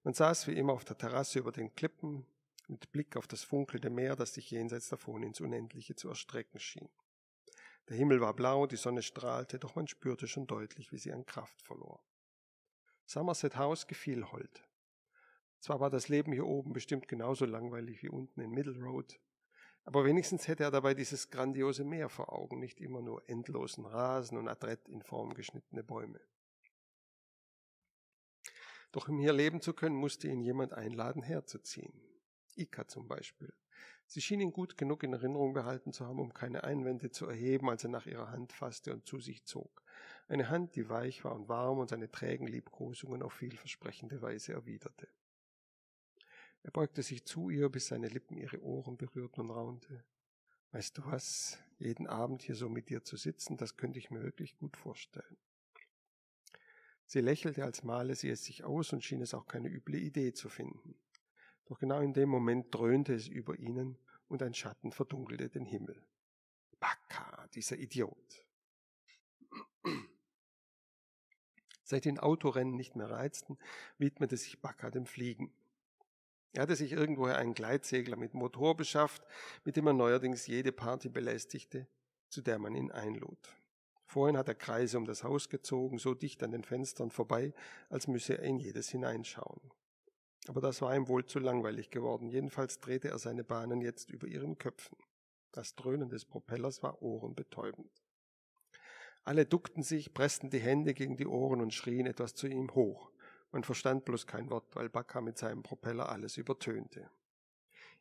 Man 0.03 0.15
saß 0.15 0.47
wie 0.47 0.57
immer 0.57 0.73
auf 0.73 0.85
der 0.85 0.97
Terrasse 0.97 1.41
über 1.41 1.53
den 1.53 1.75
Klippen 1.75 2.25
mit 2.69 2.91
Blick 2.91 3.17
auf 3.17 3.27
das 3.27 3.45
funkelnde 3.45 3.91
Meer, 3.91 4.17
das 4.17 4.33
sich 4.33 4.51
jenseits 4.51 4.89
davon 4.89 5.23
ins 5.23 5.41
Unendliche 5.41 5.95
zu 5.95 6.09
erstrecken 6.09 6.59
schien. 6.59 6.89
Der 7.89 7.97
Himmel 7.97 8.21
war 8.21 8.35
blau, 8.35 8.67
die 8.67 8.77
Sonne 8.77 9.03
strahlte, 9.03 9.59
doch 9.59 9.77
man 9.77 9.87
spürte 9.87 10.27
schon 10.27 10.47
deutlich, 10.47 10.91
wie 10.91 10.99
sie 10.99 11.13
an 11.13 11.27
Kraft 11.27 11.61
verlor. 11.61 12.03
Somerset 13.05 13.57
House 13.57 13.87
gefiel 13.87 14.33
Holt. 14.33 14.67
Zwar 15.67 15.81
war 15.81 15.91
das 15.91 16.07
Leben 16.07 16.31
hier 16.31 16.47
oben 16.47 16.73
bestimmt 16.73 17.09
genauso 17.09 17.45
langweilig 17.45 18.01
wie 18.01 18.09
unten 18.09 18.41
in 18.41 18.53
Middle 18.53 18.79
Road, 18.79 19.19
aber 19.83 20.05
wenigstens 20.05 20.47
hätte 20.47 20.63
er 20.63 20.71
dabei 20.71 20.95
dieses 20.95 21.29
grandiose 21.29 21.83
Meer 21.83 22.09
vor 22.09 22.33
Augen, 22.33 22.61
nicht 22.61 22.81
immer 22.81 23.03
nur 23.03 23.29
endlosen 23.29 23.85
Rasen 23.85 24.39
und 24.39 24.47
adrett 24.47 24.89
in 24.89 25.03
Form 25.03 25.35
geschnittene 25.35 25.83
Bäume. 25.83 26.21
Doch 28.93 29.09
um 29.09 29.19
hier 29.19 29.33
leben 29.33 29.61
zu 29.61 29.75
können, 29.75 29.97
musste 29.97 30.29
ihn 30.29 30.41
jemand 30.41 30.73
einladen, 30.73 31.25
herzuziehen. 31.25 32.01
Ika 32.55 32.87
zum 32.87 33.09
Beispiel. 33.09 33.53
Sie 34.07 34.21
schien 34.21 34.39
ihn 34.39 34.53
gut 34.53 34.79
genug 34.79 35.03
in 35.03 35.15
Erinnerung 35.15 35.53
behalten 35.53 35.93
zu 35.93 36.07
haben, 36.07 36.21
um 36.21 36.33
keine 36.33 36.63
Einwände 36.63 37.11
zu 37.11 37.27
erheben, 37.27 37.69
als 37.71 37.83
er 37.83 37.91
nach 37.91 38.07
ihrer 38.07 38.31
Hand 38.31 38.53
fasste 38.53 38.93
und 38.93 39.05
zu 39.05 39.19
sich 39.19 39.45
zog. 39.45 39.83
Eine 40.29 40.49
Hand, 40.49 40.77
die 40.77 40.89
weich 40.89 41.25
war 41.25 41.35
und 41.35 41.49
warm 41.49 41.79
und 41.79 41.89
seine 41.89 42.09
trägen 42.09 42.47
Liebkosungen 42.47 43.21
auf 43.21 43.33
vielversprechende 43.33 44.23
Weise 44.23 44.53
erwiderte. 44.53 45.09
Er 46.67 46.73
beugte 46.73 47.05
sich 47.05 47.25
zu 47.25 47.49
ihr, 47.49 47.69
bis 47.69 47.87
seine 47.87 48.09
Lippen 48.09 48.37
ihre 48.37 48.61
Ohren 48.61 48.97
berührten 48.97 49.41
und 49.43 49.51
raunte. 49.53 50.03
Weißt 50.73 50.99
du 50.99 51.07
was, 51.07 51.59
jeden 51.79 52.09
Abend 52.09 52.43
hier 52.43 52.57
so 52.57 52.69
mit 52.69 52.89
dir 52.89 53.05
zu 53.05 53.17
sitzen, 53.17 53.57
das 53.57 53.77
könnte 53.77 54.01
ich 54.01 54.11
mir 54.11 54.25
wirklich 54.25 54.59
gut 54.59 54.77
vorstellen. 54.77 55.37
Sie 57.05 57.21
lächelte, 57.21 57.63
als 57.63 57.85
male 57.85 58.17
sie 58.17 58.31
es 58.31 58.43
sich 58.43 58.65
aus 58.65 58.93
und 58.93 59.05
schien 59.05 59.23
es 59.23 59.33
auch 59.33 59.47
keine 59.47 59.69
üble 59.69 59.97
Idee 59.97 60.33
zu 60.33 60.49
finden. 60.49 60.99
Doch 61.67 61.79
genau 61.79 62.01
in 62.01 62.15
dem 62.15 62.29
Moment 62.31 62.75
dröhnte 62.75 63.15
es 63.15 63.29
über 63.29 63.57
ihnen 63.57 63.97
und 64.27 64.43
ein 64.43 64.53
Schatten 64.53 64.91
verdunkelte 64.91 65.49
den 65.49 65.67
Himmel. 65.67 66.05
Baka, 66.81 67.47
dieser 67.55 67.79
Idiot. 67.79 68.45
Seit 71.85 72.07
den 72.07 72.19
Autorennen 72.19 72.75
nicht 72.75 72.97
mehr 72.97 73.09
reizten, 73.09 73.57
widmete 73.99 74.37
sich 74.37 74.61
Baka 74.61 74.91
dem 74.91 75.07
Fliegen. 75.07 75.55
Er 76.53 76.63
hatte 76.63 76.77
sich 76.77 76.93
irgendwoher 76.93 77.37
einen 77.37 77.55
Gleitsegler 77.55 78.17
mit 78.17 78.35
Motor 78.35 78.77
beschafft, 78.77 79.23
mit 79.65 79.77
dem 79.77 79.87
er 79.87 79.93
neuerdings 79.93 80.47
jede 80.47 80.73
Party 80.73 81.09
belästigte, 81.09 81.87
zu 82.29 82.41
der 82.41 82.59
man 82.59 82.75
ihn 82.75 82.91
einlud. 82.91 83.39
Vorhin 84.07 84.37
hat 84.37 84.49
er 84.49 84.55
Kreise 84.55 84.99
um 84.99 85.05
das 85.05 85.25
Haus 85.25 85.49
gezogen, 85.49 85.99
so 85.99 86.15
dicht 86.15 86.43
an 86.43 86.53
den 86.53 86.63
Fenstern 86.63 87.11
vorbei, 87.11 87.53
als 87.91 88.07
müsse 88.07 88.39
er 88.39 88.45
in 88.45 88.59
jedes 88.59 88.89
hineinschauen. 88.89 89.61
Aber 90.49 90.61
das 90.61 90.81
war 90.81 90.95
ihm 90.95 91.09
wohl 91.09 91.27
zu 91.27 91.41
langweilig 91.41 91.91
geworden, 91.91 92.29
jedenfalls 92.29 92.79
drehte 92.79 93.09
er 93.09 93.19
seine 93.19 93.43
Bahnen 93.43 93.81
jetzt 93.81 94.11
über 94.11 94.29
ihren 94.29 94.59
Köpfen. 94.59 94.97
Das 95.51 95.75
Dröhnen 95.75 96.09
des 96.09 96.25
Propellers 96.25 96.83
war 96.83 97.03
ohrenbetäubend. 97.03 97.91
Alle 99.25 99.45
duckten 99.45 99.83
sich, 99.83 100.15
pressten 100.15 100.51
die 100.51 100.61
Hände 100.61 100.95
gegen 100.95 101.17
die 101.17 101.27
Ohren 101.27 101.61
und 101.61 101.75
schrien 101.75 102.07
etwas 102.07 102.35
zu 102.35 102.47
ihm 102.47 102.75
hoch. 102.75 103.11
Man 103.57 103.65
verstand 103.65 104.05
bloß 104.05 104.27
kein 104.27 104.51
Wort, 104.51 104.77
weil 104.77 104.91
Baka 104.91 105.23
mit 105.23 105.39
seinem 105.39 105.63
Propeller 105.63 106.11
alles 106.11 106.37
übertönte. 106.37 107.09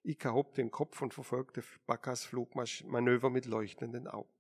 Ika 0.04 0.34
hob 0.34 0.54
den 0.54 0.70
Kopf 0.70 1.02
und 1.02 1.14
verfolgte 1.14 1.64
Bakas 1.86 2.26
Flugmanöver 2.26 3.30
mit 3.30 3.46
leuchtenden 3.46 4.10
Augen. 4.10 4.34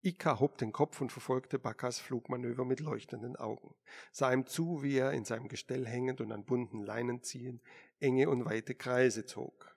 Ika 0.00 0.40
hob 0.40 0.56
den 0.56 0.72
Kopf 0.72 1.02
und 1.02 1.12
verfolgte 1.12 1.58
Bakas 1.58 2.00
Flugmanöver 2.00 2.64
mit 2.64 2.80
leuchtenden 2.80 3.36
Augen, 3.36 3.74
sah 4.10 4.32
ihm 4.32 4.46
zu, 4.46 4.82
wie 4.82 4.96
er 4.96 5.12
in 5.12 5.26
seinem 5.26 5.48
Gestell 5.48 5.86
hängend 5.86 6.22
und 6.22 6.32
an 6.32 6.46
bunten 6.46 6.82
Leinen 6.82 7.22
ziehend 7.22 7.62
enge 8.00 8.30
und 8.30 8.46
weite 8.46 8.74
Kreise 8.74 9.26
zog. 9.26 9.76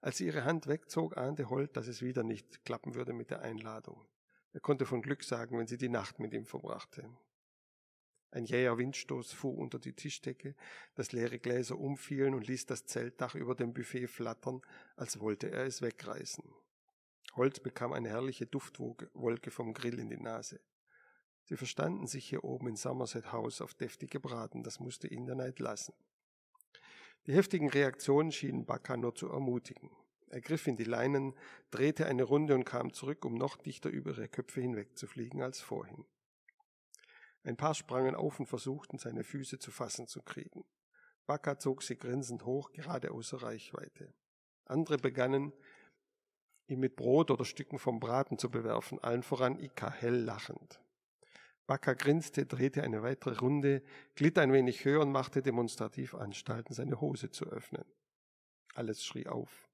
Als 0.00 0.18
sie 0.18 0.26
ihre 0.26 0.44
Hand 0.44 0.68
wegzog, 0.68 1.16
ahnte 1.16 1.50
Holt, 1.50 1.76
dass 1.76 1.88
es 1.88 2.00
wieder 2.00 2.22
nicht 2.22 2.64
klappen 2.64 2.94
würde 2.94 3.12
mit 3.12 3.30
der 3.30 3.40
Einladung. 3.40 4.06
Er 4.56 4.60
konnte 4.60 4.86
von 4.86 5.02
Glück 5.02 5.22
sagen, 5.22 5.58
wenn 5.58 5.66
sie 5.66 5.76
die 5.76 5.90
Nacht 5.90 6.18
mit 6.18 6.32
ihm 6.32 6.46
verbrachte. 6.46 7.06
Ein 8.30 8.46
jäher 8.46 8.78
Windstoß 8.78 9.34
fuhr 9.34 9.54
unter 9.54 9.78
die 9.78 9.92
Tischdecke, 9.92 10.54
dass 10.94 11.12
leere 11.12 11.38
Gläser 11.38 11.78
umfielen 11.78 12.32
und 12.32 12.46
ließ 12.46 12.64
das 12.64 12.86
Zeltdach 12.86 13.34
über 13.34 13.54
dem 13.54 13.74
Buffet 13.74 14.06
flattern, 14.06 14.62
als 14.96 15.20
wollte 15.20 15.50
er 15.50 15.66
es 15.66 15.82
wegreißen. 15.82 16.42
Holz 17.34 17.60
bekam 17.60 17.92
eine 17.92 18.08
herrliche 18.08 18.46
Duftwolke 18.46 19.50
vom 19.50 19.74
Grill 19.74 19.98
in 19.98 20.08
die 20.08 20.16
Nase. 20.16 20.58
Sie 21.44 21.58
verstanden 21.58 22.06
sich 22.06 22.26
hier 22.26 22.42
oben 22.42 22.68
in 22.68 22.76
Somerset 22.76 23.32
House 23.32 23.60
auf 23.60 23.74
deftige 23.74 24.20
Braten, 24.20 24.62
das 24.62 24.80
musste 24.80 25.06
ihn 25.06 25.26
der 25.26 25.34
Neid 25.34 25.58
lassen. 25.58 25.92
Die 27.26 27.34
heftigen 27.34 27.68
Reaktionen 27.68 28.32
schienen 28.32 28.64
Baka 28.64 28.96
nur 28.96 29.14
zu 29.14 29.28
ermutigen. 29.28 29.90
Er 30.28 30.40
griff 30.40 30.66
in 30.66 30.76
die 30.76 30.84
Leinen, 30.84 31.34
drehte 31.70 32.06
eine 32.06 32.24
Runde 32.24 32.54
und 32.54 32.64
kam 32.64 32.92
zurück, 32.92 33.24
um 33.24 33.34
noch 33.34 33.56
dichter 33.56 33.90
über 33.90 34.10
ihre 34.10 34.28
Köpfe 34.28 34.60
hinwegzufliegen 34.60 35.42
als 35.42 35.60
vorhin. 35.60 36.04
Ein 37.44 37.56
paar 37.56 37.74
sprangen 37.74 38.16
auf 38.16 38.40
und 38.40 38.46
versuchten, 38.46 38.98
seine 38.98 39.22
Füße 39.22 39.58
zu 39.58 39.70
fassen 39.70 40.08
zu 40.08 40.22
kriegen. 40.22 40.64
Baka 41.26 41.58
zog 41.58 41.82
sie 41.82 41.96
grinsend 41.96 42.44
hoch, 42.44 42.72
gerade 42.72 43.12
außer 43.12 43.42
Reichweite. 43.42 44.12
Andere 44.64 44.98
begannen, 44.98 45.52
ihn 46.66 46.80
mit 46.80 46.96
Brot 46.96 47.30
oder 47.30 47.44
Stücken 47.44 47.78
vom 47.78 48.00
Braten 48.00 48.38
zu 48.38 48.50
bewerfen, 48.50 48.98
allen 48.98 49.22
voran 49.22 49.58
Ika 49.60 49.92
hell 49.92 50.16
lachend. 50.16 50.80
Baka 51.66 51.94
grinste, 51.94 52.46
drehte 52.46 52.82
eine 52.82 53.02
weitere 53.02 53.36
Runde, 53.36 53.82
glitt 54.14 54.38
ein 54.38 54.52
wenig 54.52 54.84
höher 54.84 55.00
und 55.00 55.10
machte 55.10 55.42
demonstrativ 55.42 56.14
Anstalten, 56.14 56.74
seine 56.74 57.00
Hose 57.00 57.30
zu 57.30 57.46
öffnen. 57.46 57.84
Alles 58.74 59.04
schrie 59.04 59.26
auf. 59.26 59.65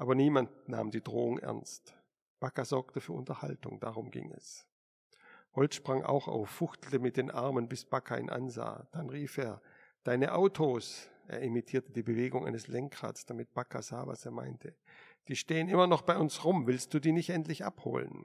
Aber 0.00 0.14
niemand 0.14 0.50
nahm 0.66 0.90
die 0.90 1.02
Drohung 1.02 1.38
ernst. 1.40 1.94
Bakker 2.40 2.64
sorgte 2.64 3.02
für 3.02 3.12
Unterhaltung, 3.12 3.80
darum 3.80 4.10
ging 4.10 4.32
es. 4.32 4.66
Holt 5.54 5.74
sprang 5.74 6.02
auch 6.04 6.26
auf, 6.26 6.48
fuchtelte 6.48 6.98
mit 6.98 7.18
den 7.18 7.30
Armen, 7.30 7.68
bis 7.68 7.84
Bacca 7.84 8.16
ihn 8.16 8.30
ansah. 8.30 8.88
Dann 8.92 9.10
rief 9.10 9.36
er, 9.36 9.60
deine 10.02 10.32
Autos. 10.32 11.10
Er 11.28 11.42
imitierte 11.42 11.92
die 11.92 12.02
Bewegung 12.02 12.46
eines 12.46 12.66
Lenkrads, 12.66 13.26
damit 13.26 13.52
Bacca 13.52 13.82
sah, 13.82 14.06
was 14.06 14.24
er 14.24 14.30
meinte. 14.30 14.74
Die 15.28 15.36
stehen 15.36 15.68
immer 15.68 15.86
noch 15.86 16.00
bei 16.00 16.16
uns 16.16 16.46
rum. 16.46 16.66
Willst 16.66 16.94
du 16.94 16.98
die 16.98 17.12
nicht 17.12 17.28
endlich 17.28 17.66
abholen? 17.66 18.24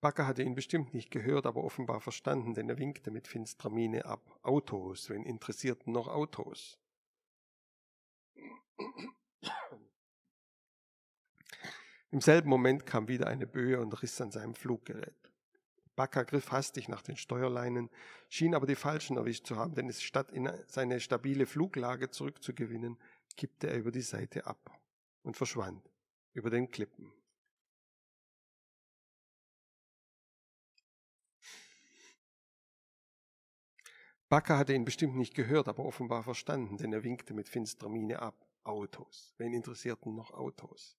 Bacca 0.00 0.26
hatte 0.26 0.44
ihn 0.44 0.54
bestimmt 0.54 0.94
nicht 0.94 1.10
gehört, 1.10 1.44
aber 1.44 1.62
offenbar 1.62 2.00
verstanden, 2.00 2.54
denn 2.54 2.70
er 2.70 2.78
winkte 2.78 3.10
mit 3.10 3.28
finsterer 3.28 3.68
Miene 3.68 4.06
ab. 4.06 4.38
Autos, 4.40 5.10
wen 5.10 5.24
interessierten 5.24 5.92
noch 5.92 6.08
Autos? 6.08 6.78
Im 12.16 12.22
selben 12.22 12.48
Moment 12.48 12.86
kam 12.86 13.08
wieder 13.08 13.26
eine 13.26 13.46
Böe 13.46 13.78
und 13.78 13.92
riss 14.02 14.18
an 14.22 14.30
seinem 14.30 14.54
Fluggerät. 14.54 15.30
Bacca 15.96 16.22
griff 16.22 16.50
hastig 16.50 16.88
nach 16.88 17.02
den 17.02 17.18
Steuerleinen, 17.18 17.90
schien 18.30 18.54
aber 18.54 18.66
die 18.66 18.74
falschen 18.74 19.18
erwischt 19.18 19.46
zu 19.46 19.56
haben, 19.56 19.74
denn 19.74 19.92
statt 19.92 20.32
in 20.32 20.50
seine 20.66 20.98
stabile 21.00 21.44
Fluglage 21.44 22.08
zurückzugewinnen, 22.08 22.96
kippte 23.36 23.68
er 23.68 23.76
über 23.76 23.90
die 23.90 24.00
Seite 24.00 24.46
ab 24.46 24.80
und 25.24 25.36
verschwand 25.36 25.90
über 26.32 26.48
den 26.48 26.70
Klippen. 26.70 27.12
Bacca 34.30 34.56
hatte 34.56 34.72
ihn 34.72 34.86
bestimmt 34.86 35.16
nicht 35.16 35.34
gehört, 35.34 35.68
aber 35.68 35.84
offenbar 35.84 36.22
verstanden, 36.22 36.78
denn 36.78 36.94
er 36.94 37.04
winkte 37.04 37.34
mit 37.34 37.50
finsterer 37.50 37.90
Miene 37.90 38.20
ab. 38.20 38.48
Autos. 38.64 39.34
Wen 39.36 39.52
interessierten 39.52 40.14
noch 40.14 40.30
Autos? 40.30 40.96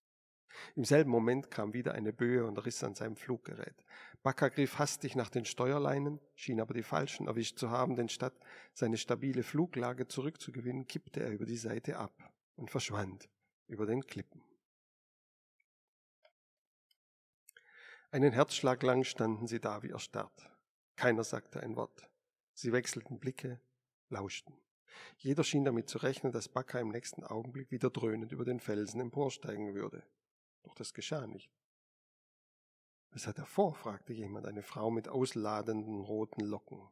Im 0.76 0.84
selben 0.84 1.10
Moment 1.10 1.50
kam 1.50 1.72
wieder 1.72 1.92
eine 1.92 2.12
Böe 2.12 2.46
und 2.46 2.58
riss 2.58 2.82
an 2.82 2.94
seinem 2.94 3.16
Fluggerät. 3.16 3.84
Bacca 4.22 4.48
griff 4.48 4.78
hastig 4.78 5.14
nach 5.14 5.30
den 5.30 5.44
Steuerleinen, 5.44 6.20
schien 6.34 6.60
aber 6.60 6.74
die 6.74 6.82
falschen 6.82 7.26
erwischt 7.26 7.58
zu 7.58 7.70
haben, 7.70 7.96
denn 7.96 8.08
statt 8.08 8.34
seine 8.72 8.96
stabile 8.96 9.42
Fluglage 9.42 10.08
zurückzugewinnen, 10.08 10.86
kippte 10.86 11.20
er 11.20 11.30
über 11.30 11.46
die 11.46 11.56
Seite 11.56 11.98
ab 11.98 12.32
und 12.56 12.70
verschwand 12.70 13.28
über 13.66 13.86
den 13.86 14.06
Klippen. 14.06 14.42
Einen 18.10 18.32
Herzschlag 18.32 18.82
lang 18.82 19.04
standen 19.04 19.46
sie 19.46 19.60
da 19.60 19.82
wie 19.82 19.90
erstarrt. 19.90 20.50
Keiner 20.96 21.24
sagte 21.24 21.60
ein 21.60 21.76
Wort. 21.76 22.10
Sie 22.54 22.72
wechselten 22.72 23.20
Blicke, 23.20 23.60
lauschten. 24.08 24.56
Jeder 25.18 25.44
schien 25.44 25.64
damit 25.64 25.88
zu 25.88 25.98
rechnen, 25.98 26.32
dass 26.32 26.48
Bacca 26.48 26.80
im 26.80 26.88
nächsten 26.88 27.22
Augenblick 27.22 27.70
wieder 27.70 27.90
dröhnend 27.90 28.32
über 28.32 28.44
den 28.44 28.60
Felsen 28.60 29.00
emporsteigen 29.00 29.74
würde. 29.74 30.02
Doch 30.62 30.74
das 30.74 30.94
geschah 30.94 31.26
nicht. 31.26 31.50
Was 33.10 33.26
hat 33.26 33.38
er 33.38 33.46
vor? 33.46 33.74
fragte 33.74 34.12
jemand, 34.12 34.46
eine 34.46 34.62
Frau 34.62 34.90
mit 34.90 35.08
ausladenden 35.08 36.00
roten 36.00 36.44
Locken. 36.44 36.86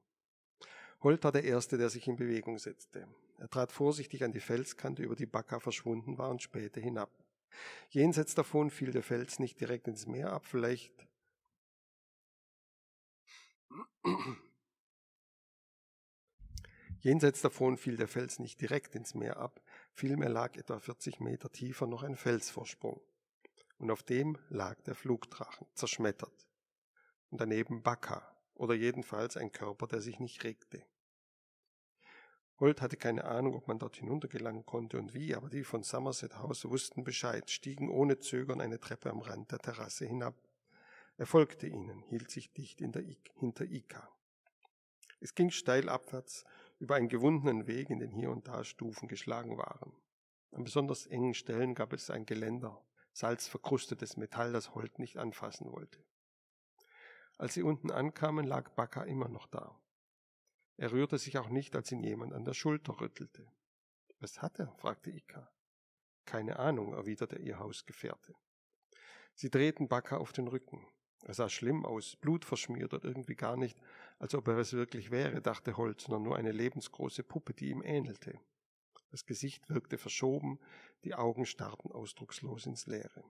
Holt 1.02 1.22
war 1.24 1.32
der 1.32 1.44
Erste, 1.44 1.76
der 1.76 1.90
sich 1.90 2.08
in 2.08 2.16
Bewegung 2.16 2.58
setzte. 2.58 3.06
Er 3.38 3.48
trat 3.50 3.70
vorsichtig 3.70 4.24
an 4.24 4.32
die 4.32 4.40
Felskante, 4.40 5.02
über 5.02 5.14
die 5.14 5.26
Bacca 5.26 5.60
verschwunden 5.60 6.16
war, 6.16 6.30
und 6.30 6.42
spähte 6.42 6.80
hinab. 6.80 7.10
Jenseits 7.90 8.34
davon 8.34 8.70
fiel 8.70 8.92
der 8.92 9.02
Fels 9.02 9.38
nicht 9.38 9.60
direkt 9.60 9.88
ins 9.88 10.06
Meer 10.06 10.32
ab, 10.32 10.46
vielleicht 10.46 11.06
Jenseits 17.00 17.40
davon 17.40 17.76
fiel 17.76 17.96
der 17.96 18.08
Fels 18.08 18.38
nicht 18.38 18.60
direkt 18.60 18.94
ins 18.94 19.14
Meer 19.14 19.36
ab, 19.36 19.60
vielmehr 19.92 20.28
lag 20.28 20.56
etwa 20.56 20.78
40 20.78 21.20
Meter 21.20 21.50
tiefer 21.50 21.86
noch 21.86 22.02
ein 22.02 22.16
Felsvorsprung. 22.16 23.00
Und 23.78 23.90
auf 23.90 24.02
dem 24.02 24.38
lag 24.48 24.80
der 24.82 24.94
Flugdrachen, 24.94 25.66
zerschmettert. 25.74 26.46
Und 27.30 27.40
daneben 27.40 27.82
Baka, 27.82 28.36
oder 28.54 28.74
jedenfalls 28.74 29.36
ein 29.36 29.52
Körper, 29.52 29.86
der 29.86 30.00
sich 30.00 30.18
nicht 30.18 30.44
regte. 30.44 30.84
Holt 32.58 32.80
hatte 32.80 32.96
keine 32.96 33.24
Ahnung, 33.24 33.54
ob 33.54 33.68
man 33.68 33.78
dort 33.78 33.96
hinuntergelangen 33.96 34.64
konnte 34.64 34.98
und 34.98 35.12
wie, 35.12 35.34
aber 35.34 35.50
die 35.50 35.62
von 35.62 35.82
Somerset 35.82 36.38
House 36.38 36.64
wussten 36.64 37.04
Bescheid, 37.04 37.50
stiegen 37.50 37.90
ohne 37.90 38.18
Zögern 38.18 38.62
eine 38.62 38.80
Treppe 38.80 39.10
am 39.10 39.20
Rand 39.20 39.52
der 39.52 39.58
Terrasse 39.58 40.06
hinab. 40.06 40.34
Er 41.18 41.26
folgte 41.26 41.66
ihnen, 41.66 42.02
hielt 42.08 42.30
sich 42.30 42.52
dicht 42.52 42.78
hinter 42.78 43.64
Ika. 43.64 44.08
Es 45.20 45.34
ging 45.34 45.50
steil 45.50 45.88
abwärts 45.88 46.44
über 46.78 46.94
einen 46.94 47.08
gewundenen 47.08 47.66
Weg, 47.66 47.90
in 47.90 47.98
den 47.98 48.12
hier 48.12 48.30
und 48.30 48.48
da 48.48 48.64
Stufen 48.64 49.08
geschlagen 49.08 49.58
waren. 49.58 49.92
An 50.52 50.64
besonders 50.64 51.06
engen 51.06 51.34
Stellen 51.34 51.74
gab 51.74 51.92
es 51.92 52.10
ein 52.10 52.24
Geländer, 52.24 52.82
salzverkrustetes 53.16 54.18
Metall, 54.18 54.52
das 54.52 54.74
Holt 54.74 54.98
nicht 54.98 55.16
anfassen 55.16 55.72
wollte. 55.72 56.04
Als 57.38 57.54
sie 57.54 57.62
unten 57.62 57.90
ankamen, 57.90 58.46
lag 58.46 58.68
Baka 58.74 59.04
immer 59.04 59.28
noch 59.28 59.46
da. 59.46 59.80
Er 60.76 60.92
rührte 60.92 61.16
sich 61.16 61.38
auch 61.38 61.48
nicht, 61.48 61.74
als 61.74 61.90
ihn 61.90 62.02
jemand 62.02 62.34
an 62.34 62.44
der 62.44 62.52
Schulter 62.52 63.00
rüttelte. 63.00 63.50
Was 64.20 64.42
hat 64.42 64.58
er? 64.58 64.70
fragte 64.76 65.10
Ika. 65.10 65.50
Keine 66.26 66.58
Ahnung, 66.58 66.92
erwiderte 66.92 67.38
ihr 67.38 67.58
Hausgefährte. 67.58 68.34
Sie 69.34 69.50
drehten 69.50 69.88
Baka 69.88 70.18
auf 70.18 70.32
den 70.32 70.48
Rücken. 70.48 70.86
Er 71.22 71.32
sah 71.32 71.48
schlimm 71.48 71.86
aus, 71.86 72.16
blutverschmiert 72.16 72.92
und 72.92 73.04
irgendwie 73.04 73.34
gar 73.34 73.56
nicht, 73.56 73.80
als 74.18 74.34
ob 74.34 74.46
er 74.48 74.58
es 74.58 74.74
wirklich 74.74 75.10
wäre, 75.10 75.40
dachte 75.40 75.78
Holt, 75.78 76.02
sondern 76.02 76.22
nur 76.22 76.36
eine 76.36 76.52
lebensgroße 76.52 77.22
Puppe, 77.22 77.54
die 77.54 77.70
ihm 77.70 77.82
ähnelte. 77.82 78.38
Das 79.16 79.24
Gesicht 79.24 79.70
wirkte 79.70 79.96
verschoben, 79.96 80.60
die 81.04 81.14
Augen 81.14 81.46
starrten 81.46 81.90
ausdruckslos 81.90 82.66
ins 82.66 82.84
Leere. 82.86 83.24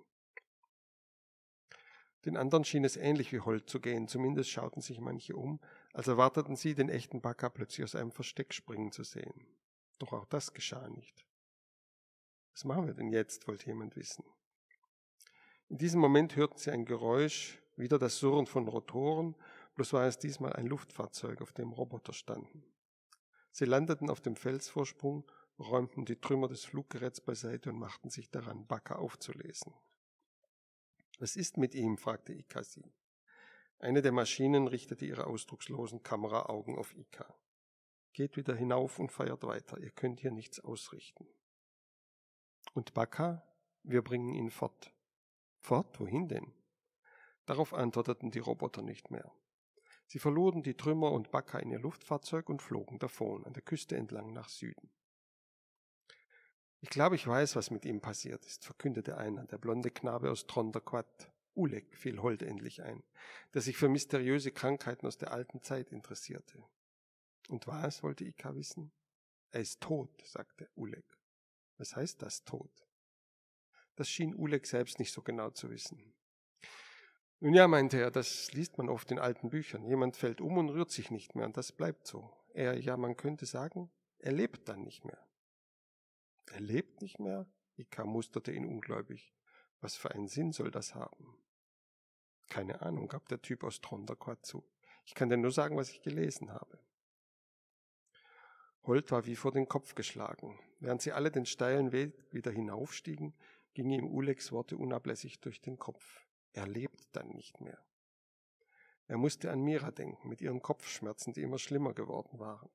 Den 2.24 2.36
anderen 2.36 2.64
schien 2.64 2.84
es 2.84 2.96
ähnlich 2.96 3.30
wie 3.30 3.38
Holt 3.38 3.70
zu 3.70 3.78
gehen, 3.78 4.08
zumindest 4.08 4.50
schauten 4.50 4.82
sich 4.82 4.98
manche 4.98 5.36
um, 5.36 5.60
als 5.92 6.08
erwarteten 6.08 6.56
sie, 6.56 6.74
den 6.74 6.88
echten 6.88 7.20
Bacca 7.20 7.50
plötzlich 7.50 7.84
aus 7.84 7.94
einem 7.94 8.10
Versteck 8.10 8.52
springen 8.52 8.90
zu 8.90 9.04
sehen. 9.04 9.46
Doch 10.00 10.12
auch 10.12 10.24
das 10.24 10.52
geschah 10.52 10.88
nicht. 10.88 11.24
Was 12.52 12.64
machen 12.64 12.88
wir 12.88 12.94
denn 12.94 13.12
jetzt, 13.12 13.46
wollte 13.46 13.66
jemand 13.66 13.94
wissen. 13.94 14.24
In 15.68 15.78
diesem 15.78 16.00
Moment 16.00 16.34
hörten 16.34 16.58
sie 16.58 16.72
ein 16.72 16.84
Geräusch, 16.84 17.62
wieder 17.76 18.00
das 18.00 18.18
Surren 18.18 18.46
von 18.46 18.66
Rotoren, 18.66 19.36
bloß 19.76 19.92
war 19.92 20.06
es 20.06 20.18
diesmal 20.18 20.54
ein 20.54 20.66
Luftfahrzeug, 20.66 21.40
auf 21.42 21.52
dem 21.52 21.70
Roboter 21.70 22.12
standen. 22.12 22.64
Sie 23.52 23.66
landeten 23.66 24.10
auf 24.10 24.20
dem 24.20 24.34
Felsvorsprung, 24.34 25.24
räumten 25.58 26.04
die 26.04 26.20
Trümmer 26.20 26.48
des 26.48 26.64
Fluggeräts 26.64 27.20
beiseite 27.20 27.70
und 27.70 27.78
machten 27.78 28.10
sich 28.10 28.30
daran, 28.30 28.66
Backe 28.66 28.98
aufzulesen. 28.98 29.74
Was 31.18 31.36
ist 31.36 31.56
mit 31.56 31.74
ihm? 31.74 31.96
fragte 31.96 32.32
Ika 32.32 32.62
sie. 32.62 32.92
Eine 33.78 34.02
der 34.02 34.12
Maschinen 34.12 34.68
richtete 34.68 35.06
ihre 35.06 35.26
ausdruckslosen 35.26 36.02
Kameraaugen 36.02 36.76
auf 36.76 36.94
Ika. 36.96 37.34
Geht 38.12 38.36
wieder 38.36 38.54
hinauf 38.54 38.98
und 38.98 39.12
feiert 39.12 39.44
weiter, 39.44 39.78
ihr 39.78 39.90
könnt 39.90 40.20
hier 40.20 40.30
nichts 40.30 40.60
ausrichten. 40.60 41.26
Und 42.72 42.94
Baka? 42.94 43.42
Wir 43.82 44.02
bringen 44.02 44.34
ihn 44.34 44.50
fort. 44.50 44.92
Fort? 45.60 46.00
Wohin 46.00 46.28
denn? 46.28 46.52
Darauf 47.44 47.72
antworteten 47.72 48.30
die 48.30 48.38
Roboter 48.38 48.82
nicht 48.82 49.10
mehr. 49.10 49.32
Sie 50.06 50.18
verloren 50.18 50.62
die 50.62 50.76
Trümmer 50.76 51.12
und 51.12 51.30
Bacca 51.30 51.58
in 51.58 51.70
ihr 51.70 51.78
Luftfahrzeug 51.78 52.48
und 52.48 52.62
flogen 52.62 52.98
davon, 52.98 53.44
an 53.44 53.52
der 53.52 53.62
Küste 53.62 53.96
entlang 53.96 54.32
nach 54.32 54.48
Süden. 54.48 54.90
Ich 56.80 56.90
glaube, 56.90 57.16
ich 57.16 57.26
weiß, 57.26 57.56
was 57.56 57.70
mit 57.70 57.84
ihm 57.84 58.00
passiert 58.00 58.44
ist, 58.44 58.64
verkündete 58.64 59.16
einer, 59.16 59.44
der 59.44 59.58
blonde 59.58 59.90
Knabe 59.90 60.30
aus 60.30 60.46
Tronderquat. 60.46 61.32
Ulek 61.54 61.96
fiel 61.96 62.20
Holt 62.20 62.42
endlich 62.42 62.82
ein, 62.82 63.02
der 63.54 63.62
sich 63.62 63.78
für 63.78 63.88
mysteriöse 63.88 64.52
Krankheiten 64.52 65.06
aus 65.06 65.16
der 65.16 65.32
alten 65.32 65.62
Zeit 65.62 65.90
interessierte. 65.90 66.62
Und 67.48 67.66
was, 67.66 68.02
wollte 68.02 68.24
Ika 68.24 68.54
wissen? 68.54 68.92
Er 69.52 69.62
ist 69.62 69.80
tot, 69.80 70.10
sagte 70.26 70.68
Ulek. 70.74 71.06
Was 71.78 71.96
heißt 71.96 72.20
das, 72.20 72.44
tot? 72.44 72.86
Das 73.94 74.08
schien 74.08 74.34
Ulek 74.34 74.66
selbst 74.66 74.98
nicht 74.98 75.12
so 75.12 75.22
genau 75.22 75.50
zu 75.50 75.70
wissen. 75.70 76.14
Nun 77.40 77.54
ja, 77.54 77.68
meinte 77.68 77.98
er, 77.98 78.10
das 78.10 78.52
liest 78.52 78.76
man 78.76 78.88
oft 78.88 79.10
in 79.10 79.18
alten 79.18 79.50
Büchern. 79.50 79.84
Jemand 79.86 80.16
fällt 80.16 80.40
um 80.40 80.58
und 80.58 80.70
rührt 80.70 80.90
sich 80.90 81.10
nicht 81.10 81.34
mehr 81.34 81.46
und 81.46 81.56
das 81.56 81.72
bleibt 81.72 82.06
so. 82.06 82.30
Er, 82.52 82.78
ja, 82.78 82.96
man 82.96 83.16
könnte 83.16 83.46
sagen, 83.46 83.90
er 84.18 84.32
lebt 84.32 84.68
dann 84.68 84.82
nicht 84.82 85.04
mehr. 85.04 85.25
Er 86.46 86.60
lebt 86.60 87.02
nicht 87.02 87.18
mehr? 87.18 87.46
Ika 87.76 88.04
musterte 88.04 88.52
ihn 88.52 88.66
ungläubig. 88.66 89.34
Was 89.80 89.96
für 89.96 90.10
einen 90.10 90.28
Sinn 90.28 90.52
soll 90.52 90.70
das 90.70 90.94
haben? 90.94 91.36
Keine 92.48 92.82
Ahnung, 92.82 93.08
gab 93.08 93.28
der 93.28 93.42
Typ 93.42 93.64
aus 93.64 93.80
Tronderquart 93.80 94.44
zu. 94.46 94.64
Ich 95.04 95.14
kann 95.14 95.28
dir 95.28 95.36
nur 95.36 95.50
sagen, 95.50 95.76
was 95.76 95.90
ich 95.90 96.02
gelesen 96.02 96.52
habe. 96.52 96.78
Holt 98.84 99.10
war 99.10 99.26
wie 99.26 99.36
vor 99.36 99.50
den 99.50 99.68
Kopf 99.68 99.94
geschlagen. 99.94 100.58
Während 100.78 101.02
sie 101.02 101.12
alle 101.12 101.30
den 101.30 101.46
steilen 101.46 101.92
Weg 101.92 102.32
wieder 102.32 102.52
hinaufstiegen, 102.52 103.34
gingen 103.74 103.90
ihm 103.90 104.06
Uleks 104.06 104.52
Worte 104.52 104.76
unablässig 104.76 105.40
durch 105.40 105.60
den 105.60 105.78
Kopf. 105.78 106.26
Er 106.52 106.66
lebt 106.66 107.08
dann 107.12 107.28
nicht 107.28 107.60
mehr. 107.60 107.84
Er 109.08 109.18
musste 109.18 109.50
an 109.50 109.60
Mira 109.60 109.90
denken, 109.90 110.28
mit 110.28 110.40
ihren 110.40 110.62
Kopfschmerzen, 110.62 111.32
die 111.32 111.42
immer 111.42 111.58
schlimmer 111.58 111.94
geworden 111.94 112.38
waren. 112.38 112.70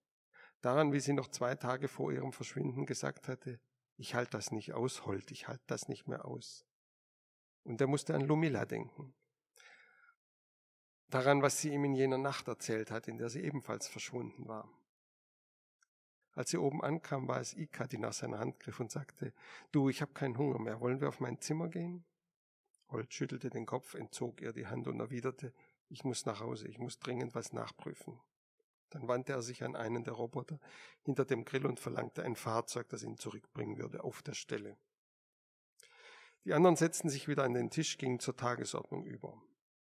Daran, 0.62 0.93
wie 0.93 0.99
sie 0.99 1.14
noch 1.14 1.28
zwei 1.28 1.55
Tage 1.55 1.88
vor 1.88 2.12
ihrem 2.12 2.32
Verschwinden 2.32 2.86
gesagt 2.86 3.28
hatte, 3.28 3.59
ich 3.97 4.16
halte 4.16 4.32
das 4.32 4.51
nicht 4.51 4.74
aus, 4.74 5.05
Holt, 5.05 5.32
ich 5.32 5.47
halte 5.47 5.64
das 5.68 5.88
nicht 5.88 6.07
mehr 6.07 6.26
aus. 6.26 6.66
Und 7.64 7.82
er 7.82 7.88
musste 7.88 8.16
an 8.16 8.22
Lumilla 8.22 8.66
denken. 8.66 9.14
daran, 11.09 11.41
was 11.41 11.59
sie 11.59 11.74
ihm 11.74 11.84
in 11.84 11.93
jener 11.93 12.18
Nacht 12.18 12.47
erzählt 12.47 12.89
hat, 12.89 13.07
in 13.07 13.18
der 13.18 13.30
sie 13.30 13.41
ebenfalls 13.41 13.88
verschwunden 13.88 14.47
war. 14.47 14.70
Als 16.34 16.51
sie 16.51 16.57
oben 16.57 16.82
ankam, 16.82 17.28
war 17.28 17.41
es 17.41 17.53
Ika, 17.53 17.88
die 17.88 17.97
nach 17.97 18.14
seiner 18.14 18.39
Hand 18.39 18.59
griff 18.59 18.80
und 18.80 18.89
sagte, 18.89 19.34
du, 19.72 19.89
ich 19.89 20.01
habe 20.01 20.14
keinen 20.14 20.38
Hunger 20.38 20.59
mehr, 20.59 20.80
wollen 20.80 21.01
wir 21.01 21.09
auf 21.09 21.20
mein 21.20 21.41
Zimmer 21.41 21.68
gehen? 21.68 22.05
Holt 22.89 23.14
schüttelte 23.14 23.49
den 23.49 23.66
Kopf, 23.66 23.93
entzog 23.95 24.41
ihr 24.41 24.53
die 24.53 24.68
Hand 24.68 24.88
und 24.88 24.99
erwiderte, 24.99 25.53
ich 25.89 26.05
muss 26.05 26.26
nach 26.26 26.39
Hause, 26.39 26.68
ich 26.70 26.80
muss 26.80 26.99
dringend 26.99 27.36
was 27.36 27.51
nachprüfen. 27.51 28.22
Dann 28.92 29.08
wandte 29.08 29.34
er 29.34 29.42
sich 29.42 29.64
an 29.64 29.76
einen 29.76 30.04
der 30.04 30.14
Roboter 30.14 30.60
hinter 31.02 31.26
dem 31.26 31.46
Grill 31.46 31.66
und 31.66 31.80
verlangte 31.80 32.24
ein 32.24 32.36
Fahrzeug, 32.36 32.89
das 32.89 33.04
ihn 33.04 33.18
zurückbringen 33.18 33.78
würde, 33.78 34.04
auf 34.04 34.22
der 34.22 34.34
Stelle. 34.34 34.78
Die 36.44 36.54
anderen 36.54 36.76
setzten 36.76 37.10
sich 37.10 37.28
wieder 37.28 37.44
an 37.44 37.54
den 37.54 37.70
Tisch, 37.70 37.98
gingen 37.98 38.20
zur 38.20 38.36
Tagesordnung 38.36 39.06
über. 39.06 39.42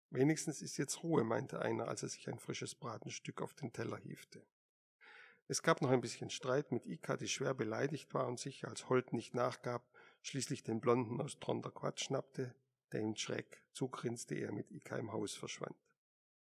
Wenigstens 0.10 0.62
ist 0.62 0.78
jetzt 0.78 1.04
Ruhe, 1.04 1.24
meinte 1.24 1.62
einer, 1.62 1.88
als 1.88 2.04
er 2.04 2.10
sich 2.10 2.30
ein 2.30 2.40
frisches 2.40 2.76
Bratenstück 2.76 3.42
auf 3.42 3.54
den 3.56 3.74
Teller 3.74 3.98
hiefte. 3.98 4.46
Es 5.48 5.62
gab 5.62 5.82
noch 5.82 5.90
ein 5.90 6.02
bisschen 6.02 6.30
Streit 6.30 6.72
mit 6.72 6.86
Ika, 6.86 7.18
die 7.18 7.28
schwer 7.28 7.54
beleidigt 7.54 8.14
war 8.14 8.28
und 8.28 8.40
sich, 8.40 8.66
als 8.66 8.88
Holt 8.88 9.12
nicht 9.12 9.34
nachgab, 9.34 9.84
schließlich 10.22 10.64
den 10.64 10.80
Blonden 10.80 11.20
aus 11.20 11.40
Tronderquat 11.40 12.00
schnappte, 12.00 12.56
der 12.92 13.02
ihm 13.02 13.16
schräg 13.16 13.62
zugrinste, 13.74 14.36
ehe 14.36 14.46
er 14.46 14.52
mit 14.54 14.72
Ika 14.72 14.96
im 14.98 15.12
Haus 15.12 15.34
verschwand. 15.34 15.76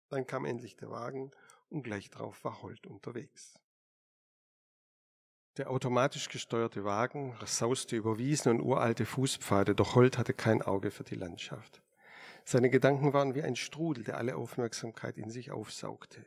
Dann 0.10 0.26
kam 0.26 0.46
endlich 0.46 0.78
der 0.78 0.90
Wagen 0.90 1.32
und 1.70 1.84
gleich 1.84 2.10
darauf 2.10 2.44
war 2.44 2.62
Holt 2.62 2.88
unterwegs. 2.88 3.54
Der 5.58 5.72
automatisch 5.72 6.30
gesteuerte 6.30 6.84
Wagen 6.84 7.36
sauste 7.46 7.96
über 7.96 8.20
Wiesen 8.20 8.52
und 8.52 8.62
uralte 8.62 9.06
Fußpfade, 9.06 9.74
doch 9.74 9.96
Holt 9.96 10.18
hatte 10.20 10.34
kein 10.34 10.62
Auge 10.62 10.92
für 10.92 11.04
die 11.04 11.16
Landschaft. 11.16 11.82
Seine 12.46 12.70
Gedanken 12.70 13.12
waren 13.12 13.34
wie 13.34 13.42
ein 13.42 13.56
Strudel, 13.56 14.04
der 14.04 14.18
alle 14.18 14.36
Aufmerksamkeit 14.36 15.18
in 15.18 15.32
sich 15.32 15.52
aufsaugte. 15.52 16.26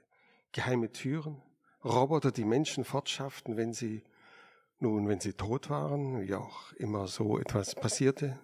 Geheime 0.53 0.91
Türen, 0.93 1.41
Roboter, 1.85 2.33
die 2.33 2.45
Menschen 2.45 2.85
fortschafften, 2.85 3.57
wenn 3.57 3.73
sie, 3.73 4.03
nun, 4.81 5.09
wenn 5.09 5.21
sie 5.21 5.33
tot 5.33 5.71
waren, 5.71 6.21
wie 6.21 6.35
auch 6.35 6.73
immer 6.73 7.07
so 7.07 7.39
etwas 7.39 7.75
passierte. 7.75 8.39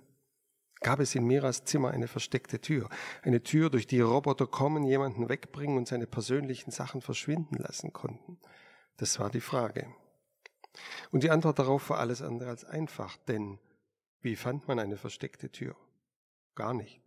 Gab 0.81 1.01
es 1.01 1.15
in 1.15 1.27
Miras 1.27 1.65
Zimmer 1.65 1.91
eine 1.91 2.07
versteckte 2.07 2.61
Tür, 2.61 2.89
eine 3.23 3.43
Tür, 3.43 3.71
durch 3.71 3.87
die 3.87 4.01
Roboter 4.01 4.47
kommen, 4.47 4.85
jemanden 4.85 5.29
wegbringen 5.29 5.77
und 5.77 5.89
seine 5.89 6.07
persönlichen 6.07 6.71
Sachen 6.71 7.01
verschwinden 7.01 7.57
lassen 7.57 7.93
konnten? 7.93 8.39
Das 8.99 9.19
war 9.19 9.31
die 9.31 9.41
Frage. 9.41 9.87
Und 11.11 11.23
die 11.23 11.31
Antwort 11.31 11.59
darauf 11.59 11.91
war 11.91 11.99
alles 11.99 12.23
andere 12.23 12.51
als 12.51 12.65
einfach, 12.65 13.17
denn 13.29 13.59
wie 14.21 14.37
fand 14.37 14.69
man 14.69 14.79
eine 14.79 14.97
versteckte 14.97 15.51
Tür? 15.51 15.77
Gar 16.55 16.75
nicht. 16.75 17.01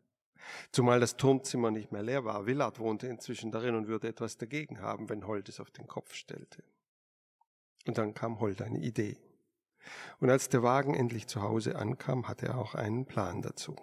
Zumal 0.71 0.99
das 0.99 1.17
Turmzimmer 1.17 1.69
nicht 1.69 1.91
mehr 1.91 2.03
leer 2.03 2.25
war. 2.25 2.45
Willard 2.45 2.79
wohnte 2.79 3.07
inzwischen 3.07 3.51
darin 3.51 3.75
und 3.75 3.87
würde 3.87 4.07
etwas 4.07 4.37
dagegen 4.37 4.81
haben, 4.81 5.09
wenn 5.09 5.27
Holt 5.27 5.49
es 5.49 5.59
auf 5.59 5.69
den 5.69 5.87
Kopf 5.87 6.13
stellte. 6.13 6.63
Und 7.85 7.97
dann 7.97 8.13
kam 8.13 8.39
Holt 8.39 8.61
eine 8.61 8.79
Idee. 8.79 9.17
Und 10.19 10.29
als 10.29 10.49
der 10.49 10.63
Wagen 10.63 10.93
endlich 10.93 11.27
zu 11.27 11.41
Hause 11.41 11.75
ankam, 11.75 12.27
hatte 12.27 12.47
er 12.47 12.57
auch 12.57 12.75
einen 12.75 13.05
Plan 13.05 13.41
dazu. 13.41 13.75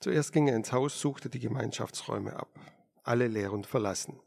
Zuerst 0.00 0.32
ging 0.32 0.48
er 0.48 0.56
ins 0.56 0.72
Haus, 0.72 1.00
suchte 1.00 1.28
die 1.30 1.40
Gemeinschaftsräume 1.40 2.36
ab. 2.36 2.50
Alle 3.02 3.28
leer 3.28 3.52
und 3.52 3.66
verlassen. 3.66 4.20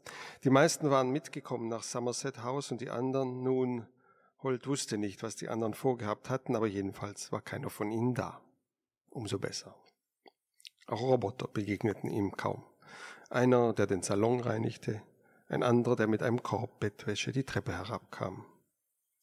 Die 0.44 0.50
meisten 0.50 0.90
waren 0.90 1.10
mitgekommen 1.10 1.68
nach 1.68 1.82
Somerset 1.82 2.42
House 2.42 2.70
und 2.72 2.80
die 2.80 2.90
anderen 2.90 3.42
nun, 3.42 3.86
Holt 4.42 4.66
wusste 4.66 4.96
nicht, 4.96 5.22
was 5.22 5.36
die 5.36 5.50
anderen 5.50 5.74
vorgehabt 5.74 6.30
hatten, 6.30 6.56
aber 6.56 6.66
jedenfalls 6.66 7.30
war 7.30 7.42
keiner 7.42 7.68
von 7.68 7.90
ihnen 7.90 8.14
da 8.14 8.40
umso 9.10 9.38
besser. 9.38 9.74
Auch 10.86 11.02
Roboter 11.02 11.48
begegneten 11.48 12.10
ihm 12.10 12.32
kaum. 12.32 12.64
Einer, 13.28 13.72
der 13.72 13.86
den 13.86 14.02
Salon 14.02 14.40
reinigte, 14.40 15.02
ein 15.50 15.62
anderer, 15.62 15.96
der 15.96 16.06
mit 16.06 16.22
einem 16.22 16.42
Korb 16.42 16.80
Bettwäsche 16.80 17.32
die 17.32 17.44
Treppe 17.44 17.72
herabkam. 17.72 18.44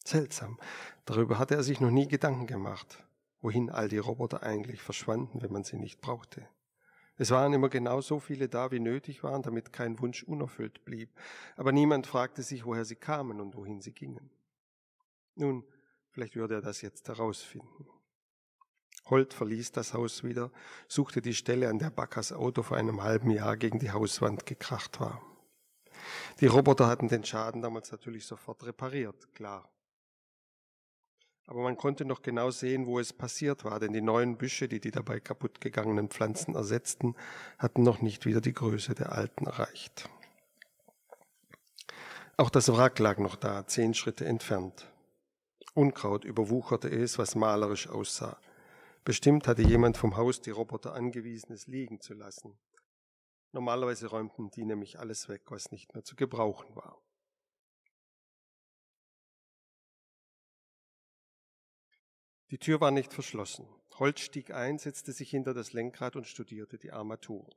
Seltsam, 0.03 0.59
darüber 1.05 1.39
hatte 1.39 1.55
er 1.55 1.63
sich 1.63 1.79
noch 1.79 1.91
nie 1.91 2.07
Gedanken 2.07 2.47
gemacht, 2.47 3.03
wohin 3.41 3.69
all 3.69 3.87
die 3.89 3.97
Roboter 3.97 4.43
eigentlich 4.43 4.81
verschwanden, 4.81 5.41
wenn 5.41 5.51
man 5.51 5.63
sie 5.63 5.77
nicht 5.77 6.01
brauchte. 6.01 6.47
Es 7.17 7.31
waren 7.31 7.53
immer 7.53 7.69
genau 7.69 8.01
so 8.01 8.19
viele 8.19 8.47
da, 8.47 8.71
wie 8.71 8.79
nötig 8.79 9.23
waren, 9.23 9.41
damit 9.41 9.73
kein 9.73 9.99
Wunsch 9.99 10.23
unerfüllt 10.23 10.85
blieb, 10.85 11.09
aber 11.55 11.71
niemand 11.71 12.05
fragte 12.05 12.43
sich, 12.43 12.63
woher 12.65 12.85
sie 12.85 12.95
kamen 12.95 13.41
und 13.41 13.55
wohin 13.55 13.81
sie 13.81 13.93
gingen. 13.93 14.29
Nun, 15.35 15.63
vielleicht 16.11 16.35
würde 16.35 16.55
er 16.55 16.61
das 16.61 16.81
jetzt 16.81 17.07
herausfinden. 17.07 17.87
Holt 19.09 19.33
verließ 19.33 19.71
das 19.71 19.93
Haus 19.93 20.23
wieder, 20.23 20.51
suchte 20.87 21.21
die 21.21 21.33
Stelle, 21.33 21.69
an 21.69 21.79
der 21.79 21.89
Backers 21.89 22.33
Auto 22.33 22.61
vor 22.61 22.77
einem 22.77 23.01
halben 23.01 23.31
Jahr 23.31 23.55
gegen 23.55 23.79
die 23.79 23.91
Hauswand 23.91 24.45
gekracht 24.45 24.99
war. 24.99 25.21
Die 26.39 26.47
Roboter 26.47 26.87
hatten 26.87 27.07
den 27.07 27.23
Schaden 27.23 27.61
damals 27.61 27.91
natürlich 27.91 28.25
sofort 28.25 28.65
repariert, 28.65 29.33
klar. 29.33 29.69
Aber 31.47 31.63
man 31.63 31.77
konnte 31.77 32.03
noch 32.03 32.21
genau 32.21 32.51
sehen, 32.51 32.85
wo 32.85 32.99
es 32.99 33.13
passiert 33.13 33.63
war, 33.63 33.79
denn 33.79 33.93
die 33.93 34.01
neuen 34.01 34.37
Büsche, 34.37 34.67
die 34.67 34.81
die 34.81 34.91
dabei 34.91 35.21
kaputtgegangenen 35.21 36.09
Pflanzen 36.09 36.55
ersetzten, 36.55 37.15
hatten 37.57 37.83
noch 37.83 38.01
nicht 38.01 38.25
wieder 38.25 38.41
die 38.41 38.53
Größe 38.53 38.95
der 38.95 39.13
alten 39.13 39.45
erreicht. 39.45 40.09
Auch 42.35 42.49
das 42.49 42.71
Wrack 42.71 42.99
lag 42.99 43.17
noch 43.17 43.37
da, 43.37 43.65
zehn 43.65 43.93
Schritte 43.93 44.25
entfernt. 44.25 44.87
Unkraut 45.73 46.25
überwucherte 46.25 46.89
es, 46.89 47.17
was 47.17 47.35
malerisch 47.35 47.87
aussah. 47.87 48.37
Bestimmt 49.05 49.47
hatte 49.47 49.61
jemand 49.61 49.95
vom 49.95 50.17
Haus 50.17 50.41
die 50.41 50.51
Roboter 50.51 50.93
angewiesen, 50.93 51.53
es 51.53 51.67
liegen 51.67 52.01
zu 52.01 52.13
lassen. 52.13 52.57
Normalerweise 53.57 54.05
räumten 54.05 54.51
die 54.51 54.65
nämlich 54.65 54.99
alles 54.99 55.29
weg, 55.29 55.41
was 55.49 55.71
nicht 55.71 55.95
mehr 55.95 56.03
zu 56.03 56.15
gebrauchen 56.15 56.75
war. 56.75 57.01
Die 62.51 62.59
Tür 62.59 62.79
war 62.81 62.91
nicht 62.91 63.11
verschlossen. 63.11 63.67
Holz 63.95 64.19
stieg 64.19 64.51
ein, 64.51 64.77
setzte 64.77 65.11
sich 65.11 65.31
hinter 65.31 65.55
das 65.55 65.73
Lenkrad 65.73 66.15
und 66.15 66.27
studierte 66.27 66.77
die 66.77 66.91
Armatur. 66.91 67.49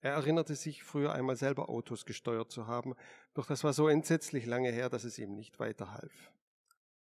Er 0.00 0.14
erinnerte 0.14 0.56
sich, 0.56 0.82
früher 0.82 1.12
einmal 1.12 1.36
selber 1.36 1.68
Autos 1.68 2.06
gesteuert 2.06 2.50
zu 2.50 2.66
haben, 2.66 2.96
doch 3.34 3.46
das 3.46 3.62
war 3.62 3.72
so 3.72 3.86
entsetzlich 3.86 4.46
lange 4.46 4.72
her, 4.72 4.90
dass 4.90 5.04
es 5.04 5.20
ihm 5.20 5.36
nicht 5.36 5.60
weiterhalf. 5.60 6.32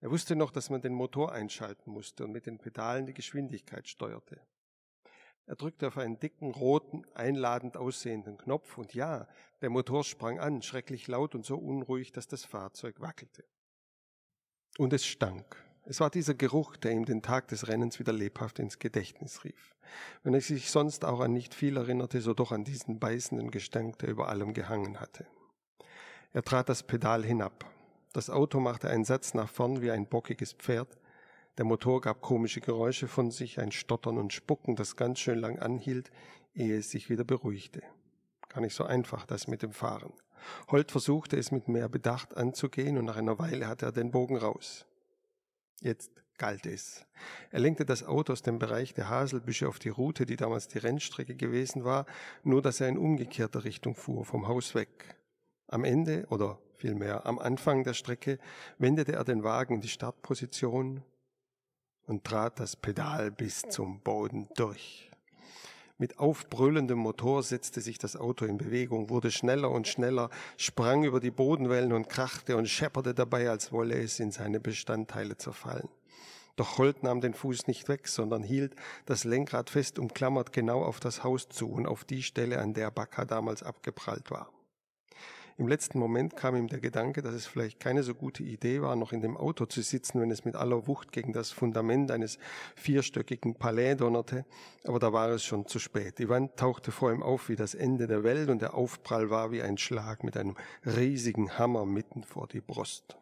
Er 0.01 0.11
wusste 0.11 0.35
noch, 0.35 0.51
dass 0.51 0.69
man 0.69 0.81
den 0.81 0.93
Motor 0.93 1.31
einschalten 1.31 1.91
musste 1.91 2.25
und 2.25 2.33
mit 2.33 2.45
den 2.45 2.57
Pedalen 2.57 3.05
die 3.05 3.13
Geschwindigkeit 3.13 3.87
steuerte. 3.87 4.45
Er 5.51 5.57
drückte 5.57 5.89
auf 5.89 5.97
einen 5.97 6.17
dicken, 6.17 6.51
roten, 6.51 7.03
einladend 7.13 7.75
aussehenden 7.75 8.37
Knopf 8.37 8.77
und 8.77 8.93
ja, 8.93 9.27
der 9.59 9.69
Motor 9.69 10.05
sprang 10.05 10.39
an, 10.39 10.61
schrecklich 10.61 11.09
laut 11.09 11.35
und 11.35 11.45
so 11.45 11.57
unruhig, 11.57 12.13
dass 12.13 12.25
das 12.25 12.45
Fahrzeug 12.45 13.01
wackelte. 13.01 13.43
Und 14.77 14.93
es 14.93 15.05
stank. 15.05 15.57
Es 15.83 15.99
war 15.99 16.09
dieser 16.09 16.35
Geruch, 16.35 16.77
der 16.77 16.93
ihm 16.93 17.03
den 17.03 17.21
Tag 17.21 17.49
des 17.49 17.67
Rennens 17.67 17.99
wieder 17.99 18.13
lebhaft 18.13 18.59
ins 18.59 18.79
Gedächtnis 18.79 19.43
rief. 19.43 19.75
Wenn 20.23 20.33
er 20.33 20.39
sich 20.39 20.71
sonst 20.71 21.03
auch 21.03 21.19
an 21.19 21.33
nicht 21.33 21.53
viel 21.53 21.75
erinnerte, 21.75 22.21
so 22.21 22.33
doch 22.33 22.53
an 22.53 22.63
diesen 22.63 22.97
beißenden 22.97 23.51
Gestank, 23.51 23.99
der 23.99 24.07
über 24.07 24.29
allem 24.29 24.53
gehangen 24.53 25.01
hatte. 25.01 25.27
Er 26.31 26.43
trat 26.43 26.69
das 26.69 26.83
Pedal 26.83 27.25
hinab. 27.25 27.69
Das 28.13 28.29
Auto 28.29 28.61
machte 28.61 28.89
einen 28.89 29.03
Satz 29.03 29.33
nach 29.33 29.49
vorn 29.49 29.81
wie 29.81 29.91
ein 29.91 30.07
bockiges 30.07 30.53
Pferd. 30.53 30.97
Der 31.57 31.65
Motor 31.65 32.01
gab 32.01 32.21
komische 32.21 32.61
Geräusche 32.61 33.07
von 33.07 33.29
sich, 33.29 33.59
ein 33.59 33.71
Stottern 33.71 34.17
und 34.17 34.33
Spucken, 34.33 34.75
das 34.75 34.95
ganz 34.95 35.19
schön 35.19 35.39
lang 35.39 35.59
anhielt, 35.59 36.11
ehe 36.53 36.77
es 36.77 36.91
sich 36.91 37.09
wieder 37.09 37.23
beruhigte. 37.23 37.83
Gar 38.49 38.61
nicht 38.61 38.75
so 38.75 38.83
einfach, 38.83 39.25
das 39.25 39.47
mit 39.47 39.61
dem 39.61 39.73
Fahren. 39.73 40.13
Holt 40.71 40.91
versuchte 40.91 41.37
es 41.37 41.51
mit 41.51 41.67
mehr 41.67 41.89
Bedacht 41.89 42.35
anzugehen 42.35 42.97
und 42.97 43.05
nach 43.05 43.17
einer 43.17 43.37
Weile 43.37 43.67
hatte 43.67 43.85
er 43.87 43.91
den 43.91 44.11
Bogen 44.11 44.37
raus. 44.37 44.85
Jetzt 45.81 46.11
galt 46.37 46.65
es. 46.65 47.05
Er 47.51 47.59
lenkte 47.59 47.85
das 47.85 48.03
Auto 48.03 48.33
aus 48.33 48.41
dem 48.41 48.57
Bereich 48.57 48.93
der 48.93 49.09
Haselbüsche 49.09 49.67
auf 49.67 49.77
die 49.77 49.89
Route, 49.89 50.25
die 50.25 50.37
damals 50.37 50.67
die 50.67 50.79
Rennstrecke 50.79 51.35
gewesen 51.35 51.83
war, 51.83 52.05
nur 52.43 52.61
dass 52.61 52.81
er 52.81 52.87
in 52.87 52.97
umgekehrter 52.97 53.63
Richtung 53.63 53.95
fuhr, 53.95 54.25
vom 54.25 54.47
Haus 54.47 54.73
weg. 54.73 55.17
Am 55.67 55.83
Ende 55.83 56.25
oder 56.29 56.59
vielmehr 56.75 57.25
am 57.25 57.39
Anfang 57.39 57.83
der 57.83 57.93
Strecke 57.93 58.39
wendete 58.77 59.13
er 59.13 59.23
den 59.23 59.43
Wagen 59.43 59.75
in 59.75 59.81
die 59.81 59.87
Startposition 59.87 61.03
und 62.11 62.25
trat 62.25 62.59
das 62.59 62.75
Pedal 62.75 63.31
bis 63.31 63.61
zum 63.61 64.01
Boden 64.01 64.49
durch. 64.55 65.09
Mit 65.97 66.19
aufbrüllendem 66.19 66.97
Motor 66.97 67.41
setzte 67.41 67.79
sich 67.79 67.99
das 67.99 68.17
Auto 68.17 68.43
in 68.43 68.57
Bewegung, 68.57 69.09
wurde 69.09 69.31
schneller 69.31 69.71
und 69.71 69.87
schneller, 69.87 70.29
sprang 70.57 71.05
über 71.05 71.21
die 71.21 71.31
Bodenwellen 71.31 71.93
und 71.93 72.09
krachte 72.09 72.57
und 72.57 72.67
schepperte 72.67 73.13
dabei, 73.13 73.49
als 73.49 73.71
wolle 73.71 73.97
es 73.97 74.19
in 74.19 74.31
seine 74.31 74.59
Bestandteile 74.59 75.37
zerfallen. 75.37 75.87
Doch 76.57 76.77
Holt 76.77 77.01
nahm 77.01 77.21
den 77.21 77.33
Fuß 77.33 77.67
nicht 77.67 77.87
weg, 77.87 78.09
sondern 78.09 78.43
hielt 78.43 78.75
das 79.05 79.23
Lenkrad 79.23 79.69
fest 79.69 79.97
umklammert 79.97 80.51
genau 80.51 80.83
auf 80.83 80.99
das 80.99 81.23
Haus 81.23 81.47
zu 81.47 81.71
und 81.71 81.85
auf 81.87 82.03
die 82.03 82.23
Stelle, 82.23 82.59
an 82.59 82.73
der 82.73 82.91
Bacca 82.91 83.23
damals 83.23 83.63
abgeprallt 83.63 84.31
war. 84.31 84.51
Im 85.57 85.67
letzten 85.67 85.99
Moment 85.99 86.35
kam 86.35 86.55
ihm 86.55 86.67
der 86.67 86.79
Gedanke, 86.79 87.21
dass 87.21 87.33
es 87.33 87.45
vielleicht 87.45 87.79
keine 87.79 88.03
so 88.03 88.13
gute 88.13 88.43
Idee 88.43 88.81
war, 88.81 88.95
noch 88.95 89.11
in 89.11 89.21
dem 89.21 89.37
Auto 89.37 89.65
zu 89.65 89.81
sitzen, 89.81 90.21
wenn 90.21 90.31
es 90.31 90.45
mit 90.45 90.55
aller 90.55 90.87
Wucht 90.87 91.11
gegen 91.11 91.33
das 91.33 91.51
Fundament 91.51 92.11
eines 92.11 92.39
vierstöckigen 92.75 93.55
Palais 93.55 93.95
donnerte, 93.95 94.45
aber 94.85 94.99
da 94.99 95.13
war 95.13 95.29
es 95.29 95.43
schon 95.43 95.67
zu 95.67 95.79
spät. 95.79 96.19
Die 96.19 96.29
Wand 96.29 96.57
tauchte 96.57 96.91
vor 96.91 97.11
ihm 97.11 97.23
auf 97.23 97.49
wie 97.49 97.55
das 97.55 97.73
Ende 97.73 98.07
der 98.07 98.23
Welt 98.23 98.49
und 98.49 98.61
der 98.61 98.73
Aufprall 98.73 99.29
war 99.29 99.51
wie 99.51 99.61
ein 99.61 99.77
Schlag 99.77 100.23
mit 100.23 100.37
einem 100.37 100.55
riesigen 100.85 101.57
Hammer 101.57 101.85
mitten 101.85 102.23
vor 102.23 102.47
die 102.47 102.61
Brust. 102.61 103.17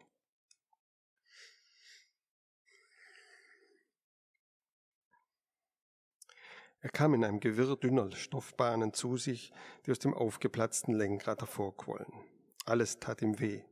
Er 6.82 6.90
kam 6.90 7.12
in 7.12 7.24
einem 7.24 7.40
Gewirr 7.40 7.76
dünner 7.76 8.10
Stoffbahnen 8.12 8.94
zu 8.94 9.18
sich, 9.18 9.52
die 9.84 9.90
aus 9.90 9.98
dem 9.98 10.14
aufgeplatzten 10.14 10.94
Lenkrad 10.94 11.40
hervorquollen. 11.40 12.12
Alles 12.64 12.98
tat 13.00 13.20
ihm 13.20 13.38
weh. 13.38 13.62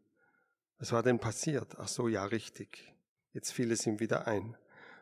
Was 0.78 0.92
war 0.92 1.02
denn 1.02 1.18
passiert? 1.18 1.78
Ach 1.78 1.88
so, 1.88 2.06
ja, 2.08 2.24
richtig. 2.24 2.94
Jetzt 3.32 3.52
fiel 3.52 3.72
es 3.72 3.86
ihm 3.86 3.98
wieder 3.98 4.26
ein. 4.26 4.56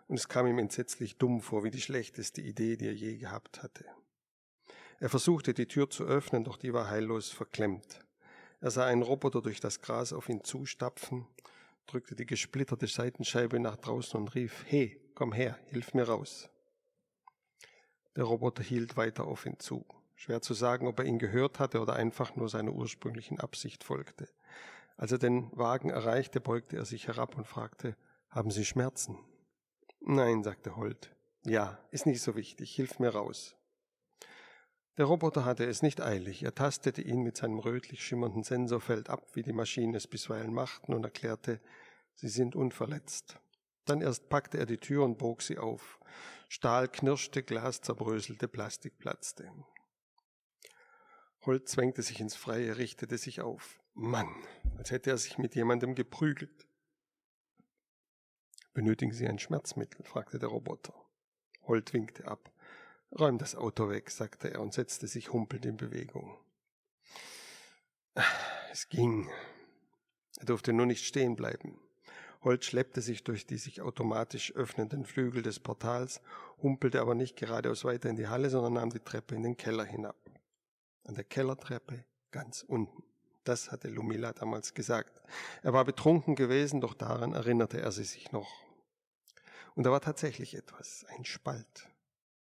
Und 0.07 0.19
es 0.19 0.29
kam 0.29 0.47
ihm 0.47 0.59
entsetzlich 0.59 1.17
dumm 1.17 1.41
vor, 1.41 1.65
wie 1.65 1.71
die 1.71 1.81
schlechteste 1.81 2.41
Idee, 2.41 2.77
die 2.77 2.87
er 2.87 2.95
je 2.95 3.17
gehabt 3.17 3.63
hatte. 3.63 3.85
Er 5.01 5.09
versuchte, 5.09 5.53
die 5.53 5.67
Tür 5.67 5.91
zu 5.91 6.05
öffnen, 6.05 6.45
doch 6.45 6.57
die 6.57 6.73
war 6.73 6.89
heillos 6.89 7.31
verklemmt. 7.31 8.05
Er 8.61 8.71
sah 8.71 8.87
einen 8.87 9.03
Roboter 9.03 9.43
durch 9.43 9.61
das 9.61 9.81
Gras 9.81 10.13
auf 10.13 10.29
ihn 10.29 10.45
zustapfen, 10.45 11.27
drückte 11.87 12.15
die 12.15 12.25
gesplitterte 12.25 12.87
Seitenscheibe 12.87 13.61
nach 13.61 13.77
draußen 13.77 14.19
und 14.19 14.35
rief, 14.35 14.65
He, 14.67 14.97
komm 15.15 15.33
her, 15.33 15.59
hilf 15.67 15.93
mir 15.93 16.05
raus. 16.05 16.49
Der 18.17 18.25
Roboter 18.25 18.63
hielt 18.63 18.97
weiter 18.97 19.25
auf 19.25 19.47
ihn 19.47 19.59
zu. 19.59 19.85
Schwer 20.15 20.41
zu 20.41 20.55
sagen, 20.55 20.87
ob 20.87 20.99
er 20.99 21.05
ihn 21.05 21.19
gehört 21.19 21.59
hatte 21.59 21.81
oder 21.81 21.95
einfach 21.95 22.35
nur 22.37 22.49
seiner 22.49 22.73
ursprünglichen 22.73 23.39
Absicht 23.39 23.85
folgte. 23.85 24.29
Als 24.97 25.13
er 25.13 25.19
den 25.19 25.51
Wagen 25.57 25.91
erreichte, 25.91 26.41
beugte 26.41 26.77
er 26.77 26.87
sich 26.87 27.07
herab 27.07 27.37
und 27.37 27.47
fragte, 27.47 27.97
haben 28.31 28.51
Sie 28.51 28.65
Schmerzen? 28.65 29.19
Nein, 30.01 30.43
sagte 30.43 30.77
Holt. 30.77 31.15
Ja, 31.45 31.79
ist 31.91 32.07
nicht 32.07 32.23
so 32.23 32.35
wichtig, 32.35 32.75
hilf 32.75 32.99
mir 32.99 33.11
raus. 33.11 33.55
Der 34.97 35.05
Roboter 35.05 35.45
hatte 35.45 35.67
es 35.67 35.83
nicht 35.83 36.01
eilig. 36.01 36.43
Er 36.43 36.55
tastete 36.55 37.03
ihn 37.03 37.23
mit 37.23 37.37
seinem 37.37 37.59
rötlich 37.59 38.03
schimmernden 38.03 38.43
Sensorfeld 38.43 39.11
ab, 39.11 39.27
wie 39.35 39.43
die 39.43 39.53
Maschinen 39.53 39.95
es 39.95 40.07
bisweilen 40.07 40.55
machten, 40.55 40.95
und 40.95 41.05
erklärte, 41.05 41.61
Sie 42.15 42.29
sind 42.29 42.57
unverletzt. 42.57 43.39
Dann 43.85 44.01
erst 44.01 44.31
packte 44.31 44.57
er 44.57 44.65
die 44.65 44.79
Tür 44.79 45.05
und 45.05 45.19
bog 45.19 45.43
sie 45.43 45.59
auf. 45.59 46.01
Stahl 46.49 46.89
knirschte, 46.89 47.43
Glas 47.43 47.81
zerbröselte, 47.81 48.49
Plastik 48.49 48.99
platzte. 48.99 49.53
Holt 51.45 51.69
zwängte 51.69 52.03
sich 52.03 52.21
ins 52.21 52.37
Freie, 52.37 52.77
richtete 52.77 53.19
sich 53.19 53.41
auf. 53.41 53.81
Mann, 53.95 54.35
als 54.79 54.91
hätte 54.91 55.11
er 55.11 55.19
sich 55.19 55.39
mit 55.39 55.55
jemandem 55.55 55.95
geprügelt. 55.95 56.67
Benötigen 58.75 59.13
Sie 59.13 59.27
ein 59.27 59.39
Schmerzmittel? 59.39 60.05
fragte 60.05 60.39
der 60.39 60.51
Roboter. 60.51 60.95
Holt 61.63 61.93
winkte 61.93 62.27
ab. 62.27 62.53
Räum 63.19 63.39
das 63.39 63.55
Auto 63.55 63.89
weg, 63.89 64.11
sagte 64.11 64.53
er 64.53 64.61
und 64.61 64.75
setzte 64.75 65.07
sich 65.07 65.33
humpelnd 65.33 65.65
in 65.65 65.77
Bewegung. 65.77 66.39
Es 68.71 68.89
ging. 68.89 69.31
Er 70.39 70.45
durfte 70.45 70.73
nur 70.73 70.87
nicht 70.87 71.05
stehen 71.05 71.37
bleiben. 71.37 71.81
Holt 72.43 72.65
schleppte 72.65 73.01
sich 73.01 73.25
durch 73.25 73.47
die 73.47 73.59
sich 73.59 73.83
automatisch 73.83 74.55
öffnenden 74.55 75.05
Flügel 75.05 75.43
des 75.43 75.59
Portals, 75.59 76.21
humpelte 76.63 77.01
aber 77.01 77.15
nicht 77.15 77.37
geradeaus 77.37 77.85
weiter 77.85 78.09
in 78.09 78.17
die 78.17 78.29
Halle, 78.29 78.51
sondern 78.51 78.75
nahm 78.75 78.91
die 78.91 79.01
Treppe 79.01 79.35
in 79.35 79.43
den 79.43 79.57
Keller 79.57 79.85
hinab. 79.85 80.17
An 81.05 81.15
der 81.15 81.25
Kellertreppe 81.25 82.05
ganz 82.31 82.63
unten. 82.63 83.03
Das 83.45 83.71
hatte 83.71 83.89
Lumila 83.89 84.33
damals 84.33 84.75
gesagt. 84.75 85.23
Er 85.63 85.73
war 85.73 85.85
betrunken 85.85 86.35
gewesen, 86.35 86.81
doch 86.81 86.95
daran 86.95 87.33
erinnerte 87.33 87.81
er 87.81 87.93
sich 87.93 88.33
noch. 88.33 88.51
Und 89.75 89.85
da 89.85 89.93
war 89.93 90.01
tatsächlich 90.01 90.57
etwas, 90.57 91.05
ein 91.11 91.25
Spalt, 91.25 91.89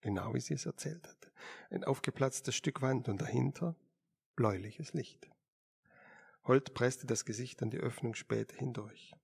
genau 0.01 0.33
wie 0.33 0.41
sie 0.41 0.55
es 0.55 0.65
erzählt 0.65 1.07
hatte. 1.07 1.31
Ein 1.71 1.85
aufgeplatztes 1.85 2.55
Stück 2.55 2.83
Wand 2.83 3.09
und 3.09 3.21
dahinter 3.21 3.75
bläuliches 4.37 4.93
Licht. 4.93 5.29
Holt 6.45 6.75
presste 6.75 7.07
das 7.07 7.25
Gesicht 7.25 7.63
an 7.63 7.71
die 7.71 7.79
Öffnung 7.79 8.15
später 8.15 8.57
hindurch. 8.57 9.15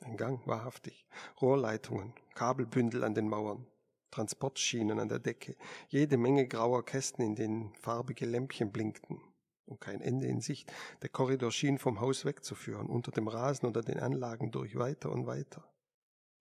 Ein 0.00 0.16
Gang, 0.16 0.46
wahrhaftig. 0.46 1.06
Rohrleitungen, 1.40 2.14
Kabelbündel 2.34 3.04
an 3.04 3.14
den 3.14 3.28
Mauern, 3.28 3.66
Transportschienen 4.10 4.98
an 4.98 5.08
der 5.08 5.18
Decke, 5.18 5.56
jede 5.88 6.16
Menge 6.16 6.46
grauer 6.46 6.84
Kästen, 6.84 7.24
in 7.24 7.34
denen 7.34 7.74
farbige 7.76 8.26
Lämpchen 8.26 8.72
blinkten. 8.72 9.20
Und 9.66 9.80
kein 9.80 10.02
Ende 10.02 10.26
in 10.26 10.40
Sicht. 10.40 10.70
Der 11.00 11.08
Korridor 11.08 11.50
schien 11.50 11.78
vom 11.78 12.00
Haus 12.00 12.26
wegzuführen, 12.26 12.86
unter 12.86 13.12
dem 13.12 13.28
Rasen 13.28 13.66
oder 13.66 13.80
den 13.80 13.98
Anlagen 13.98 14.50
durch, 14.50 14.76
weiter 14.76 15.10
und 15.10 15.26
weiter. 15.26 15.64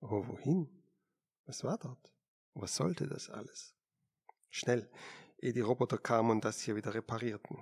Aber 0.01 0.27
wohin? 0.27 0.67
Was 1.45 1.63
war 1.63 1.77
dort? 1.77 2.13
Was 2.53 2.75
sollte 2.75 3.07
das 3.07 3.29
alles? 3.29 3.73
Schnell, 4.49 4.89
ehe 5.39 5.53
die 5.53 5.61
Roboter 5.61 5.97
kamen 5.97 6.31
und 6.31 6.45
das 6.45 6.59
hier 6.61 6.75
wieder 6.75 6.93
reparierten. 6.93 7.57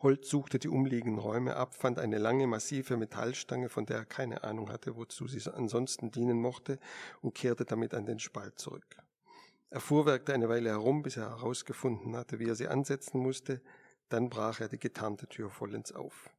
Holz 0.00 0.28
suchte 0.28 0.60
die 0.60 0.68
umliegenden 0.68 1.18
Räume 1.18 1.56
ab, 1.56 1.74
fand 1.74 1.98
eine 1.98 2.18
lange, 2.18 2.46
massive 2.46 2.96
Metallstange, 2.96 3.68
von 3.68 3.84
der 3.84 3.98
er 3.98 4.04
keine 4.04 4.44
Ahnung 4.44 4.70
hatte, 4.70 4.96
wozu 4.96 5.26
sie 5.26 5.40
ansonsten 5.52 6.12
dienen 6.12 6.40
mochte, 6.40 6.78
und 7.20 7.34
kehrte 7.34 7.64
damit 7.64 7.94
an 7.94 8.06
den 8.06 8.20
Spalt 8.20 8.58
zurück. 8.60 8.96
Er 9.70 9.80
fuhrwerkte 9.80 10.32
eine 10.32 10.48
Weile 10.48 10.70
herum, 10.70 11.02
bis 11.02 11.16
er 11.16 11.30
herausgefunden 11.30 12.16
hatte, 12.16 12.38
wie 12.38 12.48
er 12.48 12.54
sie 12.54 12.68
ansetzen 12.68 13.18
musste, 13.18 13.60
dann 14.08 14.30
brach 14.30 14.60
er 14.60 14.68
die 14.68 14.78
getarnte 14.78 15.26
Tür 15.26 15.50
vollends 15.50 15.92
auf. 15.92 16.30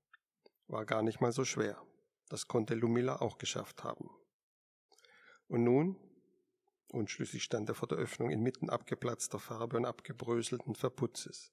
War 0.68 0.86
gar 0.86 1.03
nicht 1.03 1.20
mal 1.20 1.32
so 1.32 1.43
schwer. 1.43 1.82
Das 2.30 2.47
konnte 2.47 2.76
Lumilla 2.76 3.18
auch 3.18 3.38
geschafft 3.38 3.84
haben. 3.84 4.10
Und 5.47 5.64
nun? 5.64 5.97
Unschlüssig 6.91 7.43
stand 7.43 7.70
er 7.70 7.76
vor 7.76 7.88
der 7.88 7.97
Öffnung 7.97 8.32
inmitten 8.32 8.70
abgeplatzter 8.70 9.39
Farbe 9.39 9.78
und 9.78 9.86
abgebröselten 9.86 10.76
Verputzes. 10.76 11.51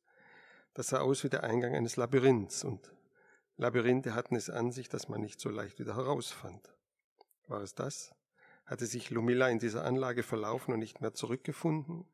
Das 0.76 0.88
sah 0.88 1.00
aus 1.00 1.24
wie 1.24 1.30
der 1.30 1.42
Eingang 1.42 1.74
eines 1.74 1.96
Labyrinths 1.96 2.62
und 2.62 2.92
Labyrinthe 3.56 4.14
hatten 4.14 4.36
es 4.36 4.50
an 4.50 4.72
sich, 4.72 4.90
dass 4.90 5.08
man 5.08 5.22
nicht 5.22 5.40
so 5.40 5.48
leicht 5.48 5.78
wieder 5.78 5.96
herausfand. 5.96 6.70
War 7.46 7.62
es 7.62 7.74
das? 7.74 8.14
Hatte 8.66 8.84
sich 8.84 9.08
Lumilla 9.08 9.48
in 9.48 9.58
dieser 9.58 9.86
Anlage 9.86 10.22
verlaufen 10.22 10.74
und 10.74 10.80
nicht 10.80 11.00
mehr 11.00 11.14
zurückgefunden? 11.14 12.04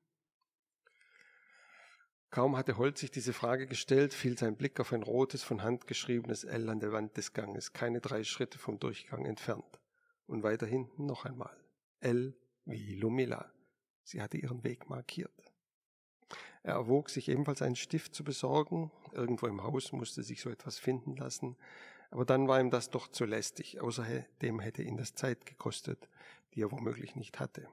Kaum 2.30 2.56
hatte 2.56 2.76
Holt 2.76 2.98
sich 2.98 3.10
diese 3.10 3.32
Frage 3.32 3.66
gestellt, 3.66 4.14
fiel 4.14 4.38
sein 4.38 4.56
Blick 4.56 4.78
auf 4.78 4.92
ein 4.92 5.02
rotes, 5.02 5.42
von 5.42 5.64
Hand 5.64 5.88
geschriebenes 5.88 6.44
L 6.44 6.68
an 6.68 6.78
der 6.78 6.92
Wand 6.92 7.16
des 7.16 7.32
Ganges, 7.32 7.72
keine 7.72 8.00
drei 8.00 8.22
Schritte 8.22 8.60
vom 8.60 8.78
Durchgang 8.78 9.26
entfernt. 9.26 9.80
Und 10.26 10.44
weiter 10.44 10.66
hinten 10.66 11.06
noch 11.06 11.24
einmal. 11.24 11.56
L 11.98 12.36
wie 12.64 12.94
Lumilla. 12.94 13.52
Sie 14.04 14.22
hatte 14.22 14.38
ihren 14.38 14.62
Weg 14.62 14.88
markiert. 14.88 15.51
Er 16.62 16.74
erwog 16.74 17.10
sich 17.10 17.28
ebenfalls 17.28 17.62
einen 17.62 17.76
Stift 17.76 18.14
zu 18.14 18.24
besorgen. 18.24 18.90
Irgendwo 19.12 19.46
im 19.46 19.62
Haus 19.62 19.92
musste 19.92 20.22
sich 20.22 20.40
so 20.40 20.50
etwas 20.50 20.78
finden 20.78 21.16
lassen. 21.16 21.56
Aber 22.10 22.24
dann 22.24 22.46
war 22.46 22.60
ihm 22.60 22.70
das 22.70 22.90
doch 22.90 23.08
zu 23.08 23.24
lästig. 23.24 23.80
Außerdem 23.80 24.60
hätte 24.60 24.82
ihn 24.82 24.96
das 24.96 25.14
Zeit 25.14 25.46
gekostet, 25.46 26.08
die 26.54 26.62
er 26.62 26.70
womöglich 26.70 27.16
nicht 27.16 27.40
hatte. 27.40 27.68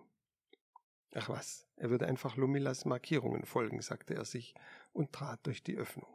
Ach 1.14 1.30
was, 1.30 1.66
er 1.76 1.90
würde 1.90 2.08
einfach 2.08 2.36
Lumillas 2.36 2.86
Markierungen 2.86 3.46
folgen, 3.46 3.82
sagte 3.82 4.14
er 4.14 4.26
sich 4.26 4.54
und 4.94 5.12
trat 5.12 5.46
durch 5.46 5.64
die 5.64 5.76
Öffnung. 5.76 6.10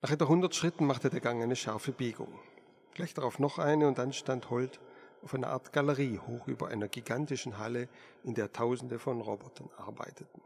Nach 0.00 0.10
etwa 0.10 0.28
hundert 0.28 0.54
Schritten 0.54 0.86
machte 0.86 1.10
der 1.10 1.20
Gang 1.20 1.42
eine 1.42 1.56
scharfe 1.56 1.92
Biegung. 1.92 2.38
Gleich 2.94 3.14
darauf 3.14 3.38
noch 3.38 3.58
eine 3.58 3.86
und 3.86 3.98
dann 3.98 4.12
stand 4.12 4.48
Holt 4.50 4.80
auf 5.22 5.34
einer 5.34 5.48
Art 5.48 5.72
Galerie 5.72 6.18
hoch 6.18 6.46
über 6.48 6.68
einer 6.68 6.88
gigantischen 6.88 7.58
Halle, 7.58 7.88
in 8.24 8.34
der 8.34 8.52
Tausende 8.52 8.98
von 8.98 9.20
Robotern 9.20 9.70
arbeiteten. 9.76 10.42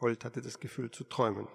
Holt 0.00 0.24
hatte 0.24 0.42
das 0.42 0.60
Gefühl 0.60 0.90
zu 0.90 1.04
träumen. 1.04 1.48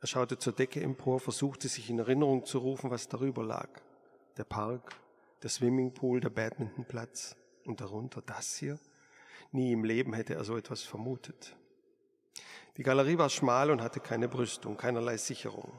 Er 0.00 0.06
schaute 0.06 0.38
zur 0.38 0.52
Decke 0.52 0.80
empor, 0.80 1.20
versuchte 1.20 1.68
sich 1.68 1.90
in 1.90 1.98
Erinnerung 1.98 2.44
zu 2.44 2.58
rufen, 2.58 2.90
was 2.90 3.08
darüber 3.08 3.42
lag. 3.42 3.68
Der 4.36 4.44
Park, 4.44 4.94
der 5.42 5.50
Swimmingpool, 5.50 6.20
der 6.20 6.30
Badmintonplatz 6.30 7.36
und 7.64 7.80
darunter 7.80 8.22
das 8.22 8.56
hier. 8.56 8.78
Nie 9.50 9.72
im 9.72 9.84
Leben 9.84 10.12
hätte 10.12 10.34
er 10.34 10.44
so 10.44 10.56
etwas 10.56 10.82
vermutet. 10.82 11.56
Die 12.76 12.82
Galerie 12.84 13.18
war 13.18 13.28
schmal 13.28 13.70
und 13.70 13.82
hatte 13.82 13.98
keine 13.98 14.28
Brüstung, 14.28 14.76
keinerlei 14.76 15.16
Sicherung. 15.16 15.72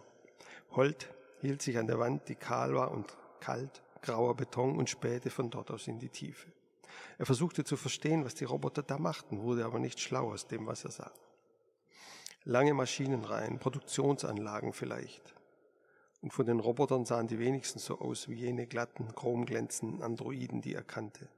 Holt 0.72 1.10
hielt 1.40 1.62
sich 1.62 1.78
an 1.78 1.88
der 1.88 2.00
Wand, 2.00 2.28
die 2.28 2.36
kahl 2.36 2.76
war 2.76 2.92
und 2.92 3.18
kalt 3.40 3.82
grauer 4.02 4.36
Beton 4.36 4.78
und 4.78 4.90
spähte 4.90 5.30
von 5.30 5.50
dort 5.50 5.72
aus 5.72 5.88
in 5.88 6.00
die 6.00 6.10
Tiefe. 6.10 6.52
Er 7.18 7.26
versuchte 7.26 7.64
zu 7.64 7.78
verstehen, 7.78 8.26
was 8.26 8.36
die 8.36 8.46
Roboter 8.46 8.84
da 8.84 8.98
machten, 8.98 9.42
wurde 9.42 9.66
aber 9.66 9.80
nicht 9.80 10.00
schlau 10.00 10.32
aus 10.32 10.48
dem, 10.48 10.68
was 10.68 10.86
er 10.86 10.92
sah. 10.92 11.12
Lange 12.46 12.74
Maschinenreihen, 12.74 13.60
Produktionsanlagen 13.60 14.74
vielleicht. 14.74 15.36
Und 16.22 16.34
von 16.34 16.46
den 16.46 16.60
Robotern 16.60 17.06
sahen 17.06 17.28
die 17.28 17.40
wenigsten 17.40 17.80
so 17.80 18.00
aus 18.00 18.28
wie 18.28 18.36
jene 18.36 18.68
glatten, 18.68 19.14
chromglänzenden 19.16 20.02
Androiden, 20.02 20.62
die 20.62 20.74
er 20.74 20.84
kannte. 20.84 21.30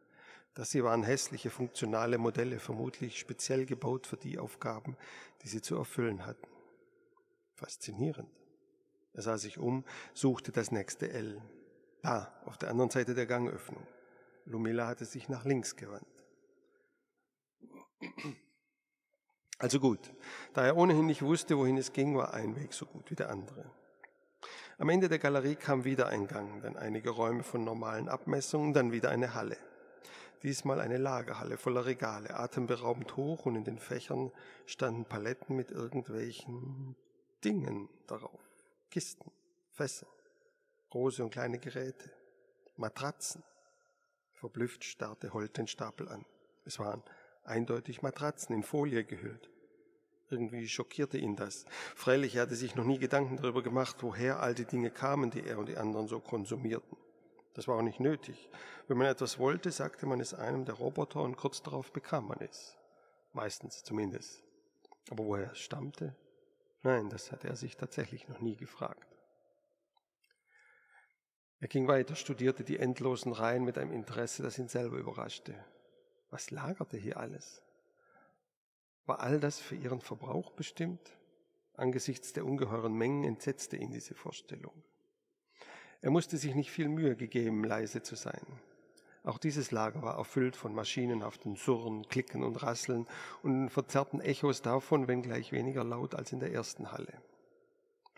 Das 0.54 0.72
sie 0.72 0.84
waren 0.84 1.04
hässliche, 1.04 1.50
funktionale 1.50 2.18
Modelle, 2.18 2.60
vermutlich 2.60 3.20
speziell 3.20 3.66
gebaut 3.66 4.06
für 4.06 4.18
die 4.18 4.38
Aufgaben, 4.38 4.98
die 5.44 5.48
sie 5.48 5.62
zu 5.62 5.76
erfüllen 5.76 6.26
hatten. 6.26 6.48
Faszinierend. 7.56 8.30
Er 9.14 9.22
sah 9.22 9.38
sich 9.38 9.58
um, 9.58 9.84
suchte 10.14 10.52
das 10.52 10.72
nächste 10.72 11.12
L. 11.12 11.42
Da, 12.02 12.34
auf 12.46 12.58
der 12.58 12.70
anderen 12.70 12.90
Seite 12.90 13.14
der 13.14 13.26
Gangöffnung. 13.26 13.86
Lumilla 14.46 14.88
hatte 14.88 15.06
sich 15.06 15.30
nach 15.30 15.46
links 15.46 15.76
gewandt. 15.76 16.06
Also 19.60 19.80
gut, 19.80 20.12
da 20.54 20.66
er 20.66 20.76
ohnehin 20.76 21.06
nicht 21.06 21.22
wusste, 21.22 21.58
wohin 21.58 21.78
es 21.78 21.94
ging, 21.94 22.18
war 22.18 22.34
ein 22.34 22.56
Weg 22.56 22.74
so 22.74 22.88
gut 22.88 23.12
wie 23.12 23.16
der 23.16 23.30
andere. 23.30 23.70
Am 24.80 24.90
Ende 24.90 25.08
der 25.08 25.20
Galerie 25.20 25.56
kam 25.56 25.84
wieder 25.84 26.08
ein 26.08 26.26
Gang, 26.26 26.64
dann 26.64 26.76
einige 26.76 27.12
Räume 27.12 27.44
von 27.44 27.64
normalen 27.64 28.10
Abmessungen, 28.10 28.74
dann 28.74 28.92
wieder 28.92 29.12
eine 29.12 29.36
Halle. 29.36 29.58
Diesmal 30.42 30.82
eine 30.82 30.98
Lagerhalle 30.98 31.58
voller 31.58 31.86
Regale, 31.86 32.36
atemberaubend 32.36 33.16
hoch 33.16 33.46
und 33.46 33.56
in 33.56 33.64
den 33.64 33.78
Fächern 33.78 34.32
standen 34.66 35.06
Paletten 35.06 35.56
mit 35.56 35.70
irgendwelchen 35.70 36.96
Dingen 37.44 37.88
darauf. 38.08 38.42
Kisten, 38.90 39.32
Fässer, 39.70 40.08
große 40.92 41.24
und 41.24 41.32
kleine 41.32 41.58
Geräte, 41.58 42.12
Matratzen. 42.76 43.44
Verblüfft 44.34 44.84
starrte 44.84 45.34
Holt 45.34 45.58
den 45.58 45.68
Stapel 45.68 46.10
an. 46.10 46.26
Es 46.66 46.80
waren 46.80 47.02
eindeutig 47.44 48.02
Matratzen 48.02 48.54
in 48.54 48.64
Folie 48.64 49.04
gehüllt. 49.04 49.50
Irgendwie 50.30 50.68
schockierte 50.68 51.18
ihn 51.18 51.36
das. 51.36 51.66
Freilich, 51.96 52.38
hatte 52.38 52.56
sich 52.56 52.76
noch 52.76 52.84
nie 52.84 53.00
Gedanken 53.00 53.38
darüber 53.38 53.64
gemacht, 53.64 53.98
woher 54.02 54.42
all 54.42 54.54
die 54.54 54.66
Dinge 54.66 54.92
kamen, 54.92 55.32
die 55.32 55.46
er 55.46 55.60
und 55.60 55.70
die 55.70 55.78
anderen 55.78 56.08
so 56.08 56.20
konsumierten. 56.20 56.98
Das 57.54 57.68
war 57.68 57.78
auch 57.78 57.82
nicht 57.82 58.00
nötig. 58.00 58.50
Wenn 58.88 58.98
man 58.98 59.08
etwas 59.08 59.40
wollte, 59.40 59.72
sagte 59.72 60.06
man 60.06 60.20
es 60.20 60.34
einem 60.34 60.66
der 60.66 60.76
Roboter 60.76 61.22
und 61.22 61.38
kurz 61.38 61.62
darauf 61.62 61.92
bekam 61.92 62.28
man 62.28 62.40
es. 62.42 62.78
Meistens 63.34 63.84
zumindest. 63.84 64.44
Aber 65.10 65.26
woher 65.26 65.52
es 65.52 65.60
stammte? 65.60 66.16
Nein, 66.84 67.10
das 67.10 67.32
hatte 67.32 67.48
er 67.48 67.56
sich 67.56 67.78
tatsächlich 67.78 68.28
noch 68.28 68.40
nie 68.40 68.56
gefragt. 68.56 69.11
Er 71.62 71.68
ging 71.68 71.88
weiter, 71.88 72.16
studierte 72.16 72.64
die 72.64 72.80
endlosen 72.80 73.32
Reihen 73.32 73.64
mit 73.64 73.78
einem 73.78 73.92
Interesse, 73.92 74.42
das 74.42 74.58
ihn 74.58 74.68
selber 74.68 74.98
überraschte. 74.98 75.54
Was 76.32 76.50
lagerte 76.50 76.98
hier 76.98 77.18
alles? 77.18 77.62
War 79.06 79.20
all 79.20 79.40
das 79.40 79.60
für 79.60 79.76
ihren 79.76 80.02
Verbrauch 80.02 80.52
bestimmt? 80.52 81.18
Angesichts 81.76 82.34
der 82.34 82.46
ungeheuren 82.46 82.94
Mengen 82.94 83.24
entsetzte 83.24 83.78
ihn 83.78 83.92
diese 83.92 84.16
Vorstellung. 84.16 84.74
Er 86.02 86.10
musste 86.10 86.38
sich 86.38 86.56
nicht 86.56 86.72
viel 86.72 86.90
Mühe 86.90 87.16
gegeben, 87.16 87.64
leise 87.64 88.02
zu 88.02 88.16
sein. 88.16 88.42
Auch 89.24 89.38
dieses 89.38 89.70
Lager 89.70 90.02
war 90.02 90.18
erfüllt 90.18 90.56
von 90.56 90.74
maschinenhaften 90.74 91.56
Surren, 91.56 92.08
Klicken 92.10 92.42
und 92.44 92.64
Rasseln 92.64 93.06
und 93.44 93.70
verzerrten 93.70 94.20
Echos 94.20 94.64
davon, 94.64 95.08
wenngleich 95.08 95.52
weniger 95.52 95.84
laut 95.84 96.16
als 96.16 96.32
in 96.32 96.40
der 96.40 96.52
ersten 96.52 96.92
Halle. 96.92 97.22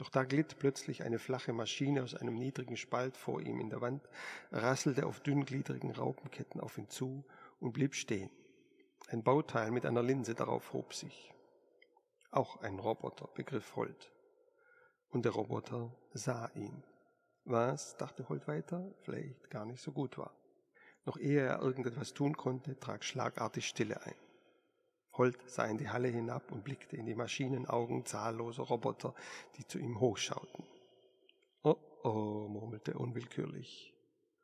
Doch 0.03 0.09
da 0.09 0.25
glitt 0.25 0.59
plötzlich 0.59 1.03
eine 1.03 1.17
flache 1.17 1.53
Maschine 1.53 2.03
aus 2.03 2.13
einem 2.13 2.35
niedrigen 2.35 2.75
Spalt 2.75 3.15
vor 3.15 3.39
ihm 3.39 3.61
in 3.61 3.69
der 3.69 3.79
Wand, 3.79 4.05
rasselte 4.51 5.05
auf 5.05 5.21
dünngliedrigen 5.21 5.91
Raupenketten 5.91 6.59
auf 6.59 6.77
ihn 6.77 6.89
zu 6.89 7.23
und 7.61 7.71
blieb 7.71 7.95
stehen. 7.95 8.29
Ein 9.07 9.23
Bauteil 9.23 9.71
mit 9.71 9.85
einer 9.85 10.03
Linse 10.03 10.35
darauf 10.35 10.73
hob 10.73 10.93
sich. 10.93 11.33
Auch 12.31 12.57
ein 12.57 12.79
Roboter, 12.79 13.29
begriff 13.33 13.77
Holt. 13.77 14.11
Und 15.07 15.23
der 15.23 15.31
Roboter 15.31 15.95
sah 16.11 16.51
ihn 16.53 16.83
was, 17.45 17.95
dachte 17.95 18.27
Holt 18.27 18.45
weiter, 18.45 18.93
vielleicht 19.03 19.49
gar 19.49 19.63
nicht 19.63 19.81
so 19.81 19.93
gut 19.93 20.17
war. 20.17 20.35
Noch 21.05 21.17
ehe 21.17 21.39
er 21.39 21.61
irgendetwas 21.61 22.13
tun 22.13 22.35
konnte, 22.35 22.77
trat 22.77 23.05
schlagartig 23.05 23.65
Stille 23.69 24.01
ein. 24.05 24.15
Holt 25.17 25.37
sah 25.47 25.65
in 25.65 25.77
die 25.77 25.89
Halle 25.89 26.07
hinab 26.07 26.51
und 26.51 26.63
blickte 26.63 26.97
in 26.97 27.05
die 27.05 27.15
Maschinenaugen 27.15 28.05
zahlloser 28.05 28.63
Roboter, 28.63 29.13
die 29.57 29.67
zu 29.67 29.77
ihm 29.77 29.99
hochschauten. 29.99 30.65
Oh, 31.63 31.75
oh, 32.03 32.47
murmelte 32.49 32.97
unwillkürlich. 32.97 33.93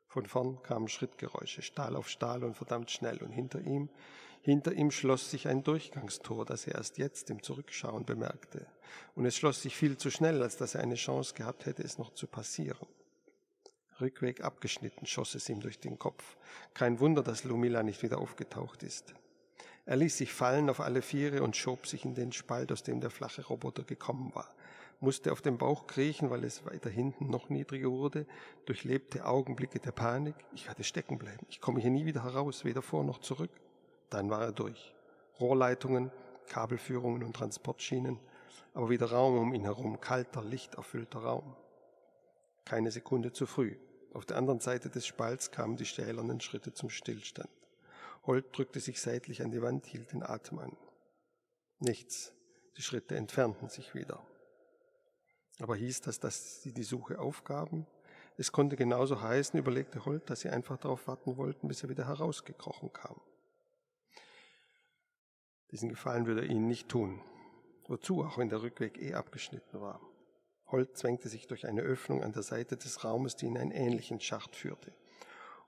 Von 0.06 0.26
vorn 0.26 0.62
kamen 0.62 0.88
Schrittgeräusche, 0.88 1.62
Stahl 1.62 1.96
auf 1.96 2.08
Stahl 2.08 2.44
und 2.44 2.56
verdammt 2.56 2.90
schnell, 2.90 3.18
und 3.18 3.30
hinter 3.30 3.60
ihm, 3.60 3.90
hinter 4.42 4.72
ihm 4.72 4.90
schloss 4.90 5.30
sich 5.30 5.48
ein 5.48 5.62
Durchgangstor, 5.62 6.44
das 6.44 6.66
er 6.66 6.76
erst 6.76 6.98
jetzt 6.98 7.30
im 7.30 7.42
Zurückschauen 7.42 8.04
bemerkte. 8.06 8.66
Und 9.14 9.26
es 9.26 9.36
schloss 9.36 9.62
sich 9.62 9.76
viel 9.76 9.98
zu 9.98 10.10
schnell, 10.10 10.42
als 10.42 10.56
dass 10.56 10.74
er 10.74 10.82
eine 10.82 10.94
Chance 10.94 11.34
gehabt 11.34 11.66
hätte, 11.66 11.82
es 11.82 11.98
noch 11.98 12.14
zu 12.14 12.26
passieren. 12.26 12.88
Rückweg 14.00 14.42
abgeschnitten 14.42 15.06
schoss 15.06 15.34
es 15.34 15.48
ihm 15.48 15.60
durch 15.60 15.78
den 15.78 15.98
Kopf. 15.98 16.36
Kein 16.74 17.00
Wunder, 17.00 17.22
dass 17.22 17.44
Lumila 17.44 17.82
nicht 17.82 18.02
wieder 18.02 18.18
aufgetaucht 18.18 18.82
ist. 18.82 19.14
Er 19.90 19.96
ließ 19.96 20.16
sich 20.16 20.32
fallen 20.32 20.70
auf 20.70 20.80
alle 20.80 21.02
Viere 21.02 21.42
und 21.42 21.56
schob 21.56 21.86
sich 21.86 22.04
in 22.04 22.14
den 22.14 22.30
Spalt, 22.32 22.70
aus 22.70 22.82
dem 22.82 23.00
der 23.00 23.10
flache 23.10 23.44
Roboter 23.44 23.82
gekommen 23.82 24.32
war 24.34 24.48
musste 25.00 25.32
auf 25.32 25.40
den 25.40 25.58
Bauch 25.58 25.86
kriechen, 25.86 26.30
weil 26.30 26.44
es 26.44 26.64
weiter 26.66 26.90
hinten 26.90 27.30
noch 27.30 27.48
niedriger 27.48 27.90
wurde, 27.90 28.26
durchlebte 28.66 29.24
Augenblicke 29.24 29.80
der 29.80 29.92
Panik. 29.92 30.34
Ich 30.54 30.68
werde 30.68 30.84
stecken 30.84 31.18
bleiben. 31.18 31.46
Ich 31.48 31.60
komme 31.60 31.80
hier 31.80 31.90
nie 31.90 32.04
wieder 32.04 32.22
heraus, 32.22 32.64
weder 32.64 32.82
vor 32.82 33.02
noch 33.02 33.18
zurück. 33.18 33.50
Dann 34.10 34.30
war 34.30 34.42
er 34.42 34.52
durch. 34.52 34.94
Rohrleitungen, 35.40 36.12
Kabelführungen 36.48 37.22
und 37.22 37.34
Transportschienen, 37.34 38.18
aber 38.74 38.90
wieder 38.90 39.10
Raum 39.10 39.38
um 39.38 39.54
ihn 39.54 39.64
herum, 39.64 40.00
kalter, 40.00 40.44
lichterfüllter 40.44 41.20
Raum. 41.20 41.56
Keine 42.64 42.90
Sekunde 42.90 43.32
zu 43.32 43.46
früh. 43.46 43.76
Auf 44.12 44.26
der 44.26 44.36
anderen 44.36 44.60
Seite 44.60 44.90
des 44.90 45.06
Spalts 45.06 45.50
kamen 45.50 45.76
die 45.76 45.86
stählernen 45.86 46.40
Schritte 46.40 46.74
zum 46.74 46.90
Stillstand. 46.90 47.48
Holt 48.24 48.56
drückte 48.56 48.80
sich 48.80 49.00
seitlich 49.00 49.42
an 49.42 49.50
die 49.50 49.62
Wand, 49.62 49.86
hielt 49.86 50.12
den 50.12 50.22
Atem 50.22 50.58
an. 50.58 50.76
Nichts. 51.78 52.32
Die 52.76 52.82
Schritte 52.82 53.16
entfernten 53.16 53.68
sich 53.68 53.94
wieder. 53.94 54.24
Aber 55.60 55.76
hieß 55.76 56.02
das, 56.02 56.20
dass 56.20 56.62
sie 56.62 56.72
die 56.72 56.82
Suche 56.82 57.18
aufgaben? 57.18 57.86
Es 58.36 58.52
konnte 58.52 58.76
genauso 58.76 59.20
heißen, 59.20 59.58
überlegte 59.58 60.04
Holt, 60.04 60.30
dass 60.30 60.40
sie 60.40 60.48
einfach 60.48 60.78
darauf 60.78 61.06
warten 61.06 61.36
wollten, 61.36 61.68
bis 61.68 61.82
er 61.82 61.88
wieder 61.88 62.06
herausgekrochen 62.06 62.92
kam. 62.92 63.20
Diesen 65.70 65.88
Gefallen 65.88 66.26
würde 66.26 66.42
er 66.42 66.50
ihnen 66.50 66.66
nicht 66.66 66.88
tun. 66.88 67.22
Wozu, 67.86 68.24
auch 68.24 68.38
wenn 68.38 68.48
der 68.48 68.62
Rückweg 68.62 69.00
eh 69.00 69.14
abgeschnitten 69.14 69.80
war. 69.80 70.00
Holt 70.68 70.96
zwängte 70.96 71.28
sich 71.28 71.46
durch 71.46 71.66
eine 71.66 71.82
Öffnung 71.82 72.22
an 72.22 72.32
der 72.32 72.42
Seite 72.42 72.76
des 72.76 73.04
Raumes, 73.04 73.36
die 73.36 73.46
in 73.46 73.58
einen 73.58 73.72
ähnlichen 73.72 74.20
Schacht 74.20 74.54
führte. 74.54 74.92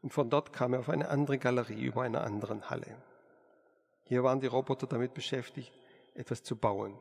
Und 0.02 0.12
von 0.12 0.28
dort 0.28 0.52
kam 0.52 0.74
er 0.74 0.80
auf 0.80 0.88
eine 0.88 1.08
andere 1.08 1.38
Galerie 1.38 1.80
über 1.80 2.02
einer 2.02 2.22
anderen 2.22 2.68
Halle. 2.68 2.96
Hier 4.04 4.24
waren 4.24 4.40
die 4.40 4.48
Roboter 4.48 4.86
damit 4.86 5.14
beschäftigt, 5.14 5.72
etwas 6.14 6.42
zu 6.42 6.56
bauen, 6.56 6.98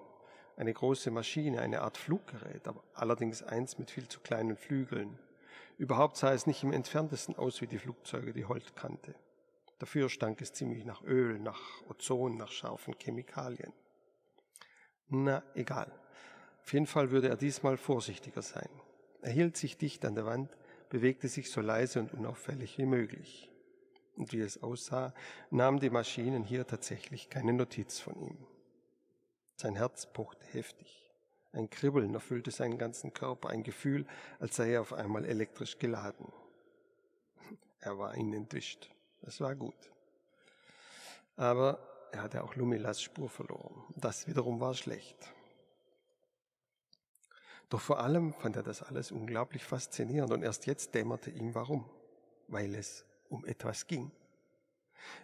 eine 0.55 0.73
große 0.73 1.09
Maschine, 1.11 1.61
eine 1.61 1.81
Art 1.81 1.97
Fluggerät, 1.97 2.67
aber 2.67 2.83
allerdings 2.93 3.41
eins 3.43 3.79
mit 3.79 3.89
viel 3.89 4.07
zu 4.07 4.19
kleinen 4.19 4.55
Flügeln. 4.55 5.17
Überhaupt 5.77 6.17
sah 6.17 6.31
es 6.31 6.45
nicht 6.45 6.63
im 6.63 6.71
entferntesten 6.71 7.35
aus 7.35 7.59
wie 7.61 7.67
die 7.67 7.79
Flugzeuge, 7.79 8.33
die 8.33 8.45
Holt 8.45 8.75
kannte. 8.75 9.15
Dafür 9.79 10.09
stank 10.09 10.39
es 10.41 10.53
ziemlich 10.53 10.85
nach 10.85 11.01
Öl, 11.01 11.39
nach 11.39 11.59
Ozon, 11.89 12.37
nach 12.37 12.51
scharfen 12.51 12.95
Chemikalien. 12.99 13.73
Na, 15.09 15.41
egal. 15.55 15.91
Auf 16.61 16.71
jeden 16.71 16.85
Fall 16.85 17.09
würde 17.09 17.29
er 17.29 17.35
diesmal 17.35 17.77
vorsichtiger 17.77 18.43
sein. 18.43 18.69
Er 19.23 19.31
hielt 19.31 19.57
sich 19.57 19.77
dicht 19.77 20.05
an 20.05 20.13
der 20.13 20.27
Wand, 20.27 20.55
bewegte 20.91 21.29
sich 21.29 21.49
so 21.49 21.61
leise 21.61 22.01
und 22.01 22.13
unauffällig 22.13 22.77
wie 22.77 22.85
möglich. 22.85 23.49
Und 24.17 24.33
wie 24.33 24.41
es 24.41 24.61
aussah, 24.61 25.13
nahmen 25.49 25.79
die 25.79 25.89
Maschinen 25.89 26.43
hier 26.43 26.67
tatsächlich 26.67 27.29
keine 27.29 27.53
Notiz 27.53 27.99
von 27.99 28.19
ihm. 28.21 28.37
Sein 29.55 29.77
Herz 29.77 30.11
pochte 30.11 30.45
heftig. 30.47 31.09
Ein 31.53 31.69
Kribbeln 31.69 32.13
erfüllte 32.13 32.51
seinen 32.51 32.77
ganzen 32.77 33.13
Körper, 33.13 33.49
ein 33.49 33.63
Gefühl, 33.63 34.05
als 34.39 34.57
sei 34.57 34.73
er 34.73 34.81
auf 34.81 34.91
einmal 34.91 35.23
elektrisch 35.23 35.79
geladen. 35.79 36.31
Er 37.79 37.97
war 37.97 38.15
ihnen 38.17 38.33
entwischt. 38.33 38.93
Das 39.21 39.39
war 39.39 39.55
gut. 39.55 39.91
Aber 41.37 42.09
er 42.11 42.23
hatte 42.23 42.43
auch 42.43 42.55
Lumilas 42.55 43.01
Spur 43.01 43.29
verloren. 43.29 43.85
Das 43.95 44.27
wiederum 44.27 44.59
war 44.59 44.73
schlecht. 44.73 45.17
Doch 47.71 47.79
vor 47.79 48.01
allem 48.01 48.33
fand 48.33 48.57
er 48.57 48.63
das 48.63 48.83
alles 48.83 49.13
unglaublich 49.13 49.63
faszinierend 49.63 50.33
und 50.33 50.43
erst 50.43 50.65
jetzt 50.65 50.93
dämmerte 50.93 51.31
ihm 51.31 51.55
warum. 51.55 51.89
Weil 52.49 52.75
es 52.75 53.05
um 53.29 53.45
etwas 53.45 53.87
ging. 53.87 54.11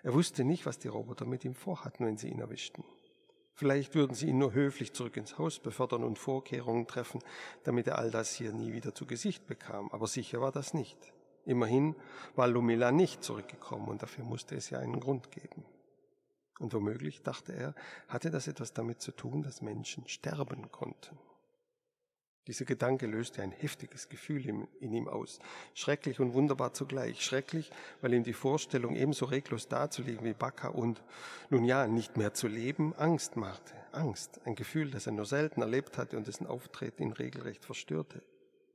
Er 0.01 0.13
wusste 0.13 0.45
nicht, 0.45 0.65
was 0.65 0.79
die 0.79 0.87
Roboter 0.87 1.25
mit 1.25 1.43
ihm 1.43 1.55
vorhatten, 1.55 2.05
wenn 2.05 2.15
sie 2.15 2.29
ihn 2.29 2.39
erwischten. 2.39 2.85
Vielleicht 3.53 3.95
würden 3.95 4.13
sie 4.13 4.27
ihn 4.27 4.37
nur 4.37 4.53
höflich 4.53 4.93
zurück 4.93 5.17
ins 5.17 5.37
Haus 5.37 5.59
befördern 5.59 6.05
und 6.05 6.17
Vorkehrungen 6.19 6.87
treffen, 6.87 7.21
damit 7.65 7.87
er 7.87 7.97
all 7.97 8.11
das 8.11 8.33
hier 8.33 8.53
nie 8.53 8.71
wieder 8.71 8.95
zu 8.95 9.05
Gesicht 9.05 9.45
bekam. 9.45 9.91
Aber 9.91 10.07
sicher 10.07 10.39
war 10.39 10.53
das 10.53 10.73
nicht. 10.73 10.97
Immerhin 11.43 11.97
war 12.35 12.47
Lumila 12.47 12.93
nicht 12.93 13.25
zurückgekommen 13.25 13.89
und 13.89 14.01
dafür 14.01 14.23
musste 14.23 14.55
es 14.55 14.69
ja 14.69 14.79
einen 14.79 15.01
Grund 15.01 15.31
geben. 15.31 15.65
Und 16.59 16.73
womöglich, 16.73 17.23
dachte 17.23 17.51
er, 17.51 17.75
hatte 18.07 18.31
das 18.31 18.47
etwas 18.47 18.71
damit 18.71 19.01
zu 19.01 19.11
tun, 19.11 19.41
dass 19.41 19.61
Menschen 19.61 20.07
sterben 20.07 20.71
konnten. 20.71 21.19
Dieser 22.47 22.63
Gedanke 22.63 23.07
löste 23.07 23.41
ein 23.41 23.51
heftiges 23.51 24.07
Gefühl 24.07 24.45
in, 24.47 24.67
ihm 24.79 25.09
aus. 25.09 25.39
Schrecklich 25.73 26.21
und 26.21 26.33
wunderbar 26.33 26.73
zugleich. 26.73 27.21
Schrecklich, 27.21 27.69
weil 28.01 28.13
ihm 28.13 28.23
die 28.23 28.33
Vorstellung, 28.33 28.95
ebenso 28.95 29.25
reglos 29.25 29.67
dazulegen 29.67 30.25
wie 30.25 30.33
Baka 30.33 30.69
und, 30.69 31.03
nun 31.49 31.65
ja, 31.65 31.87
nicht 31.87 32.15
mehr 32.15 32.33
zu 32.33 32.47
leben, 32.47 32.95
Angst 32.95 33.35
machte. 33.35 33.73
Angst. 33.91 34.39
Ein 34.45 34.55
Gefühl, 34.55 34.91
das 34.91 35.07
er 35.07 35.11
nur 35.11 35.25
selten 35.25 35.61
erlebt 35.61 35.97
hatte 35.97 36.15
und 36.15 36.25
dessen 36.25 36.47
Auftreten 36.47 37.03
ihn 37.03 37.11
regelrecht 37.11 37.65
verstörte. 37.65 38.21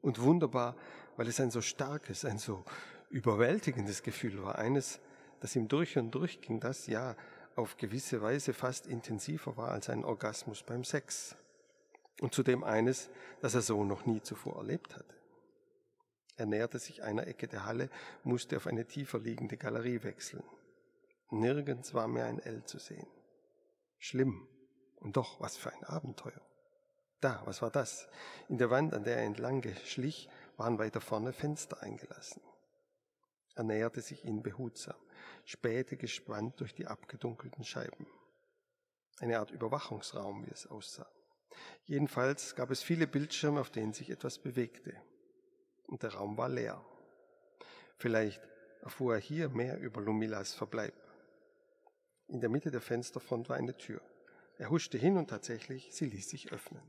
Und 0.02 0.20
wunderbar, 0.20 0.76
weil 1.16 1.28
es 1.28 1.40
ein 1.40 1.50
so 1.50 1.62
starkes, 1.62 2.26
ein 2.26 2.38
so 2.38 2.64
überwältigendes 3.08 4.02
Gefühl 4.02 4.42
war. 4.42 4.58
Eines, 4.58 5.00
das 5.40 5.56
ihm 5.56 5.68
durch 5.68 5.96
und 5.96 6.10
durch 6.10 6.42
ging, 6.42 6.60
das 6.60 6.88
ja 6.88 7.16
auf 7.56 7.78
gewisse 7.78 8.20
Weise 8.20 8.52
fast 8.52 8.86
intensiver 8.86 9.56
war 9.56 9.70
als 9.70 9.88
ein 9.88 10.04
Orgasmus 10.04 10.62
beim 10.62 10.84
Sex 10.84 11.36
und 12.20 12.34
zudem 12.34 12.64
eines, 12.64 13.10
das 13.40 13.54
er 13.54 13.62
so 13.62 13.84
noch 13.84 14.06
nie 14.06 14.22
zuvor 14.22 14.56
erlebt 14.56 14.96
hatte. 14.96 15.14
Er 16.36 16.46
näherte 16.46 16.78
sich 16.78 17.02
einer 17.02 17.26
Ecke 17.26 17.46
der 17.48 17.66
Halle, 17.66 17.90
musste 18.24 18.56
auf 18.56 18.66
eine 18.66 18.86
tiefer 18.86 19.18
liegende 19.18 19.56
Galerie 19.56 20.02
wechseln. 20.02 20.44
Nirgends 21.30 21.94
war 21.94 22.08
mehr 22.08 22.26
ein 22.26 22.38
L 22.38 22.64
zu 22.64 22.78
sehen. 22.78 23.06
Schlimm. 23.98 24.48
Und 24.96 25.16
doch, 25.16 25.40
was 25.40 25.56
für 25.56 25.72
ein 25.72 25.84
Abenteuer. 25.84 26.40
Da, 27.20 27.42
was 27.44 27.62
war 27.62 27.70
das? 27.70 28.08
In 28.48 28.58
der 28.58 28.70
Wand, 28.70 28.94
an 28.94 29.04
der 29.04 29.16
er 29.16 29.24
entlang 29.24 29.62
schlich, 29.84 30.28
waren 30.56 30.78
weiter 30.78 31.00
vorne 31.00 31.32
Fenster 31.32 31.82
eingelassen. 31.82 32.42
Er 33.54 33.64
näherte 33.64 34.00
sich 34.00 34.24
ihnen 34.24 34.42
behutsam, 34.42 34.96
spähte 35.44 35.96
gespannt 35.96 36.60
durch 36.60 36.74
die 36.74 36.86
abgedunkelten 36.86 37.64
Scheiben. 37.64 38.06
Eine 39.18 39.38
Art 39.38 39.50
Überwachungsraum, 39.50 40.46
wie 40.46 40.50
es 40.50 40.66
aussah. 40.66 41.10
Jedenfalls 41.84 42.54
gab 42.54 42.70
es 42.70 42.82
viele 42.82 43.06
Bildschirme, 43.06 43.60
auf 43.60 43.70
denen 43.70 43.92
sich 43.92 44.10
etwas 44.10 44.38
bewegte. 44.38 44.94
Und 45.86 46.02
der 46.02 46.14
Raum 46.14 46.36
war 46.38 46.48
leer. 46.48 46.84
Vielleicht 47.98 48.40
erfuhr 48.80 49.14
er 49.14 49.20
hier 49.20 49.48
mehr 49.48 49.78
über 49.78 50.00
Lumilas 50.00 50.54
Verbleib. 50.54 50.94
In 52.28 52.40
der 52.40 52.48
Mitte 52.48 52.70
der 52.70 52.80
Fensterfront 52.80 53.48
war 53.48 53.56
eine 53.56 53.76
Tür. 53.76 54.00
Er 54.58 54.70
huschte 54.70 54.96
hin 54.96 55.16
und 55.16 55.28
tatsächlich, 55.28 55.92
sie 55.92 56.06
ließ 56.06 56.28
sich 56.28 56.52
öffnen. 56.52 56.82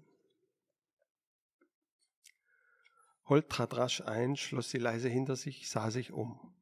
Holt 3.28 3.50
trat 3.50 3.76
rasch 3.76 4.02
ein, 4.02 4.36
schloss 4.36 4.70
sie 4.70 4.78
leise 4.78 5.10
hinter 5.10 5.36
sich, 5.36 5.70
sah 5.70 5.92
sich 5.92 6.12
um. 6.12 6.54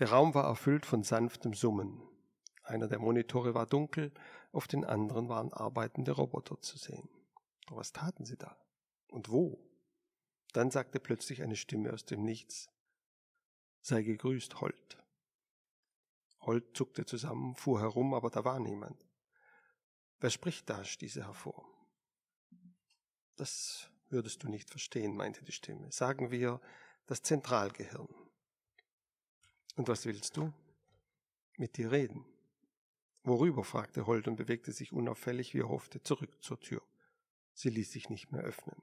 Der 0.00 0.10
Raum 0.10 0.34
war 0.34 0.44
erfüllt 0.44 0.86
von 0.86 1.02
sanftem 1.02 1.54
Summen. 1.54 2.02
Einer 2.62 2.88
der 2.88 2.98
Monitore 2.98 3.54
war 3.54 3.66
dunkel, 3.66 4.12
auf 4.52 4.66
den 4.66 4.84
anderen 4.84 5.28
waren 5.28 5.52
arbeitende 5.52 6.12
Roboter 6.12 6.60
zu 6.60 6.78
sehen. 6.78 7.08
Doch 7.66 7.76
was 7.76 7.92
taten 7.92 8.24
sie 8.24 8.36
da? 8.36 8.56
Und 9.08 9.30
wo? 9.30 9.58
Dann 10.52 10.70
sagte 10.70 11.00
plötzlich 11.00 11.42
eine 11.42 11.56
Stimme 11.56 11.92
aus 11.92 12.04
dem 12.04 12.24
Nichts, 12.24 12.68
sei 13.80 14.02
gegrüßt, 14.02 14.60
Holt. 14.60 14.98
Holt 16.40 16.76
zuckte 16.76 17.06
zusammen, 17.06 17.54
fuhr 17.56 17.80
herum, 17.80 18.14
aber 18.14 18.30
da 18.30 18.44
war 18.44 18.60
niemand. 18.60 19.06
Wer 20.20 20.30
spricht 20.30 20.68
da? 20.68 20.84
stieß 20.84 21.16
er 21.16 21.26
hervor. 21.26 21.66
Das 23.36 23.90
würdest 24.08 24.42
du 24.42 24.48
nicht 24.48 24.70
verstehen, 24.70 25.16
meinte 25.16 25.44
die 25.44 25.52
Stimme. 25.52 25.90
Sagen 25.90 26.30
wir 26.30 26.60
das 27.06 27.22
Zentralgehirn. 27.22 28.08
Und 29.76 29.88
was 29.88 30.06
willst 30.06 30.36
du? 30.36 30.52
Mit 31.56 31.76
dir 31.76 31.90
reden. 31.90 32.24
Worüber? 33.22 33.64
fragte 33.64 34.06
Holt 34.06 34.28
und 34.28 34.36
bewegte 34.36 34.72
sich 34.72 34.92
unauffällig, 34.92 35.54
wie 35.54 35.60
er 35.60 35.68
hoffte, 35.68 36.02
zurück 36.02 36.42
zur 36.42 36.60
Tür. 36.60 36.82
Sie 37.54 37.70
ließ 37.70 37.90
sich 37.90 38.10
nicht 38.10 38.32
mehr 38.32 38.42
öffnen. 38.42 38.82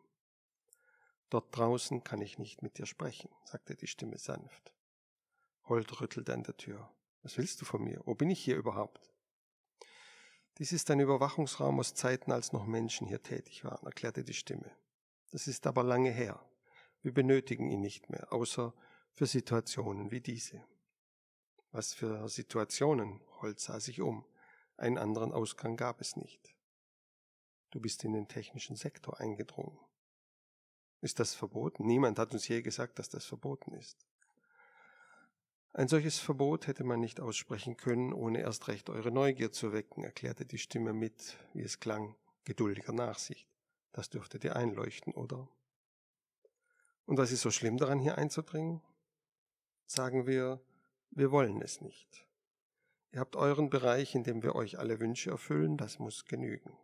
Dort 1.29 1.55
draußen 1.55 2.03
kann 2.03 2.21
ich 2.21 2.39
nicht 2.39 2.61
mit 2.61 2.77
dir 2.77 2.85
sprechen, 2.85 3.29
sagte 3.45 3.75
die 3.75 3.87
Stimme 3.87 4.17
sanft. 4.17 4.73
Holt 5.67 6.01
rüttelte 6.01 6.33
an 6.33 6.43
der 6.43 6.57
Tür. 6.57 6.91
Was 7.21 7.37
willst 7.37 7.61
du 7.61 7.65
von 7.65 7.83
mir? 7.83 8.01
Wo 8.05 8.15
bin 8.15 8.29
ich 8.29 8.43
hier 8.43 8.57
überhaupt? 8.57 9.13
Dies 10.57 10.73
ist 10.73 10.91
ein 10.91 10.99
Überwachungsraum 10.99 11.79
aus 11.79 11.93
Zeiten, 11.93 12.31
als 12.31 12.51
noch 12.51 12.65
Menschen 12.65 13.07
hier 13.07 13.23
tätig 13.23 13.63
waren, 13.63 13.85
erklärte 13.85 14.23
die 14.23 14.33
Stimme. 14.33 14.69
Das 15.31 15.47
ist 15.47 15.65
aber 15.67 15.83
lange 15.83 16.11
her. 16.11 16.43
Wir 17.01 17.13
benötigen 17.13 17.69
ihn 17.69 17.81
nicht 17.81 18.09
mehr, 18.09 18.31
außer 18.33 18.73
für 19.13 19.25
Situationen 19.25 20.11
wie 20.11 20.21
diese. 20.21 20.63
Was 21.71 21.93
für 21.93 22.27
Situationen? 22.27 23.21
Holt 23.41 23.59
sah 23.59 23.79
sich 23.79 24.01
um. 24.01 24.25
Einen 24.77 24.97
anderen 24.97 25.31
Ausgang 25.31 25.77
gab 25.77 26.01
es 26.01 26.15
nicht. 26.15 26.53
Du 27.71 27.79
bist 27.79 28.03
in 28.03 28.13
den 28.13 28.27
technischen 28.27 28.75
Sektor 28.75 29.19
eingedrungen. 29.19 29.79
Ist 30.99 31.19
das 31.19 31.33
verboten? 31.33 31.85
Niemand 31.85 32.19
hat 32.19 32.33
uns 32.33 32.47
je 32.47 32.61
gesagt, 32.61 32.99
dass 32.99 33.09
das 33.09 33.25
verboten 33.25 33.73
ist. 33.73 34.05
Ein 35.73 35.87
solches 35.87 36.19
Verbot 36.19 36.67
hätte 36.67 36.83
man 36.83 36.99
nicht 36.99 37.21
aussprechen 37.21 37.77
können, 37.77 38.11
ohne 38.11 38.41
erst 38.41 38.67
recht 38.67 38.89
eure 38.89 39.09
Neugier 39.09 39.53
zu 39.53 39.71
wecken, 39.71 40.03
erklärte 40.03 40.45
die 40.45 40.57
Stimme 40.57 40.91
mit, 40.91 41.37
wie 41.53 41.63
es 41.63 41.79
klang, 41.79 42.15
geduldiger 42.43 42.91
Nachsicht. 42.91 43.47
Das 43.93 44.09
dürfte 44.09 44.37
dir 44.37 44.57
einleuchten, 44.57 45.13
oder? 45.13 45.49
Und 47.05 47.17
was 47.17 47.31
ist 47.31 47.41
so 47.41 47.51
schlimm 47.51 47.77
daran, 47.77 47.99
hier 47.99 48.17
einzudringen? 48.17 48.81
Sagen 49.85 50.27
wir, 50.27 50.61
wir 51.09 51.31
wollen 51.31 51.61
es 51.61 51.79
nicht. 51.79 52.27
Ihr 53.13 53.21
habt 53.21 53.37
euren 53.37 53.69
Bereich, 53.69 54.13
in 54.13 54.23
dem 54.23 54.43
wir 54.43 54.55
euch 54.55 54.77
alle 54.77 54.99
Wünsche 54.99 55.31
erfüllen, 55.31 55.77
das 55.77 55.99
muss 55.99 56.25
genügen. 56.25 56.77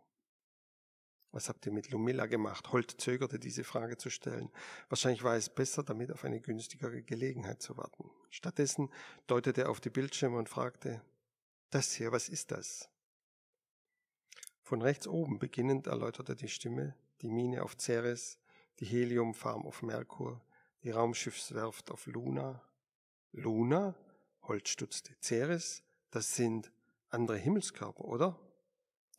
Was 1.30 1.48
habt 1.48 1.66
ihr 1.66 1.72
mit 1.72 1.90
Lumilla 1.90 2.26
gemacht? 2.26 2.72
Holt 2.72 3.00
zögerte, 3.00 3.38
diese 3.38 3.62
Frage 3.62 3.98
zu 3.98 4.08
stellen. 4.08 4.50
Wahrscheinlich 4.88 5.22
war 5.22 5.36
es 5.36 5.50
besser, 5.50 5.82
damit 5.82 6.10
auf 6.10 6.24
eine 6.24 6.40
günstigere 6.40 7.02
Gelegenheit 7.02 7.60
zu 7.60 7.76
warten. 7.76 8.10
Stattdessen 8.30 8.90
deutete 9.26 9.62
er 9.62 9.70
auf 9.70 9.80
die 9.80 9.90
Bildschirme 9.90 10.38
und 10.38 10.48
fragte, 10.48 11.02
das 11.70 11.92
hier, 11.92 12.12
was 12.12 12.30
ist 12.30 12.50
das? 12.50 12.88
Von 14.62 14.80
rechts 14.80 15.06
oben 15.06 15.38
beginnend 15.38 15.86
erläuterte 15.86 16.34
die 16.34 16.48
Stimme, 16.48 16.94
die 17.20 17.30
Mine 17.30 17.62
auf 17.62 17.76
Ceres, 17.78 18.38
die 18.80 18.86
Heliumfarm 18.86 19.66
auf 19.66 19.82
Merkur, 19.82 20.42
die 20.82 20.90
Raumschiffswerft 20.90 21.90
auf 21.90 22.06
Luna. 22.06 22.62
Luna? 23.32 23.94
Holt 24.42 24.68
stutzte. 24.68 25.14
Ceres? 25.20 25.82
Das 26.10 26.36
sind 26.36 26.72
andere 27.10 27.36
Himmelskörper, 27.36 28.04
oder? 28.04 28.38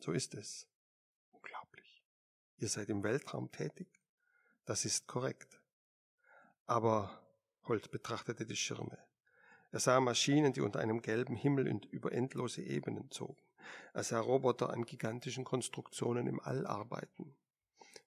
So 0.00 0.12
ist 0.12 0.34
es. 0.34 0.69
Ihr 2.60 2.68
seid 2.68 2.90
im 2.90 3.02
Weltraum 3.02 3.50
tätig? 3.50 3.88
Das 4.66 4.84
ist 4.84 5.06
korrekt. 5.06 5.62
Aber 6.66 7.10
Holt 7.66 7.90
betrachtete 7.90 8.44
die 8.44 8.54
Schirme. 8.54 8.98
Er 9.70 9.80
sah 9.80 9.98
Maschinen, 9.98 10.52
die 10.52 10.60
unter 10.60 10.78
einem 10.78 11.00
gelben 11.00 11.36
Himmel 11.36 11.68
und 11.68 11.86
über 11.86 12.12
endlose 12.12 12.60
Ebenen 12.60 13.10
zogen. 13.10 13.40
Er 13.94 14.04
sah 14.04 14.20
Roboter 14.20 14.68
an 14.68 14.84
gigantischen 14.84 15.44
Konstruktionen 15.44 16.26
im 16.26 16.38
All 16.38 16.66
arbeiten. 16.66 17.34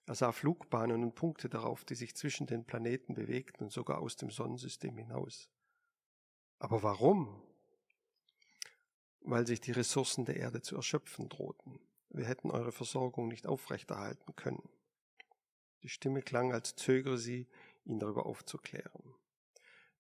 Er 0.06 0.14
sah 0.14 0.32
Flugbahnen 0.32 1.02
und 1.02 1.16
Punkte 1.16 1.50
darauf, 1.50 1.84
die 1.84 1.96
sich 1.96 2.16
zwischen 2.16 2.46
den 2.46 2.64
Planeten 2.64 3.16
bewegten 3.16 3.64
und 3.64 3.72
sogar 3.72 4.00
aus 4.00 4.18
dem 4.18 4.30
Sonnensystem 4.30 4.96
hinaus. 4.96 5.50
Aber 6.60 6.84
warum? 6.84 7.42
Weil 9.22 9.48
sich 9.48 9.62
die 9.62 9.72
Ressourcen 9.72 10.26
der 10.26 10.36
Erde 10.36 10.62
zu 10.62 10.76
erschöpfen 10.76 11.28
drohten. 11.28 11.80
Wir 12.14 12.26
hätten 12.26 12.52
eure 12.52 12.72
Versorgung 12.72 13.28
nicht 13.28 13.48
aufrechterhalten 13.48 14.36
können. 14.36 14.70
Die 15.82 15.90
Stimme 15.90 16.22
klang, 16.22 16.54
als 16.54 16.76
zögere 16.76 17.18
sie, 17.18 17.48
ihn 17.86 18.00
darüber 18.00 18.28
aufzuklären. 18.28 19.16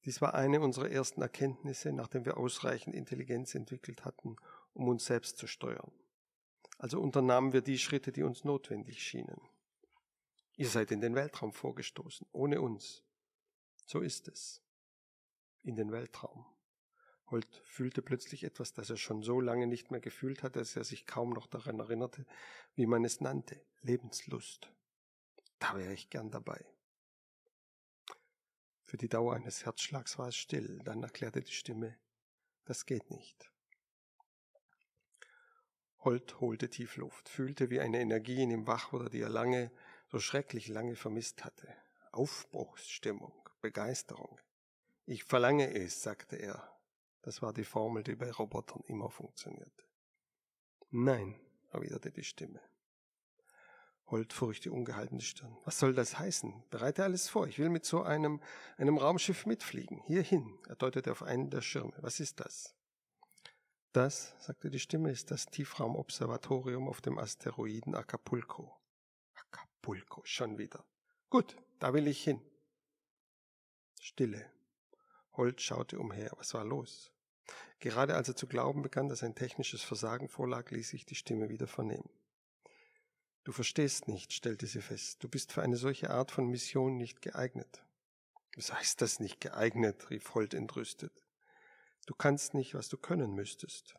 Dies 0.05 0.21
war 0.21 0.35
eine 0.35 0.61
unserer 0.61 0.89
ersten 0.89 1.21
Erkenntnisse, 1.21 1.91
nachdem 1.91 2.25
wir 2.25 2.37
ausreichend 2.37 2.95
Intelligenz 2.95 3.55
entwickelt 3.55 4.05
hatten, 4.05 4.35
um 4.73 4.87
uns 4.87 5.05
selbst 5.05 5.37
zu 5.37 5.47
steuern. 5.47 5.91
Also 6.77 7.01
unternahmen 7.01 7.51
wir 7.51 7.61
die 7.61 7.79
Schritte, 7.79 8.11
die 8.11 8.23
uns 8.23 8.43
notwendig 8.43 9.01
schienen. 9.01 9.41
Ihr 10.55 10.69
seid 10.69 10.91
in 10.91 11.01
den 11.01 11.15
Weltraum 11.15 11.51
vorgestoßen, 11.51 12.27
ohne 12.31 12.61
uns. 12.61 13.03
So 13.87 14.01
ist 14.01 14.27
es. 14.27 14.61
In 15.63 15.75
den 15.75 15.91
Weltraum. 15.91 16.45
Holt 17.31 17.61
fühlte 17.65 18.01
plötzlich 18.01 18.43
etwas, 18.43 18.73
das 18.73 18.89
er 18.89 18.97
schon 18.97 19.23
so 19.23 19.39
lange 19.39 19.67
nicht 19.67 19.91
mehr 19.91 20.01
gefühlt 20.01 20.43
hatte, 20.43 20.59
dass 20.59 20.75
er 20.75 20.83
sich 20.83 21.05
kaum 21.05 21.31
noch 21.31 21.47
daran 21.47 21.79
erinnerte, 21.79 22.25
wie 22.75 22.85
man 22.85 23.05
es 23.05 23.21
nannte, 23.21 23.59
Lebenslust. 23.81 24.69
Da 25.59 25.77
wäre 25.77 25.93
ich 25.93 26.09
gern 26.09 26.29
dabei. 26.29 26.65
Für 28.85 28.97
die 28.97 29.09
Dauer 29.09 29.33
eines 29.33 29.65
Herzschlags 29.65 30.19
war 30.19 30.27
es 30.27 30.35
still, 30.35 30.79
dann 30.83 31.01
erklärte 31.01 31.41
die 31.41 31.53
Stimme, 31.53 31.97
das 32.65 32.85
geht 32.85 33.09
nicht. 33.09 33.49
Holt 36.03 36.41
holte 36.41 36.69
tief 36.69 36.97
Luft, 36.97 37.29
fühlte, 37.29 37.69
wie 37.69 37.79
eine 37.79 38.01
Energie 38.01 38.43
in 38.43 38.51
ihm 38.51 38.67
wach 38.67 38.91
wurde, 38.91 39.09
die 39.09 39.21
er 39.21 39.29
lange, 39.29 39.71
so 40.09 40.19
schrecklich 40.19 40.67
lange 40.67 40.95
vermisst 40.95 41.45
hatte. 41.45 41.73
Aufbruchsstimmung, 42.11 43.33
Begeisterung. 43.61 44.37
Ich 45.05 45.23
verlange 45.23 45.73
es, 45.73 46.03
sagte 46.03 46.35
er, 46.35 46.72
das 47.23 47.41
war 47.41 47.53
die 47.53 47.63
Formel, 47.63 48.03
die 48.03 48.15
bei 48.15 48.31
Robotern 48.31 48.83
immer 48.85 49.09
funktionierte. 49.09 49.83
Nein, 50.91 51.39
erwiderte 51.71 52.11
die 52.11 52.23
Stimme. 52.23 52.61
Holt 54.07 54.33
furcht 54.33 54.65
die 54.65 54.69
ungehaltene 54.69 55.21
Stirn. 55.21 55.57
Was 55.63 55.79
soll 55.79 55.95
das 55.95 56.19
heißen? 56.19 56.63
Bereite 56.69 57.03
alles 57.03 57.29
vor. 57.29 57.47
Ich 57.47 57.57
will 57.57 57.69
mit 57.69 57.85
so 57.85 58.03
einem, 58.03 58.41
einem 58.77 58.97
Raumschiff 58.97 59.45
mitfliegen. 59.45 60.01
Hierhin. 60.05 60.59
Er 60.67 60.75
deutete 60.75 61.11
auf 61.11 61.23
einen 61.23 61.49
der 61.49 61.61
Schirme. 61.61 61.93
Was 61.97 62.19
ist 62.19 62.39
das? 62.41 62.75
Das, 63.93 64.35
sagte 64.39 64.69
die 64.69 64.79
Stimme, 64.79 65.09
ist 65.11 65.31
das 65.31 65.45
Tiefraumobservatorium 65.45 66.89
auf 66.89 66.99
dem 66.99 67.17
Asteroiden 67.17 67.95
Acapulco. 67.95 68.77
Acapulco, 69.33 70.21
schon 70.25 70.57
wieder. 70.57 70.83
Gut, 71.29 71.55
da 71.79 71.93
will 71.93 72.07
ich 72.07 72.23
hin. 72.23 72.41
Stille. 73.99 74.51
Holt 75.37 75.61
schaute 75.61 75.97
umher. 75.99 76.31
Was 76.37 76.53
war 76.53 76.65
los? 76.65 77.12
Gerade 77.79 78.15
als 78.15 78.29
er 78.29 78.35
zu 78.35 78.47
glauben 78.47 78.81
begann, 78.81 79.09
dass 79.09 79.23
ein 79.23 79.35
technisches 79.35 79.81
Versagen 79.81 80.27
vorlag, 80.27 80.71
ließ 80.71 80.89
sich 80.89 81.05
die 81.05 81.15
Stimme 81.15 81.49
wieder 81.49 81.67
vernehmen. 81.67 82.09
Du 83.43 83.51
verstehst 83.51 84.07
nicht, 84.07 84.31
stellte 84.31 84.67
sie 84.67 84.81
fest. 84.81 85.21
Du 85.23 85.27
bist 85.27 85.51
für 85.51 85.61
eine 85.61 85.75
solche 85.75 86.09
Art 86.09 86.31
von 86.31 86.47
Mission 86.47 86.95
nicht 86.95 87.21
geeignet. 87.21 87.83
Was 88.55 88.71
heißt 88.71 89.01
das 89.01 89.19
nicht 89.19 89.41
geeignet? 89.41 90.09
rief 90.09 90.33
Holt 90.33 90.53
entrüstet. 90.53 91.11
Du 92.05 92.13
kannst 92.13 92.53
nicht, 92.53 92.73
was 92.73 92.87
du 92.89 92.97
können 92.97 93.33
müsstest. 93.33 93.95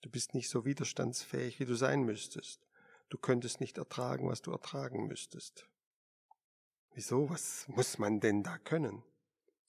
Du 0.00 0.10
bist 0.10 0.34
nicht 0.34 0.48
so 0.48 0.64
widerstandsfähig, 0.64 1.58
wie 1.60 1.66
du 1.66 1.74
sein 1.74 2.04
müsstest. 2.04 2.66
Du 3.08 3.18
könntest 3.18 3.60
nicht 3.60 3.78
ertragen, 3.78 4.28
was 4.28 4.42
du 4.42 4.52
ertragen 4.52 5.06
müsstest. 5.06 5.66
Wieso? 6.94 7.28
Was 7.30 7.66
muss 7.68 7.98
man 7.98 8.20
denn 8.20 8.42
da 8.42 8.58
können? 8.58 9.02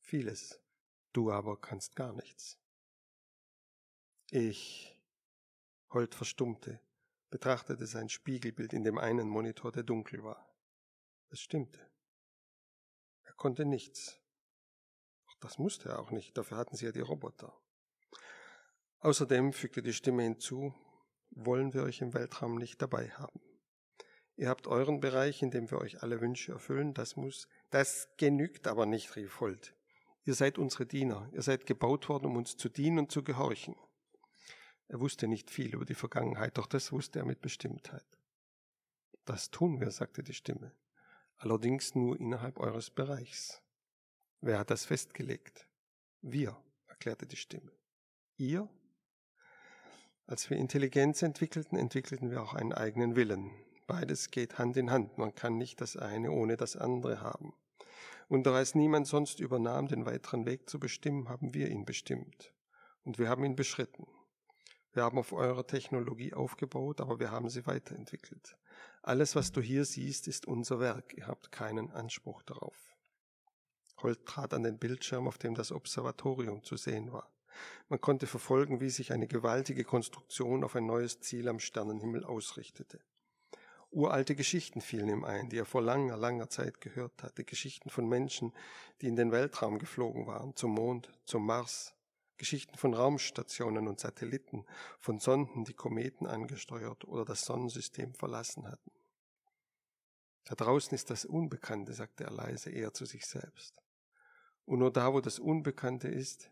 Vieles. 0.01 0.59
Du 1.13 1.31
aber 1.31 1.57
kannst 1.59 1.95
gar 1.95 2.13
nichts. 2.13 2.58
Ich. 4.31 4.95
Holt 5.91 6.13
verstummte 6.13 6.79
betrachtete 7.29 7.85
sein 7.85 8.09
Spiegelbild 8.09 8.73
in 8.73 8.83
dem 8.83 8.97
einen 8.97 9.27
Monitor, 9.27 9.71
der 9.71 9.83
dunkel 9.83 10.23
war. 10.23 10.47
Es 11.29 11.39
stimmte. 11.41 11.79
Er 13.23 13.33
konnte 13.33 13.65
nichts. 13.65 14.19
Doch 15.27 15.35
das 15.41 15.57
musste 15.57 15.89
er 15.89 15.99
auch 15.99 16.11
nicht, 16.11 16.37
dafür 16.37 16.57
hatten 16.57 16.75
sie 16.75 16.85
ja 16.85 16.91
die 16.91 16.99
Roboter. 17.01 17.55
Außerdem 18.99 19.53
fügte 19.53 19.81
die 19.81 19.93
Stimme 19.93 20.23
hinzu, 20.23 20.73
wollen 21.29 21.73
wir 21.73 21.83
euch 21.83 22.01
im 22.01 22.13
Weltraum 22.13 22.55
nicht 22.55 22.81
dabei 22.81 23.09
haben. 23.11 23.39
Ihr 24.35 24.49
habt 24.49 24.67
euren 24.67 24.99
Bereich, 24.99 25.41
in 25.41 25.51
dem 25.51 25.69
wir 25.69 25.79
euch 25.79 26.01
alle 26.01 26.21
Wünsche 26.21 26.53
erfüllen, 26.53 26.93
das 26.93 27.15
muss, 27.15 27.47
das 27.69 28.09
genügt 28.17 28.67
aber 28.67 28.85
nicht, 28.85 29.15
rief 29.15 29.39
Holt. 29.39 29.75
Ihr 30.23 30.33
seid 30.33 30.57
unsere 30.57 30.85
Diener, 30.85 31.29
ihr 31.33 31.41
seid 31.41 31.65
gebaut 31.65 32.09
worden, 32.09 32.25
um 32.25 32.37
uns 32.37 32.57
zu 32.57 32.69
dienen 32.69 32.99
und 32.99 33.11
zu 33.11 33.23
gehorchen. 33.23 33.75
Er 34.89 34.99
wusste 34.99 35.27
nicht 35.27 35.51
viel 35.51 35.75
über 35.75 35.85
die 35.85 35.95
Vergangenheit, 35.95 36.57
doch 36.57 36.65
das 36.65 36.91
wusste 36.91 37.19
er 37.19 37.25
mit 37.25 37.41
Bestimmtheit. 37.41 38.05
Das 39.23 39.51
tun 39.51 39.79
wir, 39.79 39.91
sagte 39.91 40.23
die 40.23 40.33
Stimme, 40.33 40.71
allerdings 41.37 41.93
nur 41.93 42.19
innerhalb 42.19 42.59
eures 42.59 42.89
Bereichs. 42.89 43.61
Wer 44.41 44.57
hat 44.57 44.71
das 44.71 44.85
festgelegt? 44.85 45.67
Wir, 46.21 46.57
erklärte 46.87 47.27
die 47.27 47.35
Stimme. 47.35 47.71
Ihr? 48.37 48.67
Als 50.25 50.49
wir 50.49 50.57
Intelligenz 50.57 51.21
entwickelten, 51.21 51.77
entwickelten 51.77 52.31
wir 52.31 52.41
auch 52.41 52.55
einen 52.55 52.73
eigenen 52.73 53.15
Willen. 53.15 53.51
Beides 53.85 54.31
geht 54.31 54.57
Hand 54.57 54.75
in 54.75 54.89
Hand. 54.89 55.19
Man 55.19 55.35
kann 55.35 55.57
nicht 55.57 55.81
das 55.81 55.97
eine 55.97 56.31
ohne 56.31 56.57
das 56.57 56.75
andere 56.75 57.21
haben. 57.21 57.53
Und 58.27 58.47
da 58.47 58.59
es 58.59 58.73
niemand 58.73 59.05
sonst 59.05 59.39
übernahm, 59.39 59.87
den 59.87 60.05
weiteren 60.07 60.47
Weg 60.47 60.67
zu 60.67 60.79
bestimmen, 60.79 61.29
haben 61.29 61.53
wir 61.53 61.69
ihn 61.69 61.85
bestimmt. 61.85 62.53
Und 63.03 63.19
wir 63.19 63.29
haben 63.29 63.43
ihn 63.43 63.55
beschritten. 63.55 64.07
Wir 64.93 65.03
haben 65.03 65.19
auf 65.19 65.33
eurer 65.33 65.67
Technologie 65.67 66.33
aufgebaut, 66.33 66.99
aber 66.99 67.19
wir 67.19 67.31
haben 67.31 67.49
sie 67.49 67.67
weiterentwickelt. 67.67 68.57
Alles, 69.03 69.35
was 69.35 69.51
du 69.51 69.61
hier 69.61 69.85
siehst, 69.85 70.27
ist 70.27 70.47
unser 70.47 70.79
Werk. 70.79 71.13
Ihr 71.15 71.27
habt 71.27 71.51
keinen 71.51 71.91
Anspruch 71.91 72.41
darauf. 72.43 72.75
Holt 74.01 74.25
trat 74.25 74.53
an 74.53 74.63
den 74.63 74.79
Bildschirm, 74.79 75.27
auf 75.27 75.37
dem 75.37 75.53
das 75.55 75.71
Observatorium 75.71 76.63
zu 76.63 76.75
sehen 76.75 77.11
war. 77.11 77.31
Man 77.89 78.01
konnte 78.01 78.27
verfolgen, 78.27 78.79
wie 78.79 78.89
sich 78.89 79.11
eine 79.11 79.27
gewaltige 79.27 79.83
Konstruktion 79.83 80.63
auf 80.63 80.75
ein 80.75 80.85
neues 80.85 81.19
Ziel 81.19 81.47
am 81.49 81.59
Sternenhimmel 81.59 82.23
ausrichtete. 82.23 82.99
Uralte 83.91 84.35
Geschichten 84.35 84.81
fielen 84.81 85.09
ihm 85.09 85.23
ein, 85.23 85.49
die 85.49 85.57
er 85.57 85.65
vor 85.65 85.81
langer, 85.81 86.15
langer 86.15 86.49
Zeit 86.49 86.79
gehört 86.79 87.23
hatte. 87.23 87.43
Geschichten 87.43 87.89
von 87.89 88.07
Menschen, 88.07 88.53
die 89.01 89.07
in 89.07 89.15
den 89.15 89.31
Weltraum 89.31 89.79
geflogen 89.79 90.27
waren, 90.27 90.55
zum 90.55 90.71
Mond, 90.71 91.11
zum 91.25 91.45
Mars, 91.45 91.95
Geschichten 92.39 92.75
von 92.75 92.95
Raumstationen 92.95 93.87
und 93.87 93.99
Satelliten, 93.99 94.65
von 94.99 95.19
Sonden, 95.19 95.65
die 95.65 95.75
Kometen 95.75 96.25
angesteuert 96.25 97.05
oder 97.05 97.25
das 97.25 97.41
Sonnensystem 97.45 98.15
verlassen 98.15 98.67
hatten. 98.67 98.91
Da 100.45 100.55
draußen 100.55 100.95
ist 100.95 101.11
das 101.11 101.25
Unbekannte, 101.25 101.93
sagte 101.93 102.23
er 102.23 102.31
leise, 102.31 102.71
eher 102.71 102.93
zu 102.93 103.05
sich 103.05 103.27
selbst. 103.27 103.79
Und 104.65 104.79
nur 104.79 104.91
da, 104.91 105.13
wo 105.13 105.21
das 105.21 105.37
Unbekannte 105.37 106.07
ist, 106.07 106.49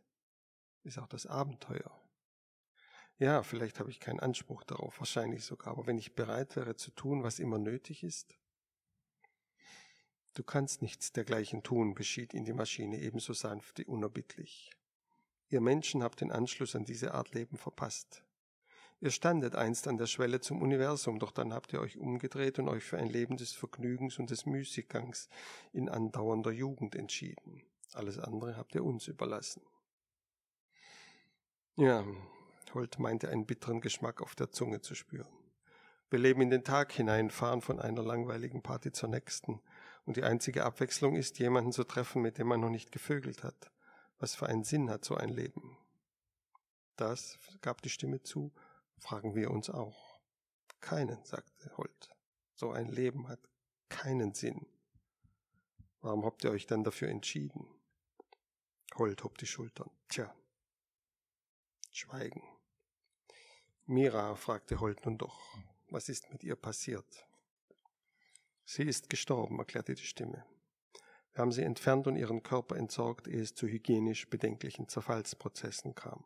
ist 0.84 1.00
auch 1.00 1.08
das 1.08 1.26
Abenteuer. 1.26 2.00
Ja, 3.18 3.42
vielleicht 3.42 3.80
habe 3.80 3.90
ich 3.90 4.00
keinen 4.00 4.20
Anspruch 4.20 4.64
darauf, 4.64 5.00
wahrscheinlich 5.00 5.44
sogar, 5.44 5.74
aber 5.74 5.88
wenn 5.88 5.98
ich 5.98 6.14
bereit 6.14 6.56
wäre 6.56 6.76
zu 6.76 6.92
tun, 6.92 7.24
was 7.24 7.40
immer 7.40 7.58
nötig 7.58 8.04
ist, 8.04 8.38
Du 10.38 10.44
kannst 10.44 10.84
nichts 10.84 11.12
dergleichen 11.12 11.64
tun, 11.64 11.96
beschied 11.96 12.36
ihn 12.36 12.46
die 12.46 12.54
Maschine 12.54 13.00
ebenso 13.00 13.34
sanft 13.34 13.80
wie 13.80 13.86
unerbittlich. 13.86 14.70
Ihr 15.50 15.62
Menschen 15.62 16.04
habt 16.04 16.22
den 16.22 16.32
Anschluss 16.32 16.76
an 16.76 16.86
diese 16.86 17.14
Art 17.14 17.34
Leben 17.34 17.58
verpasst. 17.58 18.24
Ihr 19.00 19.12
standet 19.12 19.56
einst 19.56 19.88
an 19.88 19.98
der 19.98 20.08
Schwelle 20.08 20.42
zum 20.42 20.62
Universum, 20.62 21.20
doch 21.20 21.32
dann 21.32 21.54
habt 21.54 21.72
ihr 21.72 21.80
euch 21.80 21.98
umgedreht 21.98 22.58
und 22.58 22.68
euch 22.68 22.84
für 22.84 22.98
ein 22.98 23.10
Leben 23.10 23.38
des 23.38 23.54
Vergnügens 23.54 24.18
und 24.18 24.32
des 24.32 24.46
Müßiggangs 24.46 25.30
in 25.72 25.88
andauernder 25.88 26.52
Jugend 26.52 26.96
entschieden. 26.96 27.62
Alles 27.94 28.18
andere 28.18 28.58
habt 28.58 28.74
ihr 28.76 28.84
uns 28.84 29.08
überlassen. 29.08 29.62
Ja, 31.76 32.04
Holt 32.74 33.00
meinte 33.00 33.30
einen 33.30 33.46
bitteren 33.46 33.82
Geschmack 33.82 34.22
auf 34.22 34.36
der 34.36 34.52
Zunge 34.52 34.82
zu 34.82 34.94
spüren. 34.94 35.32
Wir 36.10 36.20
leben 36.20 36.42
in 36.42 36.50
den 36.50 36.64
Tag 36.64 36.92
hinein, 36.92 37.30
fahren 37.30 37.62
von 37.62 37.80
einer 37.80 38.04
langweiligen 38.04 38.62
Party 38.62 38.92
zur 38.92 39.10
nächsten, 39.10 39.62
und 40.06 40.16
die 40.16 40.24
einzige 40.24 40.64
Abwechslung 40.64 41.16
ist, 41.16 41.40
jemanden 41.40 41.72
zu 41.72 41.84
treffen, 41.84 42.22
mit 42.22 42.38
dem 42.38 42.48
man 42.48 42.62
noch 42.62 42.70
nicht 42.70 42.92
gevögelt 42.92 43.44
hat. 43.44 43.72
Was 44.20 44.36
für 44.36 44.48
einen 44.48 44.64
Sinn 44.64 44.90
hat 44.90 45.06
so 45.06 45.16
ein 45.16 45.30
Leben? 45.30 45.78
Das, 46.96 47.38
gab 47.62 47.82
die 47.82 47.90
Stimme 47.90 48.22
zu, 48.24 48.52
fragen 48.98 49.36
wir 49.36 49.52
uns 49.52 49.70
auch. 49.70 50.20
Keinen, 50.80 51.24
sagte 51.24 51.76
Holt. 51.78 52.10
So 52.56 52.72
ein 52.72 52.88
Leben 52.88 53.28
hat 53.28 53.40
keinen 53.90 54.34
Sinn. 54.34 54.66
Warum 56.02 56.26
habt 56.26 56.44
ihr 56.44 56.52
euch 56.52 56.66
dann 56.66 56.84
dafür 56.84 57.10
entschieden? 57.10 57.68
Holt 58.96 59.24
hob 59.24 59.38
die 59.38 59.46
Schultern. 59.46 59.92
Tja. 60.10 60.34
Schweigen. 61.92 62.42
Mira, 63.86 64.36
fragte 64.36 64.80
Holt 64.80 65.06
nun 65.06 65.18
doch, 65.18 65.40
was 65.90 66.10
ist 66.10 66.30
mit 66.32 66.44
ihr 66.44 66.56
passiert? 66.56 67.28
Sie 68.66 68.84
ist 68.84 69.10
gestorben, 69.10 69.60
erklärte 69.60 69.94
die 69.94 70.04
Stimme. 70.04 70.46
Wir 71.38 71.44
haben 71.44 71.52
sie 71.52 71.62
entfernt 71.62 72.08
und 72.08 72.16
ihren 72.16 72.42
Körper 72.42 72.78
entsorgt, 72.78 73.28
ehe 73.28 73.44
es 73.44 73.54
zu 73.54 73.68
hygienisch 73.68 74.28
bedenklichen 74.28 74.88
Zerfallsprozessen 74.88 75.94
kam. 75.94 76.26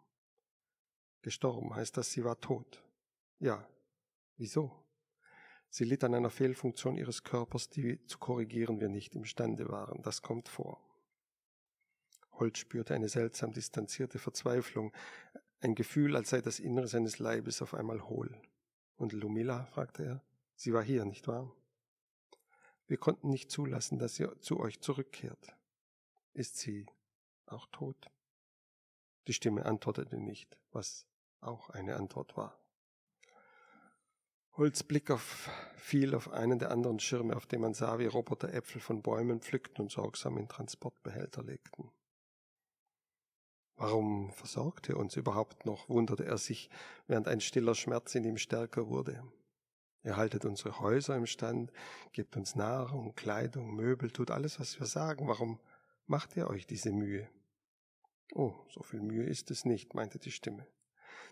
Gestorben 1.22 1.76
heißt 1.76 1.98
das, 1.98 2.14
sie 2.14 2.24
war 2.24 2.40
tot. 2.40 2.82
Ja. 3.38 3.68
Wieso? 4.38 4.72
Sie 5.70 5.84
litt 5.84 6.06
an 6.06 6.16
einer 6.16 6.30
Fehlfunktion 6.30 6.96
ihres 6.96 7.26
Körpers, 7.26 7.70
die 7.70 8.02
zu 8.06 8.20
korrigieren 8.20 8.80
wir 8.80 8.88
nicht 8.88 9.14
imstande 9.14 9.68
waren. 9.68 10.02
Das 10.02 10.22
kommt 10.22 10.48
vor. 10.48 10.80
Holt 12.40 12.58
spürte 12.58 12.96
eine 12.96 13.10
seltsam 13.10 13.52
distanzierte 13.52 14.18
Verzweiflung, 14.18 14.94
ein 15.60 15.76
Gefühl, 15.76 16.16
als 16.16 16.30
sei 16.30 16.40
das 16.40 16.58
Innere 16.58 16.88
seines 16.88 17.20
Leibes 17.20 17.62
auf 17.62 17.74
einmal 17.74 18.08
hohl. 18.08 18.42
Und 18.96 19.12
Lumila? 19.12 19.66
fragte 19.66 20.06
er. 20.06 20.24
Sie 20.56 20.72
war 20.72 20.84
hier, 20.84 21.04
nicht 21.04 21.28
wahr? 21.28 21.54
Wir 22.92 22.98
konnten 22.98 23.30
nicht 23.30 23.50
zulassen, 23.50 24.00
dass 24.00 24.16
sie 24.16 24.28
zu 24.42 24.60
euch 24.60 24.82
zurückkehrt. 24.82 25.56
Ist 26.34 26.58
sie 26.58 26.88
auch 27.46 27.66
tot? 27.68 28.12
Die 29.28 29.34
Stimme 29.34 29.66
antwortete 29.66 30.18
nicht, 30.18 30.58
was 30.74 31.08
auch 31.40 31.70
eine 31.70 31.96
Antwort 31.96 32.36
war. 32.36 32.60
Holz 34.58 34.84
Blick 34.84 35.10
auf, 35.10 35.50
fiel 35.78 36.14
auf 36.14 36.32
einen 36.32 36.60
der 36.60 36.70
anderen 36.70 37.00
Schirme, 37.00 37.38
auf 37.38 37.46
dem 37.46 37.62
man 37.62 37.74
sah, 37.74 37.98
wie 37.98 38.08
Roboter 38.08 38.54
Äpfel 38.54 38.82
von 38.82 39.02
Bäumen 39.02 39.40
pflückten 39.40 39.84
und 39.84 39.90
sorgsam 39.90 40.38
in 40.38 40.50
Transportbehälter 40.50 41.44
legten. 41.44 41.90
Warum 43.78 44.34
versorgt 44.34 44.90
er 44.90 44.98
uns 44.98 45.16
überhaupt 45.16 45.66
noch? 45.66 45.88
wunderte 45.88 46.26
er 46.26 46.38
sich, 46.38 46.70
während 47.08 47.30
ein 47.30 47.40
stiller 47.40 47.74
Schmerz 47.74 48.16
in 48.16 48.26
ihm 48.26 48.38
stärker 48.38 48.90
wurde. 48.90 49.24
Ihr 50.04 50.18
haltet 50.18 50.46
unsere 50.46 50.80
Häuser 50.80 51.16
im 51.16 51.28
Stand, 51.28 51.72
gebt 52.12 52.36
uns 52.36 52.56
Nahrung, 52.56 53.14
Kleidung, 53.16 53.76
Möbel, 53.76 54.10
tut 54.10 54.32
alles, 54.32 54.60
was 54.60 54.80
wir 54.80 54.88
sagen. 54.88 55.28
Warum 55.28 55.60
macht 56.08 56.36
ihr 56.36 56.50
euch 56.50 56.66
diese 56.66 56.92
Mühe? 56.92 57.30
Oh, 58.34 58.54
so 58.70 58.82
viel 58.82 59.02
Mühe 59.02 59.26
ist 59.26 59.52
es 59.52 59.66
nicht, 59.66 59.94
meinte 59.94 60.18
die 60.18 60.32
Stimme. 60.32 60.66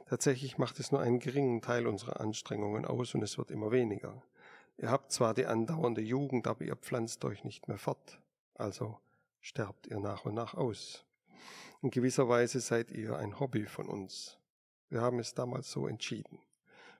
Tatsächlich 0.06 0.58
macht 0.58 0.80
es 0.80 0.91
nur 0.91 1.02
einen 1.02 1.20
geringen 1.20 1.62
Teil 1.62 1.88
unserer 1.88 2.20
Anstrengungen 2.20 2.86
aus 2.86 3.16
und 3.16 3.24
es 3.24 3.38
wird 3.38 3.52
immer 3.52 3.72
weniger. 3.72 4.22
Ihr 4.78 4.91
habt 4.91 5.12
zwar 5.12 5.34
die 5.34 5.46
andauernde 5.46 6.02
Jugend, 6.02 6.48
aber 6.48 6.64
ihr 6.64 6.76
pflanzt 6.76 7.26
euch 7.26 7.44
nicht 7.44 7.68
mehr 7.68 7.78
fort. 7.78 8.20
Also 8.56 9.00
sterbt 9.41 9.88
ihr 9.88 10.00
nach 10.00 10.26
und 10.26 10.36
nach 10.36 10.54
aus. 10.54 11.06
In 11.82 11.91
gewisser 11.91 12.28
Weise 12.28 12.60
seid 12.60 12.91
ihr 12.91 13.18
ein 13.18 13.40
Hobby 13.40 13.66
von 13.66 13.88
uns. 13.88 14.38
Wir 14.90 15.02
haben 15.02 15.20
es 15.20 15.34
damals 15.34 15.72
so 15.72 15.88
entschieden. 15.88 16.40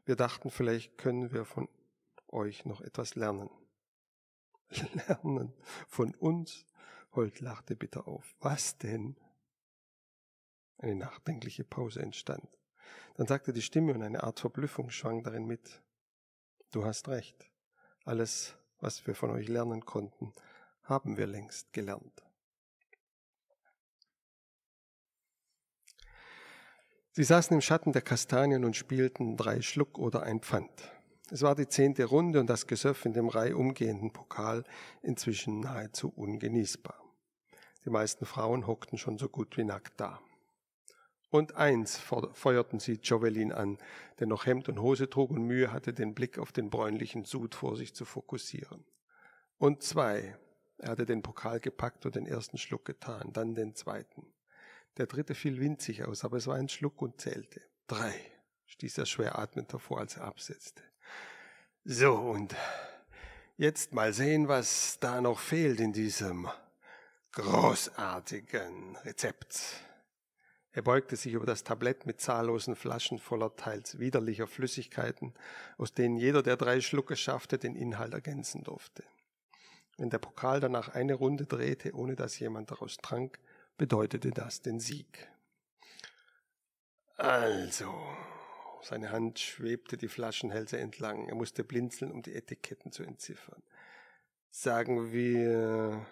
Wir 0.10 0.16
dachten, 0.16 0.50
vielleicht 0.50 0.98
können 0.98 1.32
wir 1.32 1.46
von 1.46 1.70
euch 2.30 2.66
noch 2.66 2.82
etwas 2.82 3.14
lernen. 3.14 3.48
Lernen 5.08 5.54
von 5.88 6.16
uns? 6.16 6.66
Holt 7.12 7.42
lachte 7.42 7.76
bitter 7.76 8.08
auf. 8.08 8.36
Was 8.40 8.80
denn? 8.80 9.18
Eine 10.80 10.96
nachdenkliche 10.96 11.64
Pause 11.64 12.02
entstand. 12.02 12.50
Dann 13.18 13.28
sagte 13.28 13.54
die 13.54 13.62
Stimme 13.62 13.94
und 13.94 14.02
eine 14.02 14.24
Art 14.24 14.40
Verblüffung 14.40 14.90
schwang 14.90 15.22
darin 15.22 15.46
mit. 15.46 15.84
Du 16.72 16.86
hast 16.86 17.08
recht. 17.08 17.48
Alles, 18.04 18.58
was 18.80 19.06
wir 19.06 19.14
von 19.14 19.30
euch 19.30 19.48
lernen 19.48 19.86
konnten, 19.86 20.34
haben 20.82 21.18
wir 21.18 21.28
längst 21.28 21.72
gelernt. 21.72 22.24
Sie 27.12 27.24
saßen 27.24 27.56
im 27.56 27.62
Schatten 27.62 27.92
der 27.92 28.04
Kastanien 28.04 28.64
und 28.64 28.76
spielten 28.76 29.36
drei 29.36 29.62
Schluck 29.62 29.98
oder 29.98 30.24
ein 30.24 30.42
Pfand. 30.42 30.70
Es 31.32 31.42
war 31.42 31.56
die 31.56 31.68
zehnte 31.68 32.06
Runde 32.06 32.40
und 32.40 32.48
das 32.48 32.68
Gesöff 32.68 33.06
in 33.06 33.14
dem 33.14 33.30
reihumgehenden 33.30 34.12
Pokal 34.12 34.64
inzwischen 35.02 35.60
nahezu 35.60 36.10
ungenießbar. 36.10 37.04
Die 37.86 37.90
meisten 37.90 38.26
Frauen 38.26 38.68
hockten 38.68 38.98
schon 38.98 39.18
so 39.18 39.28
gut 39.28 39.58
wie 39.58 39.64
nackt 39.64 40.00
da. 40.00 40.20
Und 41.32 41.56
eins 41.56 41.98
feuerten 41.98 42.80
sie 42.80 43.00
Jovelin 43.04 43.52
an, 43.52 43.78
der 44.20 44.28
noch 44.28 44.46
Hemd 44.46 44.70
und 44.70 44.80
Hose 44.80 45.10
trug 45.10 45.30
und 45.32 45.44
Mühe 45.44 45.72
hatte, 45.72 45.94
den 45.94 46.16
Blick 46.16 46.40
auf 46.40 46.52
den 46.52 46.70
bräunlichen 46.70 47.26
Sud 47.26 47.54
vor 47.54 47.76
sich 47.76 47.94
zu 47.94 48.06
fokussieren. 48.06 48.86
Und 49.58 49.84
zwei, 49.84 50.36
er 50.78 50.90
hatte 50.90 51.06
den 51.06 51.22
Pokal 51.22 51.60
gepackt 51.60 52.06
und 52.06 52.16
den 52.16 52.26
ersten 52.26 52.58
Schluck 52.58 52.86
getan, 52.86 53.32
dann 53.34 53.54
den 53.54 53.76
zweiten. 53.76 54.26
Der 55.00 55.08
dritte 55.08 55.34
fiel 55.34 55.62
winzig 55.62 56.04
aus, 56.04 56.26
aber 56.26 56.36
es 56.36 56.48
war 56.48 56.56
ein 56.56 56.68
Schluck 56.68 57.02
und 57.02 57.22
zählte. 57.22 57.62
Drei, 57.88 58.14
stieß 58.66 58.98
er 58.98 59.06
schwer 59.06 59.40
atmend 59.40 59.72
hervor, 59.72 60.00
als 60.00 60.18
er 60.18 60.26
absetzte. 60.26 60.84
So, 61.86 62.16
und 62.16 62.54
jetzt 63.56 63.94
mal 63.94 64.12
sehen, 64.12 64.50
was 64.50 65.00
da 65.00 65.22
noch 65.22 65.40
fehlt 65.40 65.80
in 65.80 65.94
diesem 65.94 66.50
großartigen 67.32 68.98
Rezept. 68.98 69.62
Er 70.74 70.82
beugte 70.82 71.16
sich 71.16 71.32
über 71.32 71.46
das 71.46 71.64
Tablett 71.64 72.06
mit 72.06 72.20
zahllosen 72.20 72.76
Flaschen 72.76 73.20
voller 73.20 73.56
teils 73.56 74.00
widerlicher 74.00 74.48
Flüssigkeiten, 74.48 75.34
aus 75.78 75.94
denen 75.94 76.18
jeder 76.18 76.44
der 76.44 76.58
drei 76.58 76.82
Schlucke 76.82 77.16
schaffte, 77.16 77.58
den 77.58 77.76
Inhalt 77.76 78.14
ergänzen 78.14 78.66
durfte. 78.66 79.06
Wenn 79.96 80.10
der 80.10 80.20
Pokal 80.20 80.60
danach 80.60 80.90
eine 80.90 81.14
Runde 81.14 81.46
drehte, 81.46 81.94
ohne 81.96 82.18
dass 82.18 82.38
jemand 82.40 82.70
daraus 82.72 82.98
trank, 82.98 83.40
bedeutete 83.80 84.30
das 84.30 84.62
den 84.62 84.80
Sieg. 84.80 85.28
Also, 87.16 87.92
seine 88.84 89.12
Hand 89.12 89.40
schwebte 89.40 89.98
die 89.98 90.10
Flaschenhälse 90.10 90.78
entlang. 90.78 91.28
Er 91.28 91.36
musste 91.36 91.64
blinzeln, 91.64 92.12
um 92.12 92.22
die 92.22 92.36
Etiketten 92.36 92.92
zu 92.92 93.04
entziffern. 93.04 93.64
Sagen 94.52 95.12
wir, 95.12 96.06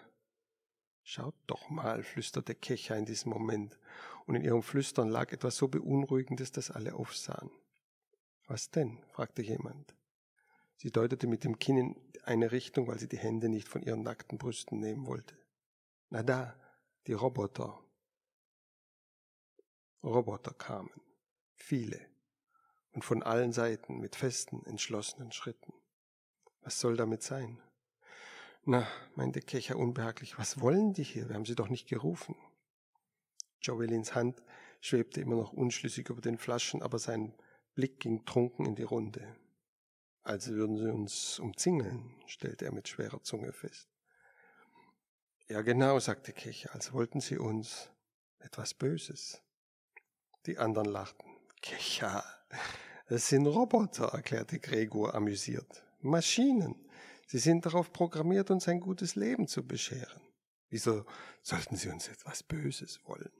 schaut 1.02 1.34
doch 1.46 1.68
mal, 1.68 2.02
flüsterte 2.02 2.54
Kecha 2.54 2.96
in 2.96 3.04
diesem 3.04 3.30
Moment, 3.30 3.78
und 4.26 4.34
in 4.34 4.44
ihrem 4.44 4.62
Flüstern 4.62 5.08
lag 5.08 5.32
etwas 5.32 5.56
so 5.56 5.68
Beunruhigendes, 5.68 6.52
dass 6.52 6.70
alle 6.70 6.94
aufsahen. 6.94 7.50
Was 8.46 8.70
denn? 8.70 8.98
fragte 9.12 9.42
jemand. 9.42 9.94
Sie 10.76 10.90
deutete 10.90 11.26
mit 11.26 11.44
dem 11.44 11.58
Kinn 11.58 11.76
in 11.76 11.96
eine 12.24 12.52
Richtung, 12.52 12.86
weil 12.86 12.98
sie 12.98 13.08
die 13.08 13.18
Hände 13.18 13.48
nicht 13.48 13.68
von 13.68 13.82
ihren 13.82 14.02
nackten 14.02 14.38
Brüsten 14.38 14.80
nehmen 14.80 15.06
wollte. 15.06 15.36
Na 16.10 16.22
da, 16.22 16.54
die 17.08 17.14
Roboter. 17.14 17.82
Roboter 20.04 20.52
kamen, 20.52 20.92
viele, 21.54 22.06
und 22.92 23.02
von 23.02 23.22
allen 23.22 23.52
Seiten 23.52 23.98
mit 23.98 24.14
festen, 24.14 24.64
entschlossenen 24.66 25.32
Schritten. 25.32 25.72
Was 26.60 26.78
soll 26.78 26.98
damit 26.98 27.22
sein? 27.22 27.62
Na, 28.64 28.86
meinte 29.14 29.40
Kecher 29.40 29.78
unbehaglich, 29.78 30.38
was 30.38 30.60
wollen 30.60 30.92
die 30.92 31.02
hier? 31.02 31.30
Wir 31.30 31.36
haben 31.36 31.46
sie 31.46 31.54
doch 31.54 31.70
nicht 31.70 31.88
gerufen. 31.88 32.36
Joelins 33.62 34.14
Hand 34.14 34.42
schwebte 34.82 35.22
immer 35.22 35.36
noch 35.36 35.54
unschlüssig 35.54 36.10
über 36.10 36.20
den 36.20 36.36
Flaschen, 36.36 36.82
aber 36.82 36.98
sein 36.98 37.34
Blick 37.74 38.00
ging 38.00 38.26
trunken 38.26 38.66
in 38.66 38.74
die 38.74 38.82
Runde. 38.82 39.34
Als 40.24 40.48
würden 40.48 40.76
sie 40.76 40.92
uns 40.92 41.38
umzingeln, 41.38 42.22
stellte 42.26 42.66
er 42.66 42.72
mit 42.72 42.86
schwerer 42.86 43.22
Zunge 43.22 43.54
fest. 43.54 43.88
Ja, 45.50 45.62
genau, 45.62 45.98
sagte 45.98 46.34
Kecher, 46.34 46.74
als 46.74 46.92
wollten 46.92 47.22
sie 47.22 47.38
uns 47.38 47.88
etwas 48.38 48.74
Böses. 48.74 49.40
Die 50.44 50.58
anderen 50.58 50.88
lachten. 50.88 51.26
Kecher, 51.62 52.22
es 53.06 53.30
sind 53.30 53.46
Roboter, 53.46 54.08
erklärte 54.08 54.58
Gregor 54.58 55.14
amüsiert. 55.14 55.82
Maschinen. 56.00 56.74
Sie 57.26 57.38
sind 57.38 57.64
darauf 57.64 57.92
programmiert, 57.92 58.50
uns 58.50 58.68
ein 58.68 58.80
gutes 58.80 59.14
Leben 59.14 59.48
zu 59.48 59.66
bescheren. 59.66 60.20
Wieso 60.68 61.06
sollten 61.42 61.76
sie 61.76 61.88
uns 61.88 62.08
etwas 62.08 62.42
Böses 62.42 63.00
wollen? 63.04 63.32